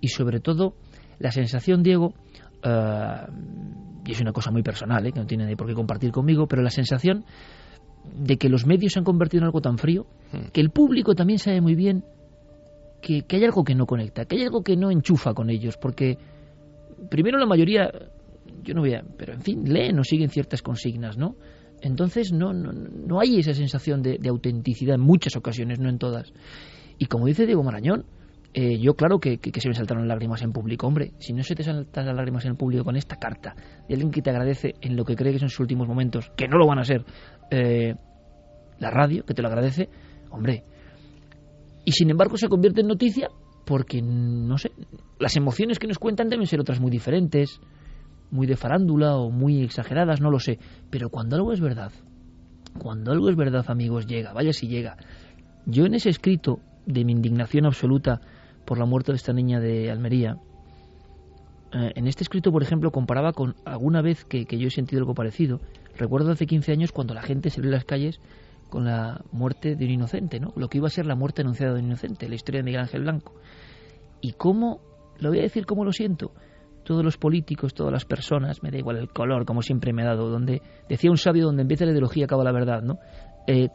Y 0.00 0.08
sobre 0.08 0.40
todo, 0.40 0.74
la 1.20 1.30
sensación, 1.30 1.84
Diego, 1.84 2.14
uh, 2.64 3.30
y 4.04 4.10
es 4.10 4.20
una 4.20 4.32
cosa 4.32 4.50
muy 4.50 4.64
personal, 4.64 5.06
¿eh? 5.06 5.12
que 5.12 5.20
no 5.20 5.26
tiene 5.26 5.46
ni 5.46 5.54
por 5.54 5.68
qué 5.68 5.74
compartir 5.74 6.10
conmigo, 6.10 6.48
pero 6.48 6.62
la 6.62 6.70
sensación 6.70 7.24
de 8.12 8.36
que 8.36 8.48
los 8.48 8.66
medios 8.66 8.94
se 8.94 8.98
han 8.98 9.04
convertido 9.04 9.42
en 9.42 9.46
algo 9.46 9.60
tan 9.60 9.78
frío, 9.78 10.04
que 10.52 10.60
el 10.60 10.70
público 10.70 11.14
también 11.14 11.38
sabe 11.38 11.60
muy 11.60 11.76
bien 11.76 12.04
que, 13.00 13.22
que, 13.22 13.36
hay 13.36 13.44
algo 13.44 13.62
que 13.62 13.76
no 13.76 13.86
conecta, 13.86 14.24
que 14.24 14.36
hay 14.36 14.42
algo 14.42 14.62
que 14.64 14.76
no 14.76 14.90
enchufa 14.90 15.32
con 15.32 15.48
ellos, 15.48 15.78
porque 15.78 16.18
primero 17.08 17.38
la 17.38 17.46
mayoría, 17.46 17.90
yo 18.64 18.74
no 18.74 18.80
voy 18.80 18.94
a, 18.94 19.04
pero 19.16 19.34
en 19.34 19.42
fin, 19.42 19.72
leen 19.72 19.98
o 19.98 20.04
siguen 20.04 20.30
ciertas 20.30 20.62
consignas, 20.62 21.16
¿no? 21.16 21.36
Entonces 21.80 22.32
no, 22.32 22.52
no, 22.52 22.72
no 22.72 23.20
hay 23.20 23.38
esa 23.38 23.52
sensación 23.52 24.02
de, 24.02 24.18
de, 24.18 24.28
autenticidad 24.28 24.94
en 24.94 25.02
muchas 25.02 25.36
ocasiones, 25.36 25.78
no 25.78 25.88
en 25.88 25.98
todas. 25.98 26.32
Y 26.98 27.06
como 27.06 27.26
dice 27.26 27.46
Diego 27.46 27.62
Marañón, 27.62 28.06
eh, 28.56 28.78
yo 28.78 28.94
claro 28.94 29.18
que, 29.18 29.38
que, 29.38 29.60
se 29.60 29.68
me 29.68 29.74
saltaron 29.74 30.06
lágrimas 30.06 30.40
en 30.42 30.52
público. 30.52 30.86
Hombre, 30.86 31.12
si 31.18 31.32
no 31.32 31.42
se 31.42 31.56
te 31.56 31.64
saltan 31.64 32.06
las 32.06 32.14
lágrimas 32.14 32.44
en 32.44 32.56
público 32.56 32.84
con 32.84 32.94
esta 32.94 33.16
carta 33.16 33.56
de 33.88 33.94
alguien 33.94 34.12
que 34.12 34.22
te 34.22 34.30
agradece 34.30 34.76
en 34.80 34.94
lo 34.94 35.04
que 35.04 35.16
cree 35.16 35.32
que 35.32 35.40
son 35.40 35.48
sus 35.48 35.60
últimos 35.60 35.88
momentos, 35.88 36.30
que 36.36 36.46
no 36.46 36.56
lo 36.56 36.66
van 36.68 36.78
a 36.78 36.84
ser, 36.84 37.04
eh, 37.50 37.96
la 38.78 38.90
radio, 38.90 39.24
que 39.24 39.34
te 39.34 39.42
lo 39.42 39.48
agradece, 39.48 39.88
hombre. 40.30 40.62
Y 41.84 41.90
sin 41.92 42.10
embargo 42.10 42.36
se 42.36 42.48
convierte 42.48 42.82
en 42.82 42.86
noticia 42.86 43.28
porque, 43.66 44.00
no 44.00 44.56
sé, 44.56 44.70
las 45.18 45.36
emociones 45.36 45.80
que 45.80 45.88
nos 45.88 45.98
cuentan 45.98 46.28
deben 46.28 46.46
ser 46.46 46.60
otras 46.60 46.80
muy 46.80 46.92
diferentes, 46.92 47.60
muy 48.30 48.46
de 48.46 48.56
farándula 48.56 49.16
o 49.16 49.30
muy 49.30 49.62
exageradas, 49.62 50.20
no 50.20 50.30
lo 50.30 50.40
sé. 50.40 50.58
Pero 50.90 51.10
cuando 51.10 51.36
algo 51.36 51.52
es 51.52 51.60
verdad, 51.60 51.92
cuando 52.78 53.12
algo 53.12 53.30
es 53.30 53.36
verdad, 53.36 53.64
amigos, 53.68 54.06
llega, 54.06 54.32
vaya 54.32 54.52
si 54.52 54.68
llega. 54.68 54.96
Yo 55.66 55.86
en 55.86 55.94
ese 55.94 56.10
escrito 56.10 56.60
de 56.86 57.04
mi 57.04 57.12
indignación 57.12 57.66
absoluta 57.66 58.20
por 58.64 58.78
la 58.78 58.86
muerte 58.86 59.12
de 59.12 59.16
esta 59.16 59.32
niña 59.32 59.60
de 59.60 59.90
Almería, 59.90 60.38
eh, 61.72 61.92
en 61.96 62.06
este 62.06 62.22
escrito, 62.22 62.52
por 62.52 62.62
ejemplo, 62.62 62.90
comparaba 62.90 63.32
con 63.32 63.54
alguna 63.64 64.02
vez 64.02 64.24
que, 64.24 64.46
que 64.46 64.58
yo 64.58 64.68
he 64.68 64.70
sentido 64.70 65.00
algo 65.00 65.14
parecido. 65.14 65.60
Recuerdo 65.96 66.30
hace 66.32 66.46
15 66.46 66.72
años 66.72 66.92
cuando 66.92 67.14
la 67.14 67.22
gente 67.22 67.50
salió 67.50 67.70
a 67.70 67.74
las 67.74 67.84
calles 67.84 68.20
con 68.68 68.84
la 68.84 69.22
muerte 69.32 69.76
de 69.76 69.84
un 69.84 69.90
inocente, 69.92 70.40
¿no? 70.40 70.52
Lo 70.56 70.68
que 70.68 70.78
iba 70.78 70.88
a 70.88 70.90
ser 70.90 71.06
la 71.06 71.14
muerte 71.14 71.42
anunciada 71.42 71.74
de 71.74 71.80
un 71.80 71.86
inocente, 71.86 72.28
la 72.28 72.34
historia 72.34 72.60
de 72.60 72.64
Miguel 72.64 72.80
Ángel 72.80 73.02
Blanco. 73.02 73.34
y 74.20 74.32
cómo, 74.32 74.80
lo 75.18 75.28
voy 75.28 75.38
a 75.40 75.42
decir 75.42 75.66
como 75.66 75.84
lo 75.84 75.92
siento, 75.92 76.32
todos 76.84 77.04
los 77.04 77.16
políticos, 77.16 77.74
todas 77.74 77.92
las 77.92 78.04
personas, 78.04 78.62
me 78.62 78.70
da 78.70 78.78
igual 78.78 78.96
el 78.98 79.08
color, 79.08 79.44
como 79.44 79.62
siempre 79.62 79.92
me 79.92 80.02
ha 80.02 80.06
dado, 80.06 80.28
donde 80.28 80.62
decía 80.88 81.10
un 81.10 81.16
sabio, 81.16 81.46
donde 81.46 81.62
empieza 81.62 81.84
la 81.84 81.92
ideología 81.92 82.26
acaba 82.26 82.44
la 82.44 82.52
verdad, 82.52 82.82
¿no? 82.82 82.98
Eh, 83.46 83.68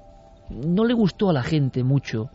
no 0.49 0.85
le 0.85 0.93
gustó 0.93 1.29
a 1.29 1.33
la 1.33 1.43
gente 1.43 1.83
mucho, 1.83 2.29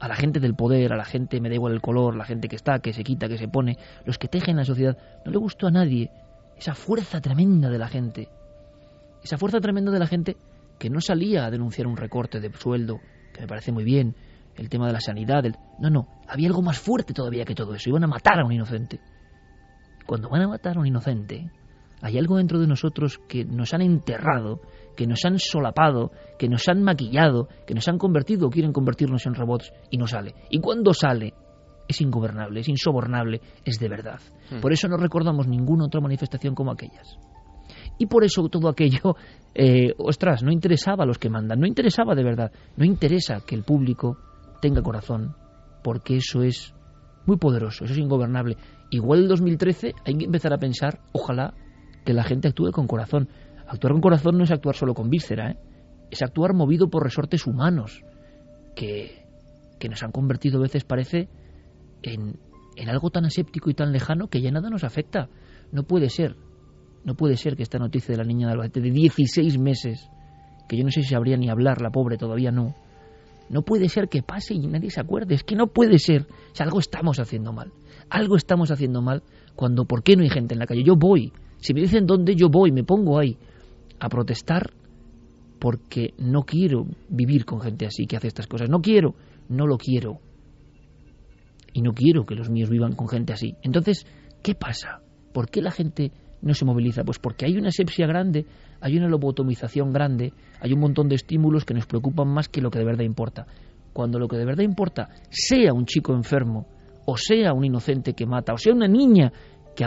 a 0.00 0.08
la 0.08 0.16
gente 0.16 0.40
del 0.40 0.54
poder, 0.54 0.92
a 0.92 0.96
la 0.96 1.04
gente, 1.04 1.40
me 1.40 1.48
da 1.48 1.54
igual 1.54 1.74
el 1.74 1.80
color, 1.80 2.16
la 2.16 2.24
gente 2.24 2.48
que 2.48 2.56
está, 2.56 2.80
que 2.80 2.92
se 2.92 3.04
quita, 3.04 3.28
que 3.28 3.38
se 3.38 3.48
pone, 3.48 3.76
los 4.04 4.18
que 4.18 4.28
tejen 4.28 4.56
la 4.56 4.64
sociedad, 4.64 4.96
no 5.24 5.30
le 5.30 5.38
gustó 5.38 5.66
a 5.66 5.70
nadie 5.70 6.10
esa 6.56 6.74
fuerza 6.74 7.20
tremenda 7.20 7.70
de 7.70 7.78
la 7.78 7.88
gente, 7.88 8.28
esa 9.22 9.36
fuerza 9.36 9.60
tremenda 9.60 9.92
de 9.92 9.98
la 9.98 10.06
gente 10.06 10.36
que 10.78 10.90
no 10.90 11.00
salía 11.00 11.44
a 11.44 11.50
denunciar 11.50 11.86
un 11.86 11.96
recorte 11.96 12.40
de 12.40 12.50
sueldo, 12.54 13.00
que 13.34 13.42
me 13.42 13.46
parece 13.46 13.72
muy 13.72 13.84
bien, 13.84 14.16
el 14.56 14.68
tema 14.68 14.86
de 14.86 14.94
la 14.94 15.00
sanidad, 15.00 15.44
el... 15.44 15.54
no, 15.78 15.90
no, 15.90 16.08
había 16.26 16.48
algo 16.48 16.62
más 16.62 16.78
fuerte 16.78 17.12
todavía 17.12 17.44
que 17.44 17.54
todo 17.54 17.74
eso, 17.74 17.90
iban 17.90 18.04
a 18.04 18.08
matar 18.08 18.40
a 18.40 18.44
un 18.44 18.52
inocente. 18.52 19.00
Cuando 20.10 20.28
van 20.28 20.42
a 20.42 20.48
matar 20.48 20.76
a 20.76 20.80
un 20.80 20.88
inocente, 20.88 21.52
hay 22.02 22.18
algo 22.18 22.38
dentro 22.38 22.58
de 22.58 22.66
nosotros 22.66 23.20
que 23.28 23.44
nos 23.44 23.74
han 23.74 23.80
enterrado, 23.80 24.60
que 24.96 25.06
nos 25.06 25.24
han 25.24 25.38
solapado, 25.38 26.10
que 26.36 26.48
nos 26.48 26.68
han 26.68 26.82
maquillado, 26.82 27.46
que 27.64 27.74
nos 27.74 27.86
han 27.86 27.96
convertido 27.96 28.48
o 28.48 28.50
quieren 28.50 28.72
convertirnos 28.72 29.24
en 29.26 29.36
robots 29.36 29.72
y 29.88 29.98
no 29.98 30.08
sale. 30.08 30.34
Y 30.50 30.58
cuando 30.58 30.92
sale, 30.94 31.32
es 31.86 32.00
ingobernable, 32.00 32.58
es 32.58 32.68
insobornable, 32.68 33.40
es 33.64 33.78
de 33.78 33.88
verdad. 33.88 34.18
Hmm. 34.50 34.58
Por 34.58 34.72
eso 34.72 34.88
no 34.88 34.96
recordamos 34.96 35.46
ninguna 35.46 35.84
otra 35.84 36.00
manifestación 36.00 36.56
como 36.56 36.72
aquellas. 36.72 37.16
Y 37.96 38.06
por 38.06 38.24
eso 38.24 38.48
todo 38.48 38.68
aquello, 38.68 39.14
eh, 39.54 39.94
ostras, 39.96 40.42
no 40.42 40.50
interesaba 40.50 41.04
a 41.04 41.06
los 41.06 41.18
que 41.18 41.30
mandan, 41.30 41.60
no 41.60 41.68
interesaba 41.68 42.16
de 42.16 42.24
verdad, 42.24 42.50
no 42.76 42.84
interesa 42.84 43.42
que 43.46 43.54
el 43.54 43.62
público 43.62 44.18
tenga 44.60 44.82
corazón, 44.82 45.36
porque 45.84 46.16
eso 46.16 46.42
es 46.42 46.74
muy 47.26 47.36
poderoso, 47.36 47.84
eso 47.84 47.92
es 47.92 48.00
ingobernable. 48.00 48.56
Igual 48.90 49.20
el 49.20 49.28
2013 49.28 49.94
hay 50.04 50.14
que 50.14 50.24
empezar 50.24 50.52
a 50.52 50.58
pensar, 50.58 51.00
ojalá, 51.12 51.54
que 52.04 52.12
la 52.12 52.24
gente 52.24 52.48
actúe 52.48 52.72
con 52.72 52.86
corazón. 52.86 53.28
Actuar 53.66 53.92
con 53.92 54.02
corazón 54.02 54.36
no 54.36 54.44
es 54.44 54.50
actuar 54.50 54.74
solo 54.74 54.94
con 54.94 55.10
víscera, 55.10 55.52
¿eh? 55.52 55.58
es 56.10 56.22
actuar 56.22 56.54
movido 56.54 56.90
por 56.90 57.04
resortes 57.04 57.46
humanos, 57.46 58.04
que, 58.74 59.26
que 59.78 59.88
nos 59.88 60.02
han 60.02 60.10
convertido 60.10 60.58
a 60.58 60.62
veces, 60.62 60.84
parece, 60.84 61.28
en, 62.02 62.40
en 62.76 62.88
algo 62.88 63.10
tan 63.10 63.24
aséptico 63.24 63.70
y 63.70 63.74
tan 63.74 63.92
lejano 63.92 64.28
que 64.28 64.40
ya 64.40 64.50
nada 64.50 64.70
nos 64.70 64.82
afecta. 64.82 65.28
No 65.70 65.84
puede 65.84 66.10
ser, 66.10 66.36
no 67.04 67.14
puede 67.14 67.36
ser 67.36 67.56
que 67.56 67.62
esta 67.62 67.78
noticia 67.78 68.12
de 68.12 68.18
la 68.18 68.24
niña 68.24 68.48
de 68.48 68.68
de 68.68 68.90
16 68.90 69.58
meses, 69.58 70.10
que 70.68 70.76
yo 70.76 70.82
no 70.82 70.90
sé 70.90 71.02
si 71.02 71.10
sabría 71.10 71.36
ni 71.36 71.48
hablar, 71.48 71.80
la 71.80 71.90
pobre 71.90 72.16
todavía 72.16 72.50
no, 72.50 72.74
no 73.50 73.62
puede 73.62 73.88
ser 73.88 74.08
que 74.08 74.22
pase 74.22 74.54
y 74.54 74.60
nadie 74.60 74.90
se 74.90 75.00
acuerde. 75.00 75.34
Es 75.34 75.42
que 75.42 75.56
no 75.56 75.66
puede 75.66 75.98
ser. 75.98 76.22
O 76.22 76.54
sea, 76.54 76.66
algo 76.66 76.78
estamos 76.78 77.18
haciendo 77.18 77.52
mal. 77.52 77.72
Algo 78.08 78.36
estamos 78.36 78.70
haciendo 78.70 79.02
mal 79.02 79.24
cuando, 79.56 79.84
¿por 79.84 80.04
qué 80.04 80.14
no 80.14 80.22
hay 80.22 80.30
gente 80.30 80.54
en 80.54 80.60
la 80.60 80.66
calle? 80.66 80.84
Yo 80.84 80.94
voy. 80.96 81.32
Si 81.58 81.74
me 81.74 81.80
dicen 81.80 82.06
dónde, 82.06 82.36
yo 82.36 82.48
voy, 82.48 82.70
me 82.70 82.84
pongo 82.84 83.18
ahí 83.18 83.36
a 83.98 84.08
protestar 84.08 84.70
porque 85.58 86.14
no 86.16 86.44
quiero 86.44 86.86
vivir 87.08 87.44
con 87.44 87.60
gente 87.60 87.86
así 87.86 88.06
que 88.06 88.16
hace 88.16 88.28
estas 88.28 88.46
cosas. 88.46 88.70
No 88.70 88.80
quiero, 88.80 89.16
no 89.48 89.66
lo 89.66 89.78
quiero. 89.78 90.20
Y 91.72 91.82
no 91.82 91.92
quiero 91.92 92.24
que 92.24 92.36
los 92.36 92.50
míos 92.50 92.70
vivan 92.70 92.94
con 92.94 93.08
gente 93.08 93.32
así. 93.32 93.56
Entonces, 93.62 94.06
¿qué 94.44 94.54
pasa? 94.54 95.02
¿Por 95.32 95.50
qué 95.50 95.60
la 95.60 95.72
gente 95.72 96.12
no 96.40 96.54
se 96.54 96.64
moviliza? 96.64 97.02
Pues 97.02 97.18
porque 97.18 97.46
hay 97.46 97.56
una 97.56 97.68
asepsia 97.68 98.06
grande, 98.06 98.46
hay 98.80 98.96
una 98.96 99.08
lobotomización 99.08 99.92
grande, 99.92 100.32
hay 100.60 100.72
un 100.72 100.80
montón 100.80 101.08
de 101.08 101.16
estímulos 101.16 101.64
que 101.64 101.74
nos 101.74 101.86
preocupan 101.86 102.28
más 102.28 102.48
que 102.48 102.60
lo 102.60 102.70
que 102.70 102.78
de 102.78 102.84
verdad 102.84 103.04
importa. 103.04 103.46
Cuando 103.92 104.18
lo 104.18 104.28
que 104.28 104.36
de 104.36 104.44
verdad 104.44 104.62
importa 104.62 105.08
sea 105.28 105.72
un 105.72 105.84
chico 105.84 106.14
enfermo, 106.14 106.66
o 107.06 107.16
sea 107.16 107.52
un 107.52 107.64
inocente 107.64 108.14
que 108.14 108.26
mata, 108.26 108.52
o 108.52 108.58
sea 108.58 108.72
una 108.72 108.88
niña 108.88 109.32
que 109.74 109.86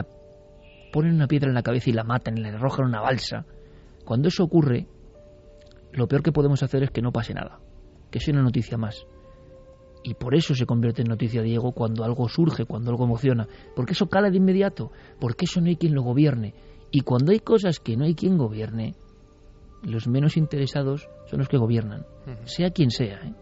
ponen 0.91 1.15
una 1.15 1.27
piedra 1.27 1.47
en 1.49 1.55
la 1.55 1.63
cabeza 1.63 1.89
y 1.89 1.93
la 1.93 2.03
matan 2.03 2.37
y 2.37 2.41
le 2.41 2.49
arrojan 2.49 2.85
una 2.85 3.01
balsa, 3.01 3.45
cuando 4.05 4.27
eso 4.27 4.43
ocurre, 4.43 4.87
lo 5.93 6.07
peor 6.07 6.21
que 6.21 6.31
podemos 6.31 6.61
hacer 6.63 6.83
es 6.83 6.91
que 6.91 7.01
no 7.01 7.11
pase 7.11 7.33
nada, 7.33 7.59
que 8.11 8.19
sea 8.19 8.33
una 8.33 8.43
noticia 8.43 8.77
más. 8.77 9.05
Y 10.03 10.15
por 10.15 10.35
eso 10.35 10.53
se 10.53 10.65
convierte 10.65 11.01
en 11.01 11.07
noticia 11.07 11.41
Diego 11.41 11.71
cuando 11.71 12.03
algo 12.03 12.27
surge, 12.27 12.65
cuando 12.65 12.91
algo 12.91 13.05
emociona, 13.05 13.47
porque 13.73 13.93
eso 13.93 14.07
cala 14.07 14.29
de 14.29 14.37
inmediato, 14.37 14.91
porque 15.19 15.45
eso 15.45 15.61
no 15.61 15.67
hay 15.67 15.77
quien 15.77 15.95
lo 15.95 16.03
gobierne. 16.03 16.53
Y 16.95 17.01
cuando 17.01 17.31
hay 17.31 17.39
cosas 17.39 17.79
que 17.79 17.97
no 17.97 18.05
hay 18.05 18.13
quien 18.13 18.37
gobierne, 18.37 18.93
los 19.81 20.07
menos 20.07 20.37
interesados 20.37 21.09
son 21.25 21.39
los 21.39 21.49
que 21.49 21.57
gobiernan, 21.57 22.05
sea 22.45 22.69
quien 22.69 22.91
sea, 22.91 23.15
¿eh? 23.15 23.33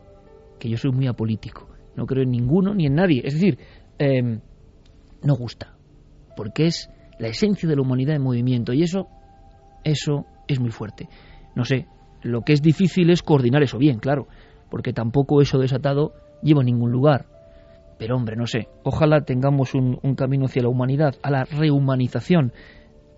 que 0.58 0.70
yo 0.70 0.78
soy 0.78 0.94
muy 0.94 1.06
apolítico, 1.08 1.68
no 1.98 2.06
creo 2.06 2.24
en 2.24 2.32
ninguno 2.32 2.74
ni 2.74 2.86
en 2.86 2.96
nadie, 2.96 3.22
es 3.26 3.34
decir, 3.34 3.60
em, 4.00 4.40
no 5.22 5.36
gusta, 5.36 5.76
porque 6.38 6.68
es 6.68 6.90
la 7.20 7.28
esencia 7.28 7.68
de 7.68 7.76
la 7.76 7.82
humanidad 7.82 8.16
en 8.16 8.22
movimiento 8.22 8.72
y 8.72 8.84
eso, 8.84 9.10
eso 9.84 10.26
es 10.48 10.62
muy 10.62 10.72
fuerte. 10.72 11.10
No 11.54 11.66
sé, 11.66 11.88
lo 12.24 12.44
que 12.44 12.54
es 12.54 12.62
difícil 12.62 13.10
es 13.10 13.22
coordinar 13.22 13.64
eso 13.64 13.78
bien, 13.78 14.00
claro, 14.00 14.30
porque 14.70 14.94
tampoco 14.94 15.42
eso 15.42 15.60
desatado 15.60 16.14
lleva 16.42 16.62
a 16.62 16.64
ningún 16.64 16.94
lugar. 16.94 17.26
Pero 18.00 18.16
hombre, 18.16 18.38
no 18.38 18.48
sé, 18.48 18.70
ojalá 18.84 19.26
tengamos 19.26 19.76
un, 19.76 20.00
un 20.02 20.16
camino 20.16 20.46
hacia 20.46 20.64
la 20.64 20.70
humanidad, 20.70 21.16
a 21.22 21.30
la 21.30 21.44
rehumanización, 21.44 22.54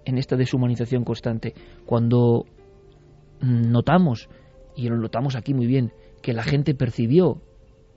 en 0.06 0.18
esta 0.18 0.36
deshumanización 0.36 1.04
constante. 1.04 1.54
Cuando 1.86 2.46
notamos, 3.42 4.30
y 4.76 4.88
lo 4.90 4.98
notamos 4.98 5.36
aquí 5.36 5.54
muy 5.54 5.68
bien, 5.68 5.92
que 6.22 6.34
la 6.34 6.44
gente 6.44 6.74
percibió 6.74 7.42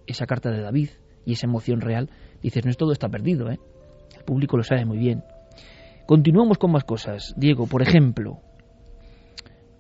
esa 0.07 0.27
carta 0.27 0.51
de 0.51 0.61
David 0.61 0.91
y 1.25 1.33
esa 1.33 1.47
emoción 1.47 1.81
real, 1.81 2.11
dices, 2.43 2.65
no 2.65 2.71
es 2.71 2.77
todo 2.77 2.93
está 2.93 3.09
perdido, 3.09 3.51
¿eh? 3.51 3.59
El 4.17 4.25
público 4.25 4.57
lo 4.57 4.63
sabe 4.63 4.85
muy 4.85 4.99
bien. 4.99 5.23
Continuamos 6.07 6.59
con 6.59 6.73
más 6.73 6.85
cosas. 6.85 7.35
Diego, 7.37 7.67
por 7.67 7.83
ejemplo, 7.83 8.39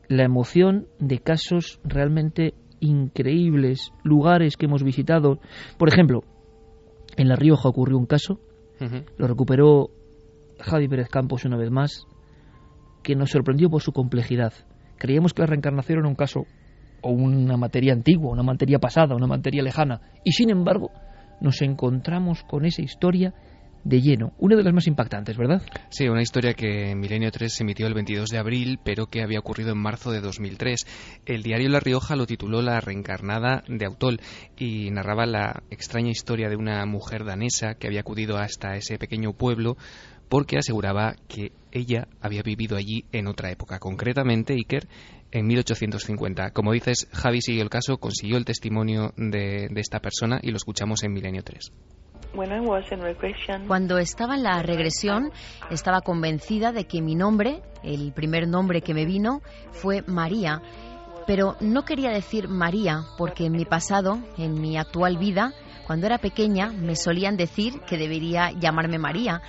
la 0.08 0.24
emoción 0.24 0.88
de 0.98 1.18
casos 1.18 1.80
realmente 1.84 2.54
increíbles, 2.80 3.92
lugares 4.02 4.56
que 4.56 4.66
hemos 4.66 4.82
visitado. 4.82 5.38
Por 5.78 5.88
ejemplo, 5.88 6.22
en 7.16 7.28
La 7.28 7.36
Rioja 7.36 7.68
ocurrió 7.68 7.96
un 7.96 8.06
caso, 8.06 8.40
lo 9.16 9.26
recuperó 9.26 9.90
Javi 10.60 10.88
Pérez 10.88 11.08
Campos 11.08 11.44
una 11.44 11.56
vez 11.56 11.70
más, 11.70 12.06
que 13.06 13.14
nos 13.14 13.30
sorprendió 13.30 13.70
por 13.70 13.82
su 13.82 13.92
complejidad. 13.92 14.52
Creíamos 14.98 15.32
que 15.32 15.42
la 15.42 15.46
reencarnación 15.46 16.00
era 16.00 16.08
un 16.08 16.16
caso 16.16 16.44
o 17.02 17.12
una 17.12 17.56
materia 17.56 17.92
antigua, 17.92 18.32
una 18.32 18.42
materia 18.42 18.80
pasada, 18.80 19.14
una 19.14 19.28
materia 19.28 19.62
lejana, 19.62 20.00
y 20.24 20.32
sin 20.32 20.50
embargo 20.50 20.90
nos 21.40 21.62
encontramos 21.62 22.42
con 22.42 22.64
esa 22.64 22.82
historia 22.82 23.32
de 23.84 24.00
lleno, 24.00 24.32
una 24.38 24.56
de 24.56 24.64
las 24.64 24.74
más 24.74 24.88
impactantes, 24.88 25.36
¿verdad? 25.36 25.62
Sí, 25.90 26.08
una 26.08 26.20
historia 26.20 26.54
que 26.54 26.90
en 26.90 26.98
Milenio 26.98 27.30
3 27.30 27.52
se 27.52 27.62
emitió 27.62 27.86
el 27.86 27.94
22 27.94 28.28
de 28.30 28.38
abril, 28.38 28.80
pero 28.82 29.06
que 29.06 29.22
había 29.22 29.38
ocurrido 29.38 29.70
en 29.70 29.78
marzo 29.78 30.10
de 30.10 30.20
2003. 30.20 31.20
El 31.26 31.44
diario 31.44 31.68
La 31.68 31.78
Rioja 31.78 32.16
lo 32.16 32.26
tituló 32.26 32.62
La 32.62 32.80
reencarnada 32.80 33.62
de 33.68 33.86
Autol 33.86 34.18
y 34.56 34.90
narraba 34.90 35.26
la 35.26 35.62
extraña 35.70 36.10
historia 36.10 36.48
de 36.48 36.56
una 36.56 36.84
mujer 36.86 37.24
danesa 37.24 37.74
que 37.74 37.86
había 37.86 38.00
acudido 38.00 38.38
hasta 38.38 38.74
ese 38.74 38.98
pequeño 38.98 39.34
pueblo 39.34 39.76
porque 40.28 40.58
aseguraba 40.58 41.14
que 41.28 41.52
ella 41.72 42.08
había 42.20 42.42
vivido 42.42 42.76
allí 42.76 43.04
en 43.12 43.26
otra 43.26 43.50
época, 43.50 43.78
concretamente 43.78 44.54
Iker 44.54 44.88
en 45.32 45.46
1850. 45.46 46.50
Como 46.50 46.72
dices, 46.72 47.08
Javi 47.12 47.40
siguió 47.40 47.62
el 47.62 47.70
caso, 47.70 47.98
consiguió 47.98 48.36
el 48.36 48.44
testimonio 48.44 49.12
de, 49.16 49.68
de 49.70 49.80
esta 49.80 50.00
persona 50.00 50.40
y 50.42 50.50
lo 50.50 50.56
escuchamos 50.56 51.02
en 51.04 51.12
Milenio 51.12 51.42
3. 51.42 51.72
Cuando 53.66 53.98
estaba 53.98 54.34
en 54.34 54.42
la 54.42 54.62
regresión, 54.62 55.32
estaba 55.70 56.02
convencida 56.02 56.72
de 56.72 56.84
que 56.84 57.00
mi 57.00 57.14
nombre, 57.14 57.62
el 57.82 58.12
primer 58.12 58.46
nombre 58.46 58.82
que 58.82 58.94
me 58.94 59.06
vino, 59.06 59.40
fue 59.70 60.02
María. 60.06 60.60
Pero 61.26 61.56
no 61.60 61.84
quería 61.84 62.10
decir 62.10 62.48
María 62.48 63.04
porque 63.16 63.46
en 63.46 63.52
mi 63.52 63.64
pasado, 63.64 64.18
en 64.36 64.60
mi 64.60 64.76
actual 64.76 65.18
vida, 65.18 65.52
cuando 65.86 66.06
era 66.06 66.18
pequeña, 66.18 66.70
me 66.70 66.94
solían 66.94 67.36
decir 67.36 67.80
que 67.86 67.96
debería 67.96 68.50
llamarme 68.52 68.98
María. 68.98 69.40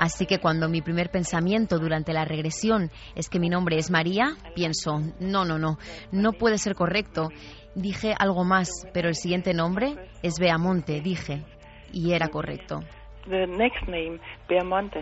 Así 0.00 0.24
que 0.24 0.38
cuando 0.38 0.66
mi 0.70 0.80
primer 0.80 1.10
pensamiento 1.10 1.78
durante 1.78 2.14
la 2.14 2.24
regresión 2.24 2.90
es 3.14 3.28
que 3.28 3.38
mi 3.38 3.50
nombre 3.50 3.76
es 3.76 3.90
María, 3.90 4.34
pienso, 4.54 4.98
no, 5.20 5.44
no, 5.44 5.58
no, 5.58 5.76
no 6.10 6.32
puede 6.32 6.56
ser 6.56 6.74
correcto. 6.74 7.28
Dije 7.74 8.14
algo 8.18 8.42
más, 8.42 8.70
pero 8.94 9.08
el 9.08 9.14
siguiente 9.14 9.52
nombre 9.52 9.96
es 10.22 10.38
Beamonte, 10.40 11.02
dije, 11.02 11.44
y 11.92 12.14
era 12.14 12.28
correcto. 12.28 12.80
The 13.28 13.46
next 13.46 13.86
name, 13.88 14.20
Beamonte, 14.48 15.00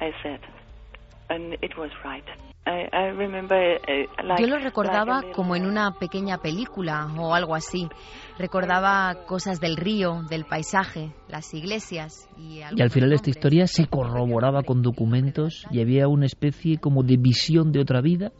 I 0.00 0.12
said, 0.22 0.40
and 1.30 1.54
it 1.54 1.76
was 1.76 1.90
right. 2.04 2.47
I, 2.68 2.86
I 2.92 3.10
remember, 3.12 3.56
uh, 3.56 4.26
like, 4.26 4.42
Yo 4.42 4.46
lo 4.46 4.58
recordaba 4.58 5.22
como 5.34 5.56
en 5.56 5.64
una 5.64 5.92
pequeña 5.98 6.38
película 6.38 7.08
o 7.18 7.34
algo 7.34 7.54
así. 7.54 7.88
Recordaba 8.38 9.24
cosas 9.26 9.58
del 9.58 9.76
río, 9.76 10.20
del 10.28 10.44
paisaje, 10.44 11.14
las 11.28 11.54
iglesias 11.54 12.28
y, 12.36 12.60
Y 12.76 12.82
al 12.82 12.90
final 12.90 13.12
esta 13.12 13.30
historia 13.30 13.66
se 13.66 13.86
corroboraba 13.86 14.62
con 14.64 14.82
documentos 14.82 15.66
y 15.70 15.80
había 15.80 16.08
una 16.08 16.26
especie 16.26 16.76
como 16.78 17.02
de 17.02 17.16
visión 17.16 17.72
de 17.72 17.80
otra 17.80 18.02
vida. 18.02 18.32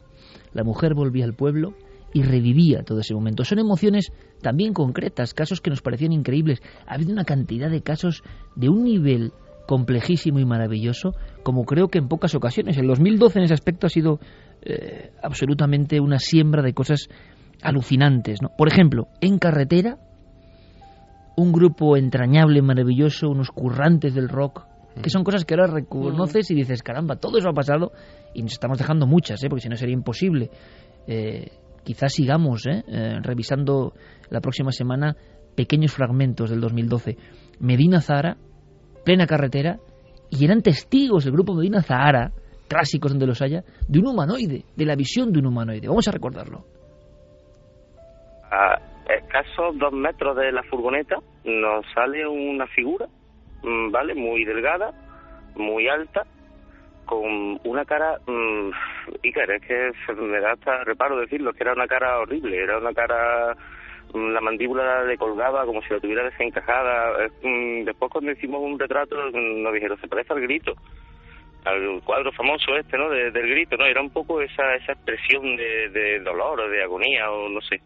La 0.53 0.63
mujer 0.63 0.93
volvía 0.93 1.25
al 1.25 1.33
pueblo 1.33 1.73
y 2.13 2.21
revivía 2.21 2.83
todo 2.83 2.99
ese 2.99 3.13
momento. 3.13 3.43
Son 3.43 3.57
emociones 3.57 4.11
también 4.41 4.73
concretas, 4.73 5.33
casos 5.33 5.59
que 5.59 5.69
nos 5.69 5.81
parecían 5.81 6.11
increíbles. 6.11 6.59
Ha 6.85 6.95
habido 6.95 7.11
una 7.11 7.25
cantidad 7.25 7.69
de 7.69 7.81
casos 7.81 8.23
de 8.55 8.69
un 8.69 8.83
nivel 8.83 9.33
complejísimo 9.69 10.39
y 10.39 10.45
maravilloso, 10.45 11.13
como 11.43 11.63
creo 11.63 11.89
que 11.89 11.99
en 11.99 12.07
pocas 12.07 12.33
ocasiones. 12.33 12.75
El 12.79 12.87
2012 12.87 13.37
en 13.37 13.45
ese 13.45 13.53
aspecto 13.53 13.85
ha 13.85 13.91
sido 13.91 14.19
eh, 14.63 15.11
absolutamente 15.21 15.99
una 15.99 16.17
siembra 16.17 16.63
de 16.63 16.73
cosas 16.73 17.07
alucinantes. 17.61 18.41
¿no? 18.41 18.49
Por 18.57 18.67
ejemplo, 18.67 19.09
en 19.21 19.37
carretera, 19.37 19.99
un 21.37 21.51
grupo 21.51 21.97
entrañable, 21.97 22.63
maravilloso, 22.63 23.29
unos 23.29 23.51
currantes 23.51 24.15
del 24.15 24.27
rock, 24.27 24.65
que 25.03 25.11
son 25.11 25.23
cosas 25.23 25.45
que 25.45 25.53
ahora 25.53 25.67
reconoces 25.67 26.49
y 26.49 26.55
dices, 26.55 26.81
caramba, 26.81 27.17
todo 27.17 27.37
eso 27.37 27.49
ha 27.49 27.53
pasado 27.53 27.91
y 28.33 28.41
nos 28.41 28.53
estamos 28.53 28.79
dejando 28.79 29.05
muchas, 29.05 29.43
¿eh? 29.43 29.49
porque 29.49 29.61
si 29.61 29.69
no 29.69 29.75
sería 29.75 29.93
imposible. 29.93 30.49
Eh, 31.05 31.51
quizás 31.83 32.11
sigamos 32.11 32.65
¿eh? 32.65 32.83
Eh, 32.87 33.19
revisando 33.21 33.93
la 34.31 34.41
próxima 34.41 34.71
semana 34.71 35.15
pequeños 35.55 35.91
fragmentos 35.91 36.49
del 36.49 36.59
2012. 36.59 37.17
Medina 37.59 38.01
Zahara, 38.01 38.37
plena 39.09 39.25
carretera, 39.25 39.77
y 40.29 40.45
eran 40.45 40.61
testigos 40.61 41.25
del 41.25 41.33
grupo 41.33 41.55
Medina 41.55 41.81
Zahara, 41.81 42.29
clásicos 42.67 43.09
donde 43.09 43.25
los 43.25 43.41
haya, 43.41 43.63
de 43.87 43.97
un 43.97 44.05
humanoide, 44.05 44.65
de 44.75 44.85
la 44.85 44.95
visión 44.95 45.33
de 45.33 45.39
un 45.39 45.47
humanoide. 45.47 45.87
Vamos 45.87 46.07
a 46.07 46.11
recordarlo. 46.11 46.63
A 48.51 48.79
escasos 49.11 49.79
dos 49.79 49.93
metros 49.93 50.37
de 50.37 50.51
la 50.51 50.61
furgoneta 50.61 51.15
nos 51.43 51.83
sale 51.91 52.27
una 52.27 52.67
figura, 52.67 53.07
mm, 53.63 53.89
¿vale? 53.89 54.13
Muy 54.13 54.45
delgada, 54.45 54.91
muy 55.55 55.87
alta, 55.87 56.21
con 57.07 57.59
una 57.63 57.85
cara, 57.85 58.19
mmm, 58.27 58.69
Iker, 59.23 59.49
es 59.53 59.61
que 59.63 60.13
me 60.21 60.39
da 60.39 60.51
hasta 60.51 60.83
reparo 60.83 61.19
decirlo, 61.19 61.51
que 61.51 61.63
era 61.63 61.73
una 61.73 61.87
cara 61.87 62.19
horrible, 62.19 62.61
era 62.61 62.77
una 62.77 62.93
cara, 62.93 63.57
la 64.13 64.41
mandíbula 64.41 65.03
le 65.05 65.17
colgaba 65.17 65.65
como 65.65 65.81
si 65.81 65.93
la 65.93 65.99
tuviera 65.99 66.23
desencajada. 66.25 67.25
Es, 67.25 67.31
mm, 67.43 67.85
después 67.85 68.11
cuando 68.11 68.31
hicimos 68.31 68.61
un 68.61 68.79
retrato 68.79 69.15
mm, 69.33 69.61
nos 69.63 69.73
dijeron, 69.73 69.99
se 69.99 70.07
parece 70.07 70.33
al 70.33 70.41
grito, 70.41 70.73
al 71.65 72.01
cuadro 72.03 72.31
famoso 72.31 72.75
este, 72.79 72.97
¿no? 72.97 73.09
De- 73.09 73.31
del 73.31 73.49
grito, 73.49 73.75
¿no? 73.77 73.85
Era 73.85 74.01
un 74.01 74.09
poco 74.11 74.41
esa, 74.41 74.75
esa 74.75 74.93
expresión 74.93 75.55
de, 75.55 75.89
de 75.89 76.19
dolor 76.21 76.59
o 76.61 76.69
de 76.69 76.83
agonía 76.83 77.29
o 77.31 77.49
no 77.49 77.61
sé, 77.61 77.81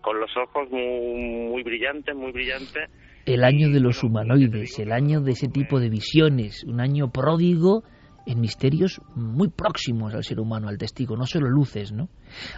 con 0.00 0.20
los 0.20 0.30
ojos 0.36 0.70
muy, 0.70 1.48
muy 1.50 1.62
brillantes, 1.62 2.14
muy 2.14 2.32
brillantes. 2.32 2.90
El 3.26 3.42
año 3.42 3.70
de 3.70 3.80
los 3.80 4.02
humanoides, 4.04 4.78
el 4.78 4.92
año 4.92 5.20
de 5.22 5.32
ese 5.32 5.48
tipo 5.48 5.80
de 5.80 5.88
visiones, 5.88 6.62
un 6.64 6.80
año 6.80 7.10
pródigo 7.10 7.82
en 8.26 8.40
misterios 8.40 9.00
muy 9.14 9.48
próximos 9.48 10.14
al 10.14 10.24
ser 10.24 10.40
humano, 10.40 10.68
al 10.68 10.78
testigo, 10.78 11.16
no 11.16 11.26
solo 11.26 11.48
luces, 11.48 11.92
¿no? 11.92 12.08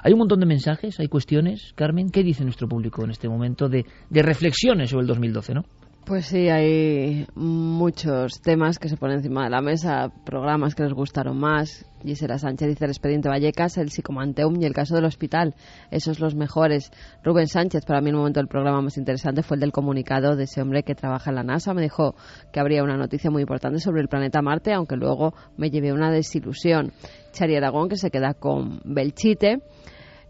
Hay 0.03 0.13
un 0.13 0.21
montón 0.21 0.41
de 0.41 0.47
mensajes, 0.47 1.01
hay 1.01 1.09
cuestiones, 1.09 1.73
Carmen, 1.75 2.11
¿qué 2.11 2.23
dice 2.23 2.45
nuestro 2.45 2.69
público 2.69 3.05
en 3.05 3.11
este 3.11 3.29
momento 3.29 3.69
de, 3.69 3.85
reflexiones 4.11 4.91
sobre 4.91 5.03
el 5.03 5.09
2012, 5.09 5.55
¿no? 5.55 5.65
Pues 6.07 6.27
sí, 6.27 6.49
hay 6.49 7.27
muchos 7.35 8.41
temas 8.41 8.79
que 8.79 8.89
se 8.89 8.97
ponen 8.97 9.17
encima 9.17 9.43
de 9.43 9.51
la 9.51 9.61
mesa, 9.61 10.09
programas 10.25 10.77
que 10.77 10.85
les 10.85 10.93
gustaron 10.93 11.37
más. 11.37 11.85
Gisela 12.01 12.39
Sánchez 12.39 12.69
dice 12.69 12.85
el 12.85 12.93
expediente 12.93 13.29
Vallecas, 13.29 13.77
el 13.77 13.91
psicomanteum 13.91 14.63
y 14.63 14.67
el 14.67 14.73
caso 14.73 14.95
del 14.95 15.05
hospital. 15.05 15.57
Esos 15.91 16.21
los 16.21 16.37
mejores. 16.37 16.93
Rubén 17.25 17.49
Sánchez, 17.49 17.85
para 17.85 18.01
mí 18.01 18.11
el 18.11 18.17
momento 18.17 18.39
del 18.39 18.47
programa 18.47 18.83
más 18.83 18.97
interesante 18.99 19.43
fue 19.43 19.57
el 19.57 19.63
del 19.63 19.73
comunicado 19.73 20.37
de 20.37 20.45
ese 20.45 20.63
hombre 20.63 20.85
que 20.85 20.95
trabaja 20.95 21.31
en 21.31 21.35
la 21.35 21.43
NASA. 21.43 21.75
Me 21.75 21.83
dijo 21.83 22.15
que 22.53 22.61
habría 22.61 22.85
una 22.85 22.97
noticia 22.97 23.33
muy 23.33 23.43
importante 23.43 23.81
sobre 23.81 24.01
el 24.01 24.07
planeta 24.07 24.41
Marte, 24.43 24.73
aunque 24.73 24.95
luego 24.95 25.35
me 25.57 25.71
llevé 25.71 25.93
una 25.93 26.13
desilusión. 26.13 26.93
Chari 27.33 27.57
Aragón, 27.57 27.89
que 27.89 27.97
se 27.97 28.13
queda 28.13 28.35
con 28.35 28.81
Belchite. 28.85 29.59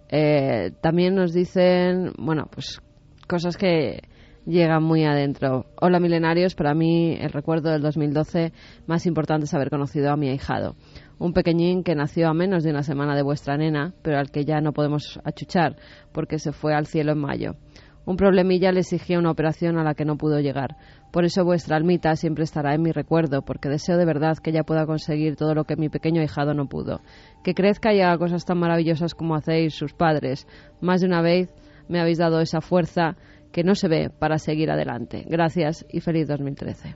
Eh, 0.09 0.71
también 0.81 1.15
nos 1.15 1.35
dicen, 1.35 2.13
bueno, 2.17 2.49
pues 2.51 2.81
cosas 3.29 3.59
que 3.59 4.01
llegan 4.47 4.83
muy 4.83 5.05
adentro. 5.05 5.67
Hola 5.81 5.99
milenarios, 5.99 6.55
para 6.55 6.73
mí 6.75 7.17
el 7.21 7.31
recuerdo 7.31 7.71
del 7.71 7.83
2012 7.83 8.53
más 8.87 9.05
importante 9.07 9.45
es 9.45 9.55
haber 9.55 9.71
conocido 9.71 10.11
a 10.11 10.17
mi 10.17 10.29
ahijado. 10.29 10.77
Un 11.19 11.33
pequeñín 11.33 11.83
que 11.83 11.97
nació 11.97 12.29
a 12.29 12.35
menos 12.35 12.63
de 12.63 12.71
una 12.71 12.83
semana 12.83 13.17
de 13.17 13.23
vuestra 13.23 13.57
nena, 13.57 13.95
pero 14.03 14.19
al 14.19 14.31
que 14.31 14.45
ya 14.45 14.61
no 14.61 14.73
podemos 14.73 15.19
achuchar 15.25 15.77
porque 16.13 16.39
se 16.39 16.53
fue 16.53 16.75
al 16.75 16.87
cielo 16.87 17.13
en 17.13 17.19
mayo. 17.19 17.57
Un 18.05 18.17
problemilla 18.17 18.71
le 18.71 18.81
exigía 18.81 19.19
una 19.19 19.33
operación 19.33 19.79
a 19.79 19.83
la 19.83 19.95
que 19.95 20.05
no 20.05 20.17
pudo 20.17 20.39
llegar. 20.39 20.77
Por 21.11 21.25
eso 21.25 21.45
vuestra 21.45 21.77
almita 21.77 22.15
siempre 22.15 22.45
estará 22.45 22.73
en 22.73 22.83
mi 22.83 22.93
recuerdo, 22.93 23.43
porque 23.43 23.69
deseo 23.69 23.97
de 23.97 24.05
verdad 24.05 24.37
que 24.37 24.51
ella 24.51 24.63
pueda 24.63 24.87
conseguir 24.87 25.35
todo 25.35 25.57
lo 25.57 25.65
que 25.65 25.75
mi 25.75 25.89
pequeño 25.89 26.21
ahijado 26.21 26.55
no 26.55 26.69
pudo. 26.69 27.01
Que 27.43 27.53
crezca 27.53 27.93
y 27.93 28.01
haga 28.01 28.17
cosas 28.17 28.45
tan 28.45 28.59
maravillosas 28.59 29.17
como 29.17 29.35
hacéis 29.35 29.75
sus 29.75 29.93
padres. 29.93 30.47
Más 30.81 31.01
de 31.01 31.09
una 31.09 31.21
vez 31.21 31.53
me 31.89 32.01
habéis 32.01 32.19
dado 32.19 32.41
esa 32.41 32.61
fuerza 32.61 33.17
que 33.57 33.65
no 33.65 33.75
se 33.75 33.89
ve 33.89 34.11
para 34.11 34.37
seguir 34.37 34.71
adelante. 34.71 35.25
Gracias 35.27 35.87
y 35.91 36.01
feliz 36.01 36.29
2013. 36.29 36.95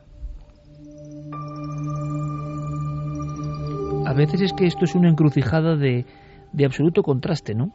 A 4.05 4.13
veces 4.13 4.43
es 4.43 4.53
que 4.53 4.67
esto 4.67 4.85
es 4.85 4.95
una 4.95 5.09
encrucijada 5.09 5.77
de, 5.77 6.05
de 6.53 6.65
absoluto 6.67 7.03
contraste, 7.03 7.55
¿no? 7.55 7.73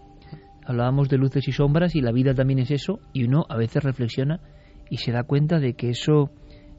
Hablábamos 0.63 1.09
de 1.09 1.17
luces 1.17 1.47
y 1.47 1.51
sombras 1.51 1.95
y 1.95 2.01
la 2.01 2.11
vida 2.11 2.36
también 2.36 2.59
es 2.59 2.69
eso 2.69 2.99
y 3.11 3.23
uno 3.23 3.47
a 3.49 3.57
veces 3.57 3.83
reflexiona 3.83 4.39
y 4.88 4.97
se 4.97 5.11
da 5.11 5.23
cuenta 5.23 5.59
de 5.59 5.73
que 5.73 5.89
eso 5.89 6.29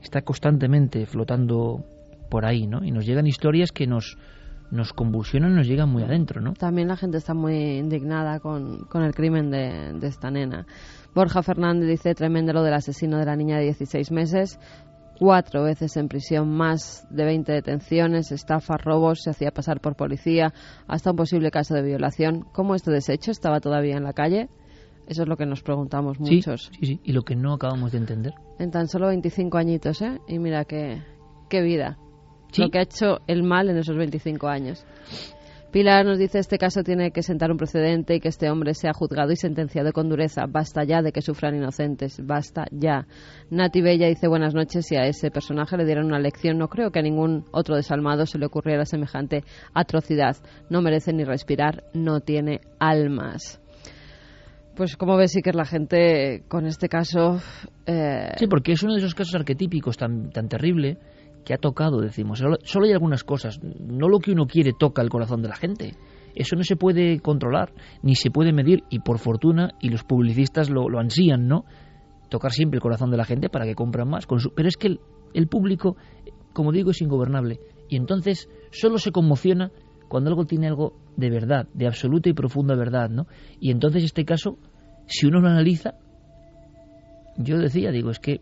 está 0.00 0.22
constantemente 0.22 1.06
flotando 1.06 1.86
por 2.30 2.46
ahí, 2.46 2.68
¿no? 2.68 2.84
Y 2.84 2.92
nos 2.92 3.04
llegan 3.04 3.26
historias 3.26 3.72
que 3.72 3.88
nos, 3.88 4.16
nos 4.70 4.92
convulsionan, 4.92 5.54
nos 5.54 5.66
llegan 5.66 5.88
muy 5.90 6.02
adentro, 6.02 6.40
¿no? 6.40 6.52
También 6.54 6.88
la 6.88 6.96
gente 6.96 7.18
está 7.18 7.34
muy 7.34 7.54
indignada 7.78 8.40
con, 8.40 8.84
con 8.86 9.02
el 9.02 9.14
crimen 9.14 9.50
de, 9.50 9.92
de 9.98 10.06
esta 10.06 10.30
nena. 10.30 10.66
Borja 11.14 11.42
Fernández 11.42 11.88
dice 11.88 12.14
tremendo 12.14 12.52
lo 12.52 12.62
del 12.62 12.74
asesino 12.74 13.18
de 13.18 13.24
la 13.26 13.36
niña 13.36 13.56
de 13.58 13.64
16 13.64 14.10
meses. 14.12 14.58
Cuatro 15.18 15.62
veces 15.62 15.96
en 15.96 16.08
prisión, 16.08 16.50
más 16.54 17.06
de 17.08 17.24
20 17.24 17.50
detenciones, 17.50 18.32
estafas, 18.32 18.82
robos, 18.84 19.20
se 19.22 19.30
hacía 19.30 19.50
pasar 19.50 19.80
por 19.80 19.96
policía, 19.96 20.52
hasta 20.86 21.12
un 21.12 21.16
posible 21.16 21.50
caso 21.50 21.74
de 21.74 21.80
violación. 21.82 22.44
¿Cómo 22.52 22.74
este 22.74 22.90
desecho 22.90 23.30
estaba 23.30 23.60
todavía 23.60 23.96
en 23.96 24.04
la 24.04 24.12
calle? 24.12 24.50
Eso 25.06 25.22
es 25.22 25.28
lo 25.28 25.36
que 25.38 25.46
nos 25.46 25.62
preguntamos 25.62 26.18
Sí, 26.22 26.34
muchos. 26.36 26.70
sí, 26.78 26.84
sí, 26.86 27.00
y 27.02 27.12
lo 27.12 27.22
que 27.22 27.34
no 27.34 27.54
acabamos 27.54 27.92
de 27.92 27.98
entender. 27.98 28.34
En 28.58 28.70
tan 28.70 28.88
solo 28.88 29.06
25 29.06 29.56
añitos, 29.56 30.02
¿eh? 30.02 30.18
Y 30.28 30.38
mira 30.38 30.66
qué, 30.66 31.00
qué 31.48 31.62
vida. 31.62 31.96
Lo 32.62 32.70
que 32.70 32.78
ha 32.78 32.82
hecho 32.82 33.20
el 33.26 33.42
mal 33.42 33.68
en 33.68 33.78
esos 33.78 33.96
25 33.96 34.48
años. 34.48 34.84
Pilar 35.72 36.06
nos 36.06 36.18
dice 36.18 36.38
este 36.38 36.56
caso 36.56 36.82
tiene 36.82 37.10
que 37.10 37.22
sentar 37.22 37.50
un 37.50 37.58
precedente 37.58 38.14
y 38.14 38.20
que 38.20 38.28
este 38.28 38.48
hombre 38.48 38.72
sea 38.72 38.92
juzgado 38.94 39.32
y 39.32 39.36
sentenciado 39.36 39.92
con 39.92 40.08
dureza. 40.08 40.46
Basta 40.48 40.84
ya 40.84 41.02
de 41.02 41.12
que 41.12 41.20
sufran 41.20 41.54
inocentes. 41.54 42.24
Basta 42.24 42.64
ya. 42.70 43.06
Nati 43.50 43.82
Bella 43.82 44.06
dice 44.06 44.26
buenas 44.28 44.54
noches 44.54 44.90
y 44.92 44.96
a 44.96 45.06
ese 45.06 45.30
personaje 45.30 45.76
le 45.76 45.84
dieron 45.84 46.06
una 46.06 46.18
lección. 46.18 46.56
No 46.56 46.68
creo 46.68 46.90
que 46.90 47.00
a 47.00 47.02
ningún 47.02 47.44
otro 47.52 47.76
desalmado 47.76 48.24
se 48.24 48.38
le 48.38 48.46
ocurriera 48.46 48.86
semejante 48.86 49.44
atrocidad. 49.74 50.36
No 50.70 50.80
merece 50.80 51.12
ni 51.12 51.24
respirar. 51.24 51.84
No 51.92 52.20
tiene 52.20 52.60
almas. 52.78 53.60
Pues 54.76 54.96
como 54.96 55.16
ves, 55.16 55.32
sí 55.32 55.42
que 55.42 55.52
la 55.52 55.64
gente 55.66 56.44
con 56.48 56.66
este 56.66 56.88
caso... 56.88 57.40
eh, 57.86 58.30
Sí, 58.38 58.46
porque 58.46 58.72
es 58.72 58.82
uno 58.82 58.94
de 58.94 59.00
esos 59.00 59.14
casos 59.14 59.34
arquetípicos 59.34 59.96
tan, 59.96 60.30
tan 60.30 60.48
terrible 60.48 60.98
que 61.46 61.54
ha 61.54 61.58
tocado, 61.58 62.00
decimos. 62.00 62.40
Solo, 62.40 62.84
hay 62.84 62.92
algunas 62.92 63.22
cosas. 63.22 63.60
No 63.62 64.08
lo 64.08 64.18
que 64.18 64.32
uno 64.32 64.46
quiere 64.46 64.72
toca 64.76 65.00
el 65.00 65.08
corazón 65.08 65.42
de 65.42 65.48
la 65.48 65.54
gente. 65.54 65.94
Eso 66.34 66.56
no 66.56 66.64
se 66.64 66.74
puede 66.74 67.20
controlar, 67.20 67.72
ni 68.02 68.16
se 68.16 68.32
puede 68.32 68.52
medir, 68.52 68.82
y 68.90 68.98
por 68.98 69.20
fortuna, 69.20 69.70
y 69.80 69.88
los 69.88 70.02
publicistas 70.02 70.68
lo, 70.68 70.88
lo 70.88 70.98
ansían, 70.98 71.46
¿no? 71.46 71.64
Tocar 72.28 72.50
siempre 72.50 72.78
el 72.78 72.82
corazón 72.82 73.12
de 73.12 73.16
la 73.16 73.24
gente 73.24 73.48
para 73.48 73.64
que 73.64 73.76
compren 73.76 74.08
más. 74.08 74.26
Pero 74.26 74.68
es 74.68 74.76
que 74.76 74.88
el, 74.88 75.00
el 75.34 75.46
público, 75.46 75.96
como 76.52 76.72
digo, 76.72 76.90
es 76.90 77.00
ingobernable. 77.00 77.60
Y 77.88 77.96
entonces 77.96 78.48
solo 78.72 78.98
se 78.98 79.12
conmociona 79.12 79.70
cuando 80.08 80.30
algo 80.30 80.46
tiene 80.46 80.66
algo 80.66 80.94
de 81.16 81.30
verdad, 81.30 81.68
de 81.74 81.86
absoluta 81.86 82.28
y 82.28 82.32
profunda 82.32 82.74
verdad, 82.74 83.08
¿no? 83.08 83.28
Y 83.60 83.70
entonces 83.70 84.02
este 84.02 84.24
caso, 84.24 84.58
si 85.06 85.26
uno 85.26 85.40
lo 85.40 85.48
analiza, 85.48 85.94
yo 87.38 87.56
decía, 87.58 87.92
digo, 87.92 88.10
es 88.10 88.18
que 88.18 88.40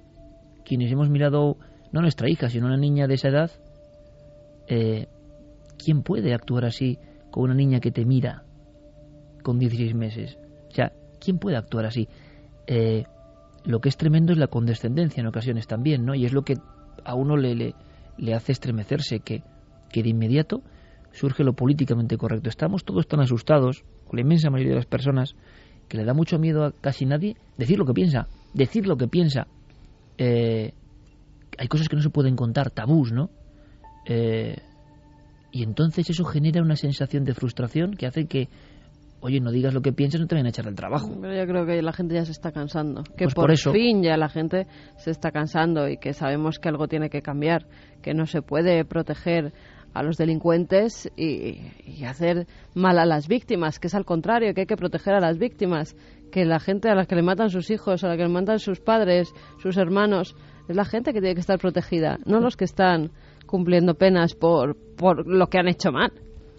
quienes 0.64 0.90
hemos 0.90 1.10
mirado, 1.10 1.58
no 1.94 2.00
nuestra 2.00 2.28
hija, 2.28 2.50
sino 2.50 2.66
una 2.66 2.76
niña 2.76 3.06
de 3.06 3.14
esa 3.14 3.28
edad, 3.28 3.52
eh, 4.66 5.06
¿quién 5.78 6.02
puede 6.02 6.34
actuar 6.34 6.64
así 6.64 6.98
con 7.30 7.44
una 7.44 7.54
niña 7.54 7.78
que 7.78 7.92
te 7.92 8.04
mira 8.04 8.42
con 9.44 9.60
16 9.60 9.94
meses? 9.94 10.36
O 10.70 10.74
sea, 10.74 10.92
¿quién 11.20 11.38
puede 11.38 11.56
actuar 11.56 11.86
así? 11.86 12.08
Eh, 12.66 13.04
lo 13.64 13.80
que 13.80 13.88
es 13.88 13.96
tremendo 13.96 14.32
es 14.32 14.38
la 14.38 14.48
condescendencia 14.48 15.20
en 15.20 15.28
ocasiones 15.28 15.68
también, 15.68 16.04
¿no? 16.04 16.16
Y 16.16 16.24
es 16.24 16.32
lo 16.32 16.42
que 16.42 16.54
a 17.04 17.14
uno 17.14 17.36
le, 17.36 17.74
le, 18.16 18.34
hace 18.34 18.50
estremecerse, 18.50 19.20
que, 19.20 19.44
que 19.92 20.02
de 20.02 20.08
inmediato 20.08 20.62
surge 21.12 21.44
lo 21.44 21.52
políticamente 21.52 22.18
correcto. 22.18 22.48
Estamos 22.48 22.84
todos 22.84 23.06
tan 23.06 23.20
asustados, 23.20 23.84
con 24.08 24.16
la 24.16 24.22
inmensa 24.22 24.50
mayoría 24.50 24.72
de 24.72 24.78
las 24.78 24.86
personas, 24.86 25.36
que 25.88 25.96
le 25.96 26.04
da 26.04 26.12
mucho 26.12 26.40
miedo 26.40 26.64
a 26.64 26.72
casi 26.72 27.06
nadie 27.06 27.36
decir 27.56 27.78
lo 27.78 27.86
que 27.86 27.94
piensa, 27.94 28.26
decir 28.52 28.84
lo 28.88 28.96
que 28.96 29.06
piensa. 29.06 29.46
Eh, 30.18 30.72
hay 31.58 31.68
cosas 31.68 31.88
que 31.88 31.96
no 31.96 32.02
se 32.02 32.10
pueden 32.10 32.36
contar, 32.36 32.70
tabús, 32.70 33.12
¿no? 33.12 33.30
Eh, 34.06 34.56
y 35.52 35.62
entonces 35.62 36.08
eso 36.10 36.24
genera 36.24 36.62
una 36.62 36.76
sensación 36.76 37.24
de 37.24 37.34
frustración 37.34 37.92
que 37.94 38.06
hace 38.06 38.26
que 38.26 38.48
oye, 39.20 39.40
no 39.40 39.50
digas 39.52 39.72
lo 39.72 39.80
que 39.80 39.92
piensas, 39.92 40.20
no 40.20 40.26
te 40.26 40.34
vayan 40.34 40.46
a 40.46 40.50
echar 40.50 40.66
del 40.66 40.74
trabajo. 40.74 41.08
Pero 41.18 41.34
yo 41.34 41.46
creo 41.46 41.64
que 41.64 41.80
la 41.80 41.94
gente 41.94 42.14
ya 42.14 42.26
se 42.26 42.32
está 42.32 42.52
cansando. 42.52 43.02
Que 43.16 43.24
Pues 43.24 43.34
por, 43.34 43.44
por 43.44 43.52
eso- 43.52 43.72
fin 43.72 44.02
ya 44.02 44.18
la 44.18 44.28
gente 44.28 44.66
se 44.98 45.10
está 45.10 45.30
cansando 45.30 45.88
y 45.88 45.96
que 45.96 46.12
sabemos 46.12 46.58
que 46.58 46.68
algo 46.68 46.88
tiene 46.88 47.08
que 47.08 47.22
cambiar, 47.22 47.66
que 48.02 48.12
no 48.12 48.26
se 48.26 48.42
puede 48.42 48.84
proteger 48.84 49.54
a 49.94 50.02
los 50.02 50.18
delincuentes 50.18 51.10
y, 51.16 51.56
y 51.86 52.04
hacer 52.04 52.46
mal 52.74 52.98
a 52.98 53.06
las 53.06 53.26
víctimas, 53.26 53.78
que 53.78 53.86
es 53.86 53.94
al 53.94 54.04
contrario, 54.04 54.52
que 54.52 54.62
hay 54.62 54.66
que 54.66 54.76
proteger 54.76 55.14
a 55.14 55.20
las 55.20 55.38
víctimas, 55.38 55.96
que 56.30 56.44
la 56.44 56.60
gente 56.60 56.90
a 56.90 56.94
la 56.94 57.06
que 57.06 57.14
le 57.14 57.22
matan 57.22 57.48
sus 57.48 57.70
hijos, 57.70 58.04
a 58.04 58.08
la 58.08 58.16
que 58.18 58.24
le 58.24 58.28
matan 58.28 58.58
sus 58.58 58.80
padres, 58.80 59.32
sus 59.62 59.78
hermanos, 59.78 60.34
es 60.68 60.76
la 60.76 60.84
gente 60.84 61.12
que 61.12 61.20
tiene 61.20 61.34
que 61.34 61.40
estar 61.40 61.58
protegida, 61.58 62.18
no 62.26 62.40
los 62.40 62.56
que 62.56 62.64
están 62.64 63.10
cumpliendo 63.46 63.94
penas 63.94 64.34
por, 64.34 64.76
por 64.96 65.26
lo 65.26 65.46
que 65.48 65.58
han 65.58 65.68
hecho 65.68 65.92
mal. 65.92 66.12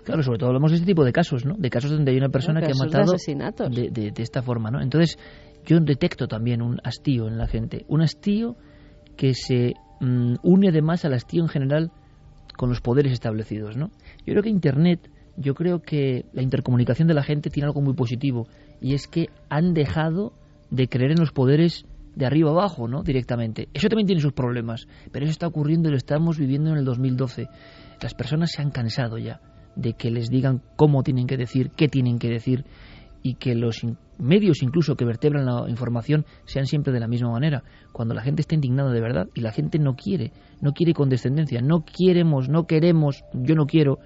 Claro, 0.03 0.21
sobre 0.21 0.37
todo 0.37 0.49
hablamos 0.49 0.71
de 0.71 0.75
este 0.77 0.85
tipo 0.87 1.03
de 1.03 1.11
casos, 1.11 1.45
¿no? 1.45 1.55
De 1.57 1.69
casos 1.69 1.89
donde 1.91 2.11
hay 2.11 2.17
una 2.17 2.29
persona 2.29 2.61
que 2.61 2.67
ha 2.71 2.75
matado 2.85 3.13
asesinatos. 3.15 3.73
de, 3.75 3.89
de- 3.89 4.11
de 4.11 4.21
esta 4.23 4.43
forma, 4.43 4.69
¿no? 4.69 4.79
Entonces, 4.81 5.17
yo 5.65 5.79
detecto 5.79 6.27
también 6.27 6.61
un 6.61 6.79
hastío 6.83 7.27
en 7.27 7.37
la 7.39 7.47
gente, 7.47 7.85
un 7.87 8.01
hastío 8.03 8.55
que 9.17 9.33
se 9.33 9.73
mm, 10.01 10.35
une 10.43 10.69
además 10.69 11.05
al 11.05 11.13
hastío 11.13 11.41
en 11.41 11.49
general 11.49 11.91
con 12.55 12.69
los 12.69 12.81
poderes 12.81 13.11
establecidos, 13.13 13.75
¿no? 13.75 13.87
Yo 14.25 14.33
creo 14.33 14.43
que 14.43 14.49
Internet, 14.49 15.09
yo 15.37 15.55
creo 15.55 15.81
que 15.81 16.25
la 16.33 16.43
intercomunicación 16.43 17.07
de 17.07 17.15
la 17.15 17.23
gente 17.23 17.49
tiene 17.49 17.65
algo 17.67 17.81
muy 17.81 17.95
positivo 17.95 18.47
y 18.79 18.93
es 18.93 19.07
que 19.07 19.29
han 19.49 19.73
dejado 19.73 20.33
de 20.69 20.87
creer 20.87 21.11
en 21.13 21.19
los 21.19 21.31
poderes 21.31 21.85
de 22.15 22.25
arriba 22.25 22.51
abajo, 22.51 22.87
¿no? 22.87 23.03
Directamente. 23.03 23.69
Eso 23.73 23.89
también 23.89 24.07
tiene 24.07 24.21
sus 24.21 24.33
problemas, 24.33 24.87
pero 25.11 25.25
eso 25.25 25.31
está 25.31 25.47
ocurriendo 25.47 25.89
y 25.89 25.91
lo 25.91 25.97
estamos 25.97 26.37
viviendo 26.37 26.71
en 26.71 26.77
el 26.77 26.85
2012. 26.85 27.47
Las 28.01 28.13
personas 28.13 28.51
se 28.51 28.61
han 28.61 28.71
cansado 28.71 29.17
ya 29.17 29.41
de 29.75 29.93
que 29.93 30.09
les 30.09 30.29
digan 30.29 30.61
cómo 30.75 31.03
tienen 31.03 31.27
que 31.27 31.37
decir, 31.37 31.71
qué 31.75 31.87
tienen 31.87 32.17
que 32.17 32.29
decir 32.29 32.65
y 33.21 33.35
que 33.35 33.55
los 33.55 33.81
medios 34.17 34.61
incluso 34.61 34.95
que 34.95 35.03
vertebran 35.03 35.45
la 35.45 35.69
información 35.69 36.25
sean 36.45 36.67
siempre 36.67 36.93
de 36.93 36.99
la 36.99 37.07
misma 37.07 37.31
manera. 37.31 37.63
Cuando 37.91 38.13
la 38.13 38.21
gente 38.21 38.41
está 38.41 38.55
indignada 38.55 38.91
de 38.91 39.01
verdad 39.01 39.27
y 39.33 39.41
la 39.41 39.51
gente 39.51 39.79
no 39.79 39.95
quiere, 39.95 40.31
no 40.61 40.73
quiere 40.73 40.93
condescendencia, 40.93 41.59
no 41.61 41.83
queremos, 41.83 42.49
no 42.49 42.65
queremos, 42.65 43.23
yo 43.33 43.55
no 43.55 43.65
quiero 43.65 43.99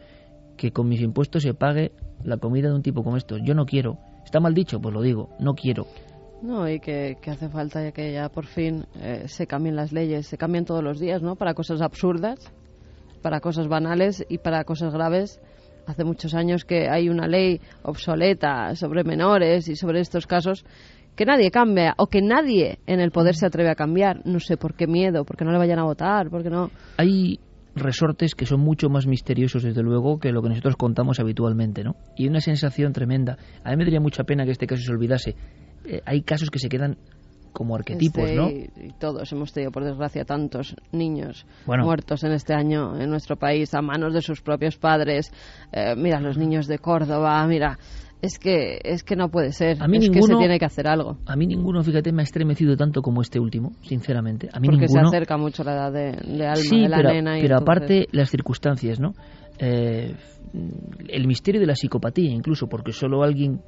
que 0.57 0.72
con 0.72 0.88
mis 0.88 1.01
impuestos 1.01 1.43
se 1.43 1.53
pague 1.53 1.91
la 2.24 2.38
comida 2.38 2.70
de 2.70 2.76
un 2.76 2.82
tipo 2.82 3.03
como 3.03 3.18
esto. 3.18 3.38
Yo 3.38 3.53
no 3.53 3.66
quiero. 3.66 3.97
¿Está 4.26 4.39
mal 4.39 4.53
dicho? 4.53 4.80
Pues 4.80 4.93
lo 4.93 5.01
digo, 5.01 5.30
no 5.39 5.53
quiero. 5.53 5.86
No, 6.41 6.69
y 6.69 6.79
que, 6.79 7.17
que 7.21 7.31
hace 7.31 7.49
falta 7.49 7.91
que 7.91 8.13
ya 8.13 8.29
por 8.29 8.45
fin 8.45 8.85
eh, 9.01 9.23
se 9.27 9.45
cambien 9.45 9.75
las 9.75 9.91
leyes, 9.91 10.27
se 10.27 10.37
cambian 10.37 10.65
todos 10.65 10.83
los 10.83 10.99
días, 10.99 11.21
¿no? 11.21 11.35
Para 11.35 11.53
cosas 11.53 11.81
absurdas, 11.81 12.39
para 13.21 13.41
cosas 13.41 13.67
banales 13.67 14.25
y 14.29 14.37
para 14.37 14.63
cosas 14.63 14.93
graves. 14.93 15.41
Hace 15.85 16.03
muchos 16.03 16.35
años 16.35 16.65
que 16.65 16.87
hay 16.87 17.09
una 17.09 17.27
ley 17.27 17.59
obsoleta 17.83 18.75
sobre 18.75 19.03
menores 19.03 19.67
y 19.67 19.75
sobre 19.75 20.01
estos 20.01 20.27
casos 20.27 20.63
que 21.15 21.25
nadie 21.25 21.51
cambia 21.51 21.95
o 21.97 22.07
que 22.07 22.21
nadie 22.21 22.79
en 22.87 23.01
el 23.01 23.11
poder 23.11 23.35
se 23.35 23.45
atreve 23.45 23.69
a 23.69 23.75
cambiar. 23.75 24.25
No 24.25 24.39
sé 24.39 24.55
por 24.55 24.75
qué 24.75 24.87
miedo, 24.87 25.25
porque 25.25 25.43
no 25.43 25.51
le 25.51 25.57
vayan 25.57 25.79
a 25.79 25.83
votar, 25.83 26.29
porque 26.29 26.49
no. 26.49 26.69
Hay 26.97 27.39
resortes 27.75 28.35
que 28.35 28.45
son 28.45 28.61
mucho 28.61 28.87
más 28.89 29.05
misteriosos, 29.05 29.63
desde 29.63 29.81
luego, 29.83 30.19
que 30.19 30.31
lo 30.31 30.41
que 30.41 30.49
nosotros 30.49 30.75
contamos 30.77 31.19
habitualmente, 31.19 31.83
¿no? 31.83 31.95
Y 32.15 32.27
una 32.27 32.39
sensación 32.39 32.93
tremenda. 32.93 33.37
A 33.63 33.71
mí 33.71 33.77
me 33.77 33.83
daría 33.83 33.99
mucha 33.99 34.23
pena 34.23 34.45
que 34.45 34.51
este 34.51 34.67
caso 34.67 34.81
se 34.81 34.91
olvidase. 34.91 35.35
Eh, 35.86 36.01
hay 36.05 36.21
casos 36.21 36.49
que 36.49 36.59
se 36.59 36.69
quedan 36.69 36.97
como 37.53 37.75
arquetipos, 37.75 38.23
Este, 38.23 38.36
¿no? 38.36 38.49
y, 38.49 38.69
todos 38.99 39.32
hemos 39.32 39.51
tenido, 39.51 39.71
por 39.71 39.84
desgracia, 39.84 40.23
tantos 40.23 40.75
niños 40.91 41.45
Bueno. 41.65 41.84
muertos 41.84 42.23
en 42.23 42.32
este 42.32 42.53
año 42.53 42.99
en 43.01 43.09
nuestro 43.09 43.38
país 43.38 43.73
a 43.73 43.82
manos 43.82 44.13
de 44.13 44.21
sus 44.21 44.41
propios 44.41 44.77
padres. 44.77 45.32
Eh, 45.71 45.95
mira, 45.97 46.19
los 46.19 46.38
niños 46.38 46.67
de 46.67 46.77
Córdoba, 46.77 47.45
mira, 47.47 47.80
es 48.21 48.38
que 48.38 48.80
es 48.84 49.03
que 49.03 49.15
no 49.15 49.30
puede 49.30 49.51
ser. 49.51 49.82
A 49.82 49.88
mí 49.88 49.97
es 49.97 50.03
que 50.03 50.09
ninguno- 50.11 50.36
se 50.36 50.39
tiene 50.39 50.59
que 50.59 50.65
hacer 50.65 50.88
algo. 50.88 51.17
A 51.25 51.36
mí 51.36 51.47
ninguno, 51.47 51.82
fíjate, 51.84 52.11
me 52.11 52.21
ha 52.21 52.23
estremecido 52.23 52.77
tanto 52.77 53.01
como 53.01 53.21
este 53.21 53.39
último, 53.39 53.71
sinceramente. 53.82 54.47
A 54.53 54.59
mí 54.59 54.67
Porque 54.67 54.86
ninguno. 54.86 55.09
se 55.09 55.15
acerca 55.17 55.38
mucho 55.38 55.63
la 55.63 55.73
edad 55.73 55.91
de, 55.91 56.11
de 56.38 56.45
alma 56.45 56.55
sí, 56.57 56.82
de 56.82 56.89
la 56.89 56.97
pero, 56.97 57.09
nena. 57.13 57.39
y 57.39 57.41
pero 57.41 57.57
entonces- 57.57 57.61
aparte 57.77 58.07
las 58.11 58.30
circunstancias, 58.30 58.99
¿no? 58.99 59.13
Eh, 59.57 60.15
el 61.07 61.27
misterio 61.27 61.59
de 61.61 61.67
la 61.67 61.75
psicopatía, 61.75 62.30
incluso, 62.32 62.67
porque 62.67 62.91
solo 62.91 63.23
alguien 63.23 63.61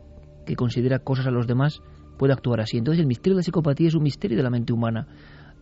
que 0.46 0.56
considera 0.56 1.00
cosas 1.00 1.28
a 1.28 1.32
los 1.32 1.48
demás 1.48 1.80
puede 2.18 2.34
actuar 2.34 2.62
así. 2.62 2.78
Entonces, 2.78 3.02
el 3.02 3.08
misterio 3.08 3.36
de 3.36 3.40
la 3.40 3.44
psicopatía 3.44 3.88
es 3.88 3.96
un 3.96 4.04
misterio 4.04 4.38
de 4.38 4.44
la 4.44 4.50
mente 4.50 4.74
humana. 4.74 5.08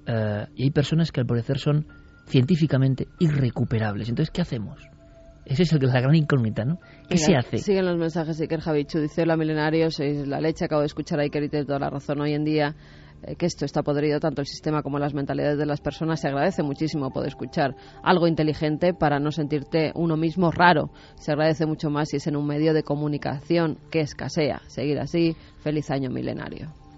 Eh, 0.05 0.45
y 0.55 0.63
hay 0.63 0.71
personas 0.71 1.11
que 1.11 1.19
al 1.21 1.25
parecer 1.27 1.57
son 1.59 1.85
científicamente 2.27 3.07
irrecuperables. 3.19 4.09
Entonces, 4.09 4.31
¿qué 4.31 4.41
hacemos? 4.41 4.79
Esa 5.45 5.63
es 5.63 5.73
el- 5.73 5.79
la 5.87 5.99
gran 5.99 6.13
incógnita, 6.15 6.63
¿no? 6.63 6.77
¿Qué 7.07 7.15
Mira, 7.15 7.25
se 7.25 7.35
hace? 7.35 7.57
Siguen 7.57 7.85
los 7.85 7.97
mensajes 7.97 8.39
Iker 8.39 8.59
Javichu, 8.59 8.99
dice 8.99 9.23
hola 9.23 9.35
milenarios, 9.35 9.95
sois 9.95 10.27
la 10.27 10.39
leche, 10.39 10.65
acabo 10.65 10.81
de 10.81 10.87
escuchar 10.87 11.19
a 11.19 11.23
Iker 11.23 11.43
y 11.43 11.49
tiene 11.49 11.65
toda 11.65 11.79
la 11.79 11.89
razón 11.89 12.21
hoy 12.21 12.33
en 12.33 12.43
día 12.43 12.75
eh, 13.23 13.35
que 13.35 13.45
esto 13.45 13.65
está 13.65 13.83
podrido, 13.83 14.19
tanto 14.19 14.41
el 14.41 14.47
sistema 14.47 14.81
como 14.81 14.99
las 14.99 15.13
mentalidades 15.13 15.57
de 15.57 15.65
las 15.65 15.81
personas. 15.81 16.21
Se 16.21 16.27
agradece 16.27 16.63
muchísimo 16.63 17.11
poder 17.11 17.29
escuchar 17.29 17.75
algo 18.03 18.27
inteligente 18.27 18.93
para 18.93 19.19
no 19.19 19.31
sentirte 19.31 19.91
uno 19.95 20.17
mismo 20.17 20.51
raro. 20.51 20.89
Se 21.15 21.31
agradece 21.31 21.65
mucho 21.65 21.89
más 21.89 22.09
si 22.09 22.17
es 22.17 22.27
en 22.27 22.35
un 22.35 22.47
medio 22.47 22.73
de 22.73 22.83
comunicación 22.83 23.77
que 23.91 24.01
escasea. 24.01 24.61
Seguir 24.67 24.99
así, 24.99 25.35
feliz 25.61 25.89
año 25.91 26.09
milenario. 26.09 26.88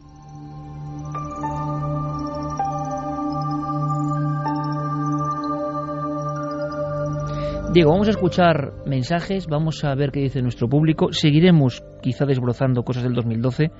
Diego, 7.73 7.91
vamos 7.91 8.09
a 8.09 8.11
escuchar 8.11 8.73
mensajes, 8.85 9.47
vamos 9.47 9.85
a 9.85 9.95
ver 9.95 10.11
qué 10.11 10.19
dice 10.19 10.41
nuestro 10.41 10.67
público. 10.67 11.13
Seguiremos 11.13 11.81
quizá 12.01 12.25
desbrozando 12.25 12.83
cosas 12.83 13.03
del 13.03 13.13
2012. 13.13 13.71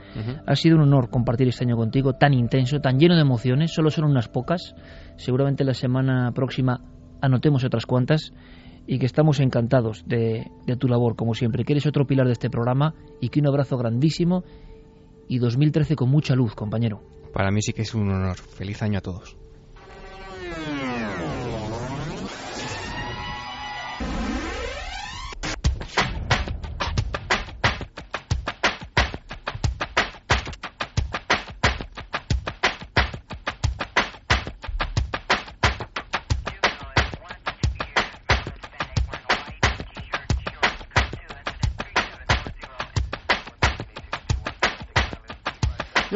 Ha 0.47 0.55
sido 0.55 0.77
un 0.77 0.83
honor 0.83 1.09
compartir 1.09 1.49
este 1.49 1.65
año 1.65 1.75
contigo, 1.75 2.13
tan 2.13 2.33
intenso, 2.33 2.79
tan 2.79 2.97
lleno 2.97 3.15
de 3.15 3.21
emociones. 3.21 3.73
Solo 3.73 3.89
son 3.89 4.05
unas 4.05 4.29
pocas. 4.29 4.75
Seguramente 5.17 5.65
la 5.65 5.73
semana 5.73 6.31
próxima 6.31 6.79
anotemos 7.19 7.65
otras 7.65 7.85
cuantas. 7.85 8.31
Y 8.87 8.97
que 8.97 9.05
estamos 9.05 9.41
encantados 9.41 10.05
de, 10.07 10.49
de 10.65 10.77
tu 10.77 10.87
labor, 10.87 11.17
como 11.17 11.33
siempre. 11.33 11.65
Que 11.65 11.73
eres 11.73 11.85
otro 11.85 12.07
pilar 12.07 12.27
de 12.27 12.33
este 12.33 12.49
programa 12.49 12.95
y 13.19 13.27
que 13.27 13.41
un 13.41 13.47
abrazo 13.47 13.77
grandísimo. 13.77 14.45
Y 15.27 15.39
2013 15.39 15.97
con 15.97 16.09
mucha 16.09 16.33
luz, 16.33 16.55
compañero. 16.55 17.01
Para 17.33 17.51
mí 17.51 17.61
sí 17.61 17.73
que 17.73 17.81
es 17.81 17.93
un 17.93 18.09
honor. 18.09 18.37
Feliz 18.37 18.81
año 18.83 18.99
a 18.99 19.01
todos. 19.01 19.40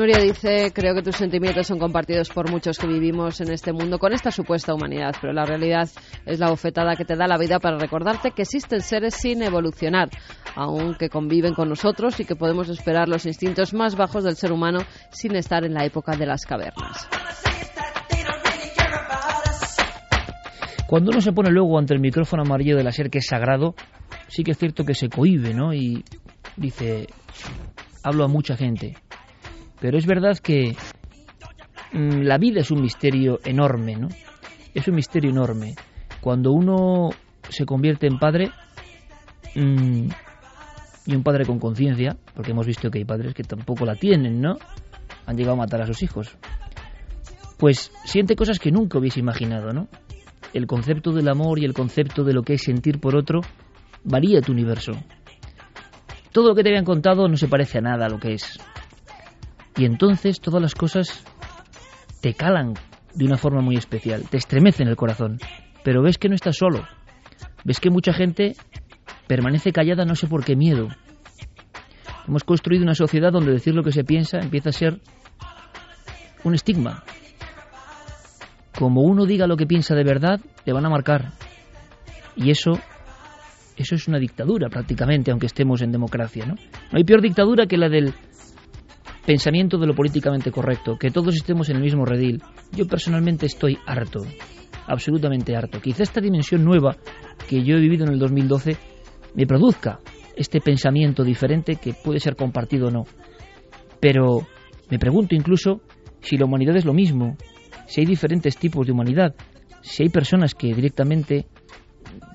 Nuria 0.06 0.22
dice, 0.22 0.72
creo 0.72 0.93
que 0.93 1.01
tus 1.01 1.16
sentimientos 1.16 1.66
son 1.66 1.80
compartidos 1.80 2.30
por 2.30 2.51
muchos 2.51 2.78
que 2.78 2.86
vivimos 2.86 3.41
en 3.41 3.51
este 3.51 3.74
mundo 3.74 3.97
con 3.97 4.14
esta 4.14 4.30
supuesta 4.30 4.72
humanidad, 4.72 5.16
pero 5.20 5.34
la 5.34 5.47
realidad 5.47 5.89
es 6.28 6.39
la 6.39 6.51
bofetada 6.51 6.95
que 6.95 7.06
te 7.06 7.16
da 7.16 7.26
la 7.26 7.39
vida 7.39 7.60
para 7.60 7.80
recordarte 7.80 8.30
que 8.30 8.43
existen 8.43 8.82
seres 8.82 9.16
sin 9.16 9.41
evolucionar, 9.41 10.12
aún 10.56 10.93
que 10.93 11.10
conviven 11.10 11.56
con 11.56 11.70
nosotros 11.70 12.20
y 12.20 12.26
que 12.26 12.36
podemos 12.36 12.70
esperar 12.70 13.10
los 13.10 13.26
instintos 13.26 13.74
más 13.74 13.95
bajos 13.95 14.24
del 14.24 14.36
ser 14.36 14.51
humano 14.51 14.82
sin 15.10 15.36
estar 15.36 15.66
en 15.66 15.74
la 15.74 15.86
época 15.86 16.16
de 16.16 16.28
las 16.28 16.45
cavernas. 16.45 17.10
Cuando 20.86 21.10
uno 21.10 21.20
se 21.20 21.32
pone 21.32 21.49
luego 21.49 21.80
ante 21.80 21.95
el 21.95 21.99
micrófono 21.99 22.43
amarillo 22.43 22.78
de 22.78 22.84
la 22.84 22.91
SER, 22.91 23.10
que 23.10 23.18
es 23.18 23.26
sagrado, 23.26 23.74
sí 24.28 24.43
que 24.43 24.51
es 24.51 24.58
cierto 24.60 24.86
que 24.86 24.93
se 24.93 25.10
cohíbe, 25.10 25.56
¿no? 25.56 25.74
Y 25.74 26.03
dice, 26.58 27.08
hablo 28.03 28.24
a 28.24 28.28
mucha 28.28 28.56
gente. 28.56 28.97
Pero 29.80 29.97
es 29.97 30.05
verdad 30.05 30.38
que 30.38 30.76
mm, 31.93 32.21
la 32.21 32.38
vida 32.38 32.61
es 32.61 32.71
un 32.71 32.82
misterio 32.82 33.39
enorme, 33.43 33.95
¿no? 33.95 34.07
Es 34.73 34.88
un 34.88 34.95
misterio 34.95 35.30
enorme. 35.30 35.76
Cuando 36.21 36.51
uno 36.51 37.09
se 37.49 37.65
convierte 37.65 38.07
en 38.07 38.17
padre, 38.19 38.51
mm, 39.55 40.07
y 41.07 41.15
un 41.15 41.23
padre 41.23 41.45
con 41.45 41.59
conciencia, 41.59 42.17
porque 42.34 42.51
hemos 42.51 42.65
visto 42.65 42.89
que 42.89 42.99
hay 42.99 43.05
padres 43.05 43.34
que 43.34 43.43
tampoco 43.43 43.86
la 43.86 43.95
tienen, 43.95 44.41
¿no? 44.41 44.57
Han 45.26 45.38
llegado 45.38 45.53
a 45.53 45.59
matar 45.59 45.82
a 45.82 45.88
sus 45.88 46.01
hijos. 46.01 46.36
Pues 47.57 47.91
siente 48.03 48.36
cosas 48.36 48.59
que 48.59 48.71
nunca 48.71 48.97
hubiese 48.97 49.19
imaginado, 49.19 49.71
¿no? 49.71 49.88
El 50.53 50.67
concepto 50.67 51.11
del 51.11 51.28
amor 51.28 51.59
y 51.59 51.65
el 51.65 51.73
concepto 51.73 52.23
de 52.23 52.34
lo 52.34 52.41
que 52.41 52.53
es 52.53 52.63
sentir 52.63 52.99
por 52.99 53.15
otro 53.15 53.41
varía 54.03 54.41
tu 54.41 54.51
universo. 54.51 54.93
Todo 56.32 56.49
lo 56.49 56.55
que 56.55 56.63
te 56.63 56.69
habían 56.69 56.86
contado 56.86 57.28
no 57.28 57.38
se 57.38 57.47
parece 57.47 57.78
a 57.78 57.82
nada 57.82 58.05
a 58.05 58.09
lo 58.09 58.19
que 58.19 58.34
es. 58.34 58.59
Y 59.78 59.86
entonces 59.86 60.39
todas 60.39 60.61
las 60.61 60.73
cosas 60.73 61.23
te 62.21 62.34
calan 62.34 62.73
de 63.13 63.26
una 63.26 63.38
forma 63.38 63.61
muy 63.61 63.76
especial, 63.76 64.23
te 64.30 64.38
estremecen 64.38 64.88
el 64.88 64.95
corazón. 64.95 65.39
Pero 65.84 66.01
ves 66.01 66.17
que 66.17 66.30
no 66.30 66.36
estás 66.36 66.57
solo. 66.57 66.88
Ves 67.63 67.80
que 67.80 67.89
mucha 67.89 68.13
gente 68.13 68.55
permanece 69.28 69.71
callada 69.71 70.05
no 70.05 70.15
sé 70.15 70.28
por 70.28 70.43
qué 70.43 70.55
miedo. 70.55 70.88
Hemos 72.28 72.43
construido 72.43 72.84
una 72.84 72.95
sociedad 72.95 73.32
donde 73.32 73.51
decir 73.51 73.76
lo 73.76 73.84
que 73.84 73.91
se 73.91 74.03
piensa 74.03 74.39
empieza 74.39 74.69
a 74.69 74.73
ser 74.73 74.99
un 76.43 76.55
estigma. 76.55 77.03
Como 78.78 79.01
uno 79.01 79.26
diga 79.26 79.47
lo 79.47 79.57
que 79.57 79.67
piensa 79.67 79.95
de 79.95 80.03
verdad, 80.03 80.39
le 80.65 80.73
van 80.73 80.86
a 80.86 80.89
marcar. 80.89 81.34
Y 82.36 82.49
eso 82.49 82.80
eso 83.78 83.95
es 83.95 84.07
una 84.07 84.19
dictadura 84.19 84.69
prácticamente, 84.69 85.32
aunque 85.32 85.47
estemos 85.47 85.82
en 85.82 85.91
democracia, 85.91 86.45
¿no? 86.45 86.55
No 86.55 86.97
hay 86.97 87.03
peor 87.03 87.21
dictadura 87.21 87.67
que 87.67 87.78
la 87.78 87.89
del 87.89 88.13
pensamiento 89.26 89.78
de 89.78 89.88
lo 89.88 89.95
políticamente 89.95 90.51
correcto, 90.51 90.97
que 90.97 91.11
todos 91.11 91.36
estemos 91.36 91.69
en 91.69 91.78
el 91.78 91.82
mismo 91.82 92.05
redil. 92.05 92.41
Yo 92.71 92.86
personalmente 92.86 93.45
estoy 93.45 93.78
harto, 93.86 94.26
absolutamente 94.88 95.55
harto. 95.55 95.82
Quizá 95.82 96.03
esta 96.03 96.21
dimensión 96.21 96.63
nueva 96.63 96.95
que 97.47 97.63
yo 97.63 97.76
he 97.76 97.82
vivido 97.82 98.05
en 98.05 98.13
el 98.13 98.19
2012 98.19 98.78
me 99.34 99.47
produzca 99.47 99.99
este 100.36 100.61
pensamiento 100.61 101.23
diferente 101.23 101.76
que 101.78 101.93
puede 101.93 102.19
ser 102.19 102.36
compartido 102.36 102.88
o 102.88 102.91
no. 102.91 103.05
Pero 103.99 104.47
me 104.89 104.99
pregunto 104.99 105.36
incluso 105.36 105.82
si 106.21 106.38
la 106.38 106.45
humanidad 106.45 106.76
es 106.76 106.86
lo 106.86 106.93
mismo, 106.93 107.38
si 107.88 108.01
hay 108.01 108.05
diferentes 108.05 108.57
tipos 108.57 108.86
de 108.86 108.91
humanidad, 108.91 109.36
si 109.82 110.03
hay 110.03 110.09
personas 110.09 110.53
que 110.53 110.73
directamente 110.73 111.47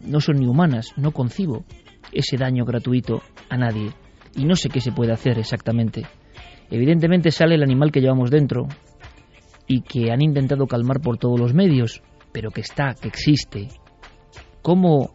no 0.03 0.21
son 0.21 0.37
ni 0.37 0.47
humanas, 0.47 0.93
no 0.97 1.13
concibo 1.13 1.65
ese 2.13 2.37
daño 2.37 2.65
gratuito 2.65 3.23
a 3.49 3.57
nadie 3.57 3.93
y 4.35 4.45
no 4.45 4.57
sé 4.57 4.69
qué 4.69 4.81
se 4.81 4.93
puede 4.93 5.13
hacer 5.13 5.39
exactamente. 5.39 6.07
Evidentemente 6.71 7.31
sale 7.31 7.57
el 7.57 7.63
animal 7.63 7.91
que 7.91 8.01
llevamos 8.01 8.31
dentro 8.31 8.69
y 9.67 9.83
que 9.83 10.13
han 10.13 10.23
intentado 10.23 10.67
calmar 10.67 11.01
por 11.01 11.19
todos 11.19 11.39
los 11.39 11.53
medios, 11.53 12.03
pero 12.33 12.51
que 12.51 12.61
está, 12.61 12.95
que 12.95 13.09
existe. 13.09 13.69
¿Cómo 14.63 15.15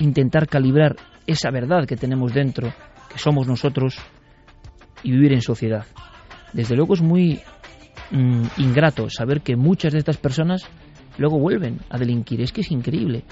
intentar 0.00 0.48
calibrar 0.48 0.96
esa 1.26 1.50
verdad 1.50 1.86
que 1.86 1.96
tenemos 1.96 2.34
dentro, 2.34 2.72
que 3.10 3.18
somos 3.18 3.46
nosotros, 3.46 3.96
y 5.02 5.12
vivir 5.12 5.32
en 5.32 5.42
sociedad? 5.42 5.86
Desde 6.52 6.74
luego 6.74 6.94
es 6.94 7.02
muy 7.02 7.40
mm, 8.10 8.44
ingrato 8.58 9.08
saber 9.10 9.42
que 9.42 9.56
muchas 9.56 9.92
de 9.92 9.98
estas 9.98 10.16
personas 10.16 10.62
luego 11.16 11.38
vuelven 11.38 11.78
a 11.90 11.98
delinquir. 11.98 12.40
Es 12.40 12.52
que 12.52 12.62
es 12.62 12.70
increíble. 12.70 13.24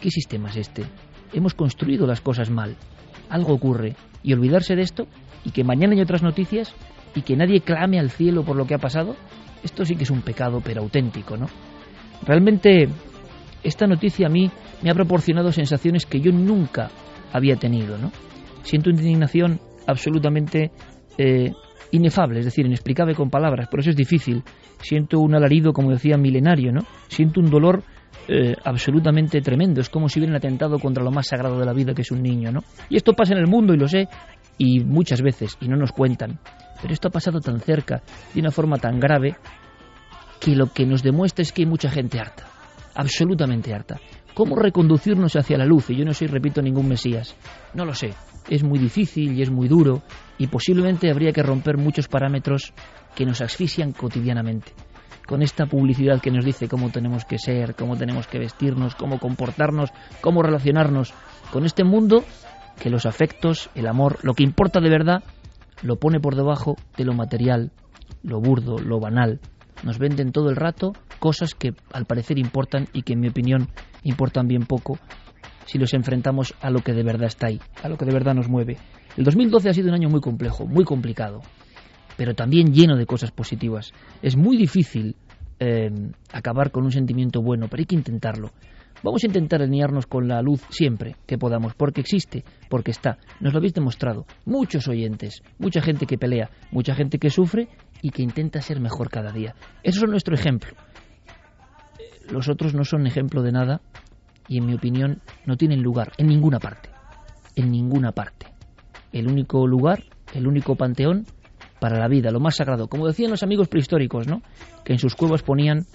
¿Qué 0.00 0.10
sistema 0.10 0.50
es 0.50 0.56
este? 0.56 0.84
Hemos 1.32 1.54
construido 1.54 2.06
las 2.06 2.20
cosas 2.20 2.50
mal. 2.50 2.76
Algo 3.30 3.54
ocurre. 3.54 3.96
Y 4.22 4.32
olvidarse 4.32 4.74
de 4.74 4.82
esto 4.82 5.06
y 5.44 5.50
que 5.50 5.62
mañana 5.62 5.94
hay 5.94 6.00
otras 6.00 6.22
noticias 6.22 6.74
y 7.16 7.22
que 7.22 7.34
nadie 7.34 7.62
clame 7.62 7.98
al 7.98 8.10
cielo 8.10 8.44
por 8.44 8.56
lo 8.56 8.66
que 8.66 8.74
ha 8.74 8.78
pasado, 8.78 9.16
esto 9.64 9.84
sí 9.84 9.96
que 9.96 10.04
es 10.04 10.10
un 10.10 10.22
pecado, 10.22 10.60
pero 10.62 10.82
auténtico, 10.82 11.36
¿no? 11.36 11.46
Realmente 12.24 12.88
esta 13.64 13.86
noticia 13.86 14.26
a 14.26 14.30
mí 14.30 14.50
me 14.82 14.90
ha 14.90 14.94
proporcionado 14.94 15.50
sensaciones 15.50 16.06
que 16.06 16.20
yo 16.20 16.30
nunca 16.30 16.90
había 17.32 17.56
tenido, 17.56 17.98
¿no? 17.98 18.12
Siento 18.62 18.90
una 18.90 19.00
indignación 19.00 19.58
absolutamente 19.86 20.70
eh, 21.18 21.52
inefable, 21.90 22.40
es 22.40 22.44
decir, 22.44 22.66
inexplicable 22.66 23.14
con 23.14 23.30
palabras, 23.30 23.68
por 23.68 23.80
eso 23.80 23.90
es 23.90 23.96
difícil. 23.96 24.42
Siento 24.82 25.18
un 25.20 25.34
alarido, 25.34 25.72
como 25.72 25.90
decía, 25.90 26.16
milenario, 26.16 26.72
¿no? 26.72 26.82
Siento 27.08 27.40
un 27.40 27.50
dolor 27.50 27.82
eh, 28.28 28.54
absolutamente 28.64 29.40
tremendo. 29.40 29.80
Es 29.80 29.88
como 29.88 30.08
si 30.08 30.18
hubieran 30.18 30.36
atentado 30.36 30.78
contra 30.78 31.02
lo 31.02 31.10
más 31.10 31.28
sagrado 31.28 31.58
de 31.58 31.64
la 31.64 31.72
vida, 31.72 31.94
que 31.94 32.02
es 32.02 32.10
un 32.10 32.22
niño, 32.22 32.52
¿no? 32.52 32.60
Y 32.90 32.96
esto 32.96 33.14
pasa 33.14 33.32
en 33.32 33.40
el 33.40 33.46
mundo, 33.46 33.72
y 33.72 33.78
lo 33.78 33.88
sé, 33.88 34.08
y 34.58 34.80
muchas 34.80 35.22
veces, 35.22 35.56
y 35.60 35.68
no 35.68 35.76
nos 35.76 35.92
cuentan. 35.92 36.38
Pero 36.80 36.92
esto 36.92 37.08
ha 37.08 37.10
pasado 37.10 37.40
tan 37.40 37.60
cerca, 37.60 38.02
de 38.34 38.40
una 38.40 38.50
forma 38.50 38.76
tan 38.76 38.98
grave, 39.00 39.36
que 40.40 40.54
lo 40.54 40.66
que 40.72 40.86
nos 40.86 41.02
demuestra 41.02 41.42
es 41.42 41.52
que 41.52 41.62
hay 41.62 41.66
mucha 41.66 41.90
gente 41.90 42.20
harta, 42.20 42.44
absolutamente 42.94 43.74
harta. 43.74 43.98
¿Cómo 44.34 44.54
reconducirnos 44.54 45.34
hacia 45.34 45.56
la 45.56 45.64
luz? 45.64 45.88
Y 45.88 45.96
yo 45.96 46.04
no 46.04 46.12
soy, 46.12 46.26
repito, 46.26 46.60
ningún 46.60 46.88
Mesías. 46.88 47.34
No 47.72 47.86
lo 47.86 47.94
sé. 47.94 48.10
Es 48.50 48.62
muy 48.62 48.78
difícil 48.78 49.32
y 49.32 49.40
es 49.40 49.50
muy 49.50 49.66
duro 49.66 50.02
y 50.36 50.46
posiblemente 50.48 51.10
habría 51.10 51.32
que 51.32 51.42
romper 51.42 51.78
muchos 51.78 52.06
parámetros 52.06 52.74
que 53.14 53.24
nos 53.24 53.40
asfixian 53.40 53.92
cotidianamente. 53.92 54.72
Con 55.26 55.40
esta 55.42 55.64
publicidad 55.64 56.20
que 56.20 56.30
nos 56.30 56.44
dice 56.44 56.68
cómo 56.68 56.90
tenemos 56.90 57.24
que 57.24 57.38
ser, 57.38 57.74
cómo 57.74 57.96
tenemos 57.96 58.26
que 58.26 58.38
vestirnos, 58.38 58.94
cómo 58.94 59.18
comportarnos, 59.18 59.90
cómo 60.20 60.42
relacionarnos 60.42 61.14
con 61.50 61.64
este 61.64 61.82
mundo 61.82 62.22
que 62.78 62.90
los 62.90 63.06
afectos, 63.06 63.70
el 63.74 63.86
amor, 63.86 64.18
lo 64.22 64.34
que 64.34 64.44
importa 64.44 64.80
de 64.80 64.90
verdad, 64.90 65.24
lo 65.82 65.96
pone 65.96 66.20
por 66.20 66.34
debajo 66.34 66.76
de 66.96 67.04
lo 67.04 67.14
material, 67.14 67.72
lo 68.22 68.40
burdo, 68.40 68.78
lo 68.78 69.00
banal. 69.00 69.40
Nos 69.84 69.98
venden 69.98 70.32
todo 70.32 70.48
el 70.48 70.56
rato 70.56 70.92
cosas 71.18 71.54
que 71.54 71.74
al 71.92 72.06
parecer 72.06 72.38
importan 72.38 72.86
y 72.92 73.02
que 73.02 73.12
en 73.12 73.20
mi 73.20 73.28
opinión 73.28 73.68
importan 74.02 74.46
bien 74.48 74.62
poco 74.62 74.98
si 75.66 75.78
los 75.78 75.92
enfrentamos 75.94 76.54
a 76.60 76.70
lo 76.70 76.80
que 76.80 76.92
de 76.92 77.02
verdad 77.02 77.26
está 77.26 77.48
ahí, 77.48 77.60
a 77.82 77.88
lo 77.88 77.96
que 77.96 78.04
de 78.04 78.12
verdad 78.12 78.34
nos 78.34 78.48
mueve. 78.48 78.76
El 79.16 79.24
2012 79.24 79.68
ha 79.68 79.74
sido 79.74 79.88
un 79.88 79.94
año 79.94 80.08
muy 80.08 80.20
complejo, 80.20 80.66
muy 80.66 80.84
complicado, 80.84 81.40
pero 82.16 82.34
también 82.34 82.72
lleno 82.72 82.96
de 82.96 83.06
cosas 83.06 83.30
positivas. 83.32 83.92
Es 84.22 84.36
muy 84.36 84.56
difícil 84.56 85.16
eh, 85.58 85.90
acabar 86.32 86.70
con 86.70 86.84
un 86.84 86.92
sentimiento 86.92 87.42
bueno, 87.42 87.66
pero 87.68 87.80
hay 87.80 87.86
que 87.86 87.96
intentarlo. 87.96 88.50
Vamos 89.06 89.22
a 89.22 89.28
intentar 89.28 89.62
alinearnos 89.62 90.06
con 90.06 90.26
la 90.26 90.42
luz 90.42 90.60
siempre 90.68 91.14
que 91.28 91.38
podamos, 91.38 91.74
porque 91.74 92.00
existe, 92.00 92.42
porque 92.68 92.90
está. 92.90 93.18
Nos 93.38 93.52
lo 93.52 93.58
habéis 93.58 93.72
demostrado. 93.72 94.26
Muchos 94.44 94.88
oyentes, 94.88 95.42
mucha 95.60 95.80
gente 95.80 96.06
que 96.06 96.18
pelea, 96.18 96.50
mucha 96.72 96.92
gente 96.92 97.20
que 97.20 97.30
sufre 97.30 97.68
y 98.02 98.10
que 98.10 98.24
intenta 98.24 98.60
ser 98.60 98.80
mejor 98.80 99.08
cada 99.08 99.30
día. 99.30 99.54
Eso 99.84 100.04
es 100.04 100.10
nuestro 100.10 100.34
ejemplo. 100.34 100.72
Los 102.32 102.48
otros 102.48 102.74
no 102.74 102.82
son 102.82 103.06
ejemplo 103.06 103.42
de 103.42 103.52
nada 103.52 103.80
y, 104.48 104.58
en 104.58 104.66
mi 104.66 104.74
opinión, 104.74 105.22
no 105.44 105.56
tienen 105.56 105.84
lugar 105.84 106.10
en 106.18 106.26
ninguna 106.26 106.58
parte. 106.58 106.90
En 107.54 107.70
ninguna 107.70 108.10
parte. 108.10 108.48
El 109.12 109.28
único 109.28 109.68
lugar, 109.68 110.02
el 110.34 110.48
único 110.48 110.74
panteón 110.74 111.26
para 111.78 112.00
la 112.00 112.08
vida, 112.08 112.32
lo 112.32 112.40
más 112.40 112.56
sagrado. 112.56 112.88
Como 112.88 113.06
decían 113.06 113.30
los 113.30 113.44
amigos 113.44 113.68
prehistóricos, 113.68 114.26
¿no? 114.26 114.42
Que 114.84 114.94
en 114.94 114.98
sus 114.98 115.14
cuevas 115.14 115.44
ponían 115.44 115.86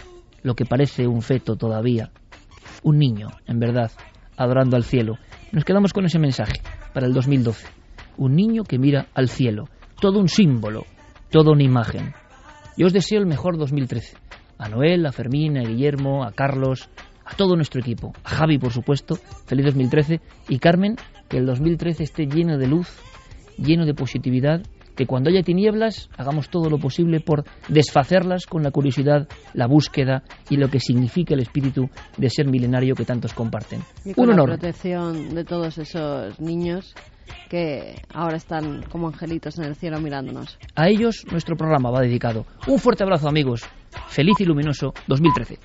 lo 0.44 0.56
que 0.56 0.66
parece 0.66 1.08
un 1.08 1.22
feto 1.22 1.58
todavía, 1.58 2.10
un 2.84 2.98
niño, 2.98 3.30
en 3.48 3.60
verdad, 3.60 3.92
adorando 4.38 4.76
al 4.76 4.84
cielo. 4.84 5.18
Nos 5.52 5.66
quedamos 5.66 5.94
con 5.94 6.06
ese 6.06 6.20
mensaje 6.20 6.62
para 6.94 7.08
el 7.08 7.14
2012. 7.14 7.68
Un 8.18 8.36
niño 8.36 8.64
que 8.64 8.78
mira 8.78 9.08
al 9.14 9.30
cielo, 9.30 9.66
todo 10.00 10.20
un 10.20 10.28
símbolo, 10.28 10.86
toda 11.30 11.52
una 11.52 11.64
imagen. 11.64 12.14
Yo 12.78 12.88
os 12.88 12.94
deseo 12.94 13.20
el 13.20 13.26
mejor 13.26 13.58
2013. 13.58 14.18
A 14.58 14.70
Noel, 14.70 15.06
a 15.06 15.12
Fermín, 15.12 15.58
a 15.58 15.62
Guillermo, 15.62 16.24
a 16.24 16.32
Carlos, 16.32 16.90
a 17.26 17.36
todo 17.36 17.56
nuestro 17.56 17.82
equipo. 17.82 18.14
A 18.24 18.30
Javi, 18.30 18.58
por 18.58 18.72
supuesto, 18.72 19.16
feliz 19.46 19.66
2013. 19.66 20.22
Y 20.50 20.60
Carmen, 20.60 20.96
que 21.30 21.38
el 21.38 21.46
2013 21.46 22.04
esté 22.04 22.26
lleno 22.26 22.58
de 22.58 22.68
luz, 22.68 22.88
lleno 23.58 23.86
de 23.86 23.94
positividad 23.94 24.62
que 25.02 25.08
cuando 25.08 25.32
haya 25.32 25.42
tinieblas 25.42 26.10
hagamos 26.16 26.50
todo 26.50 26.70
lo 26.70 26.78
posible 26.78 27.22
por 27.22 27.44
desfacerlas 27.68 28.46
con 28.46 28.62
la 28.62 28.70
curiosidad, 28.70 29.28
la 29.56 29.66
búsqueda 29.66 30.22
y 30.48 30.58
lo 30.58 30.70
que 30.70 30.80
significa 30.80 31.34
el 31.34 31.40
espíritu 31.40 31.90
de 32.18 32.30
ser 32.30 32.48
milenario 32.48 32.94
que 32.94 33.04
tantos 33.04 33.34
comparten. 33.34 33.82
Y 34.06 34.14
con 34.14 34.30
la 34.30 34.44
protección 34.44 35.34
de 35.34 35.44
todos 35.44 35.80
esos 35.80 36.40
niños 36.40 36.94
que 37.50 37.96
ahora 38.14 38.38
están 38.38 38.84
como 38.92 39.08
angelitos 39.08 39.58
en 39.58 39.66
el 39.66 39.76
cielo 39.76 40.00
mirándonos. 40.00 40.60
A 40.76 40.88
ellos 40.88 41.26
nuestro 41.32 41.56
programa 41.56 41.90
va 41.90 42.02
dedicado. 42.02 42.46
Un 42.68 42.78
fuerte 42.78 43.04
abrazo 43.04 43.28
amigos. 43.28 43.64
Feliz 44.08 44.36
y 44.40 44.46
luminoso 44.46 44.94
2013. 45.08 45.58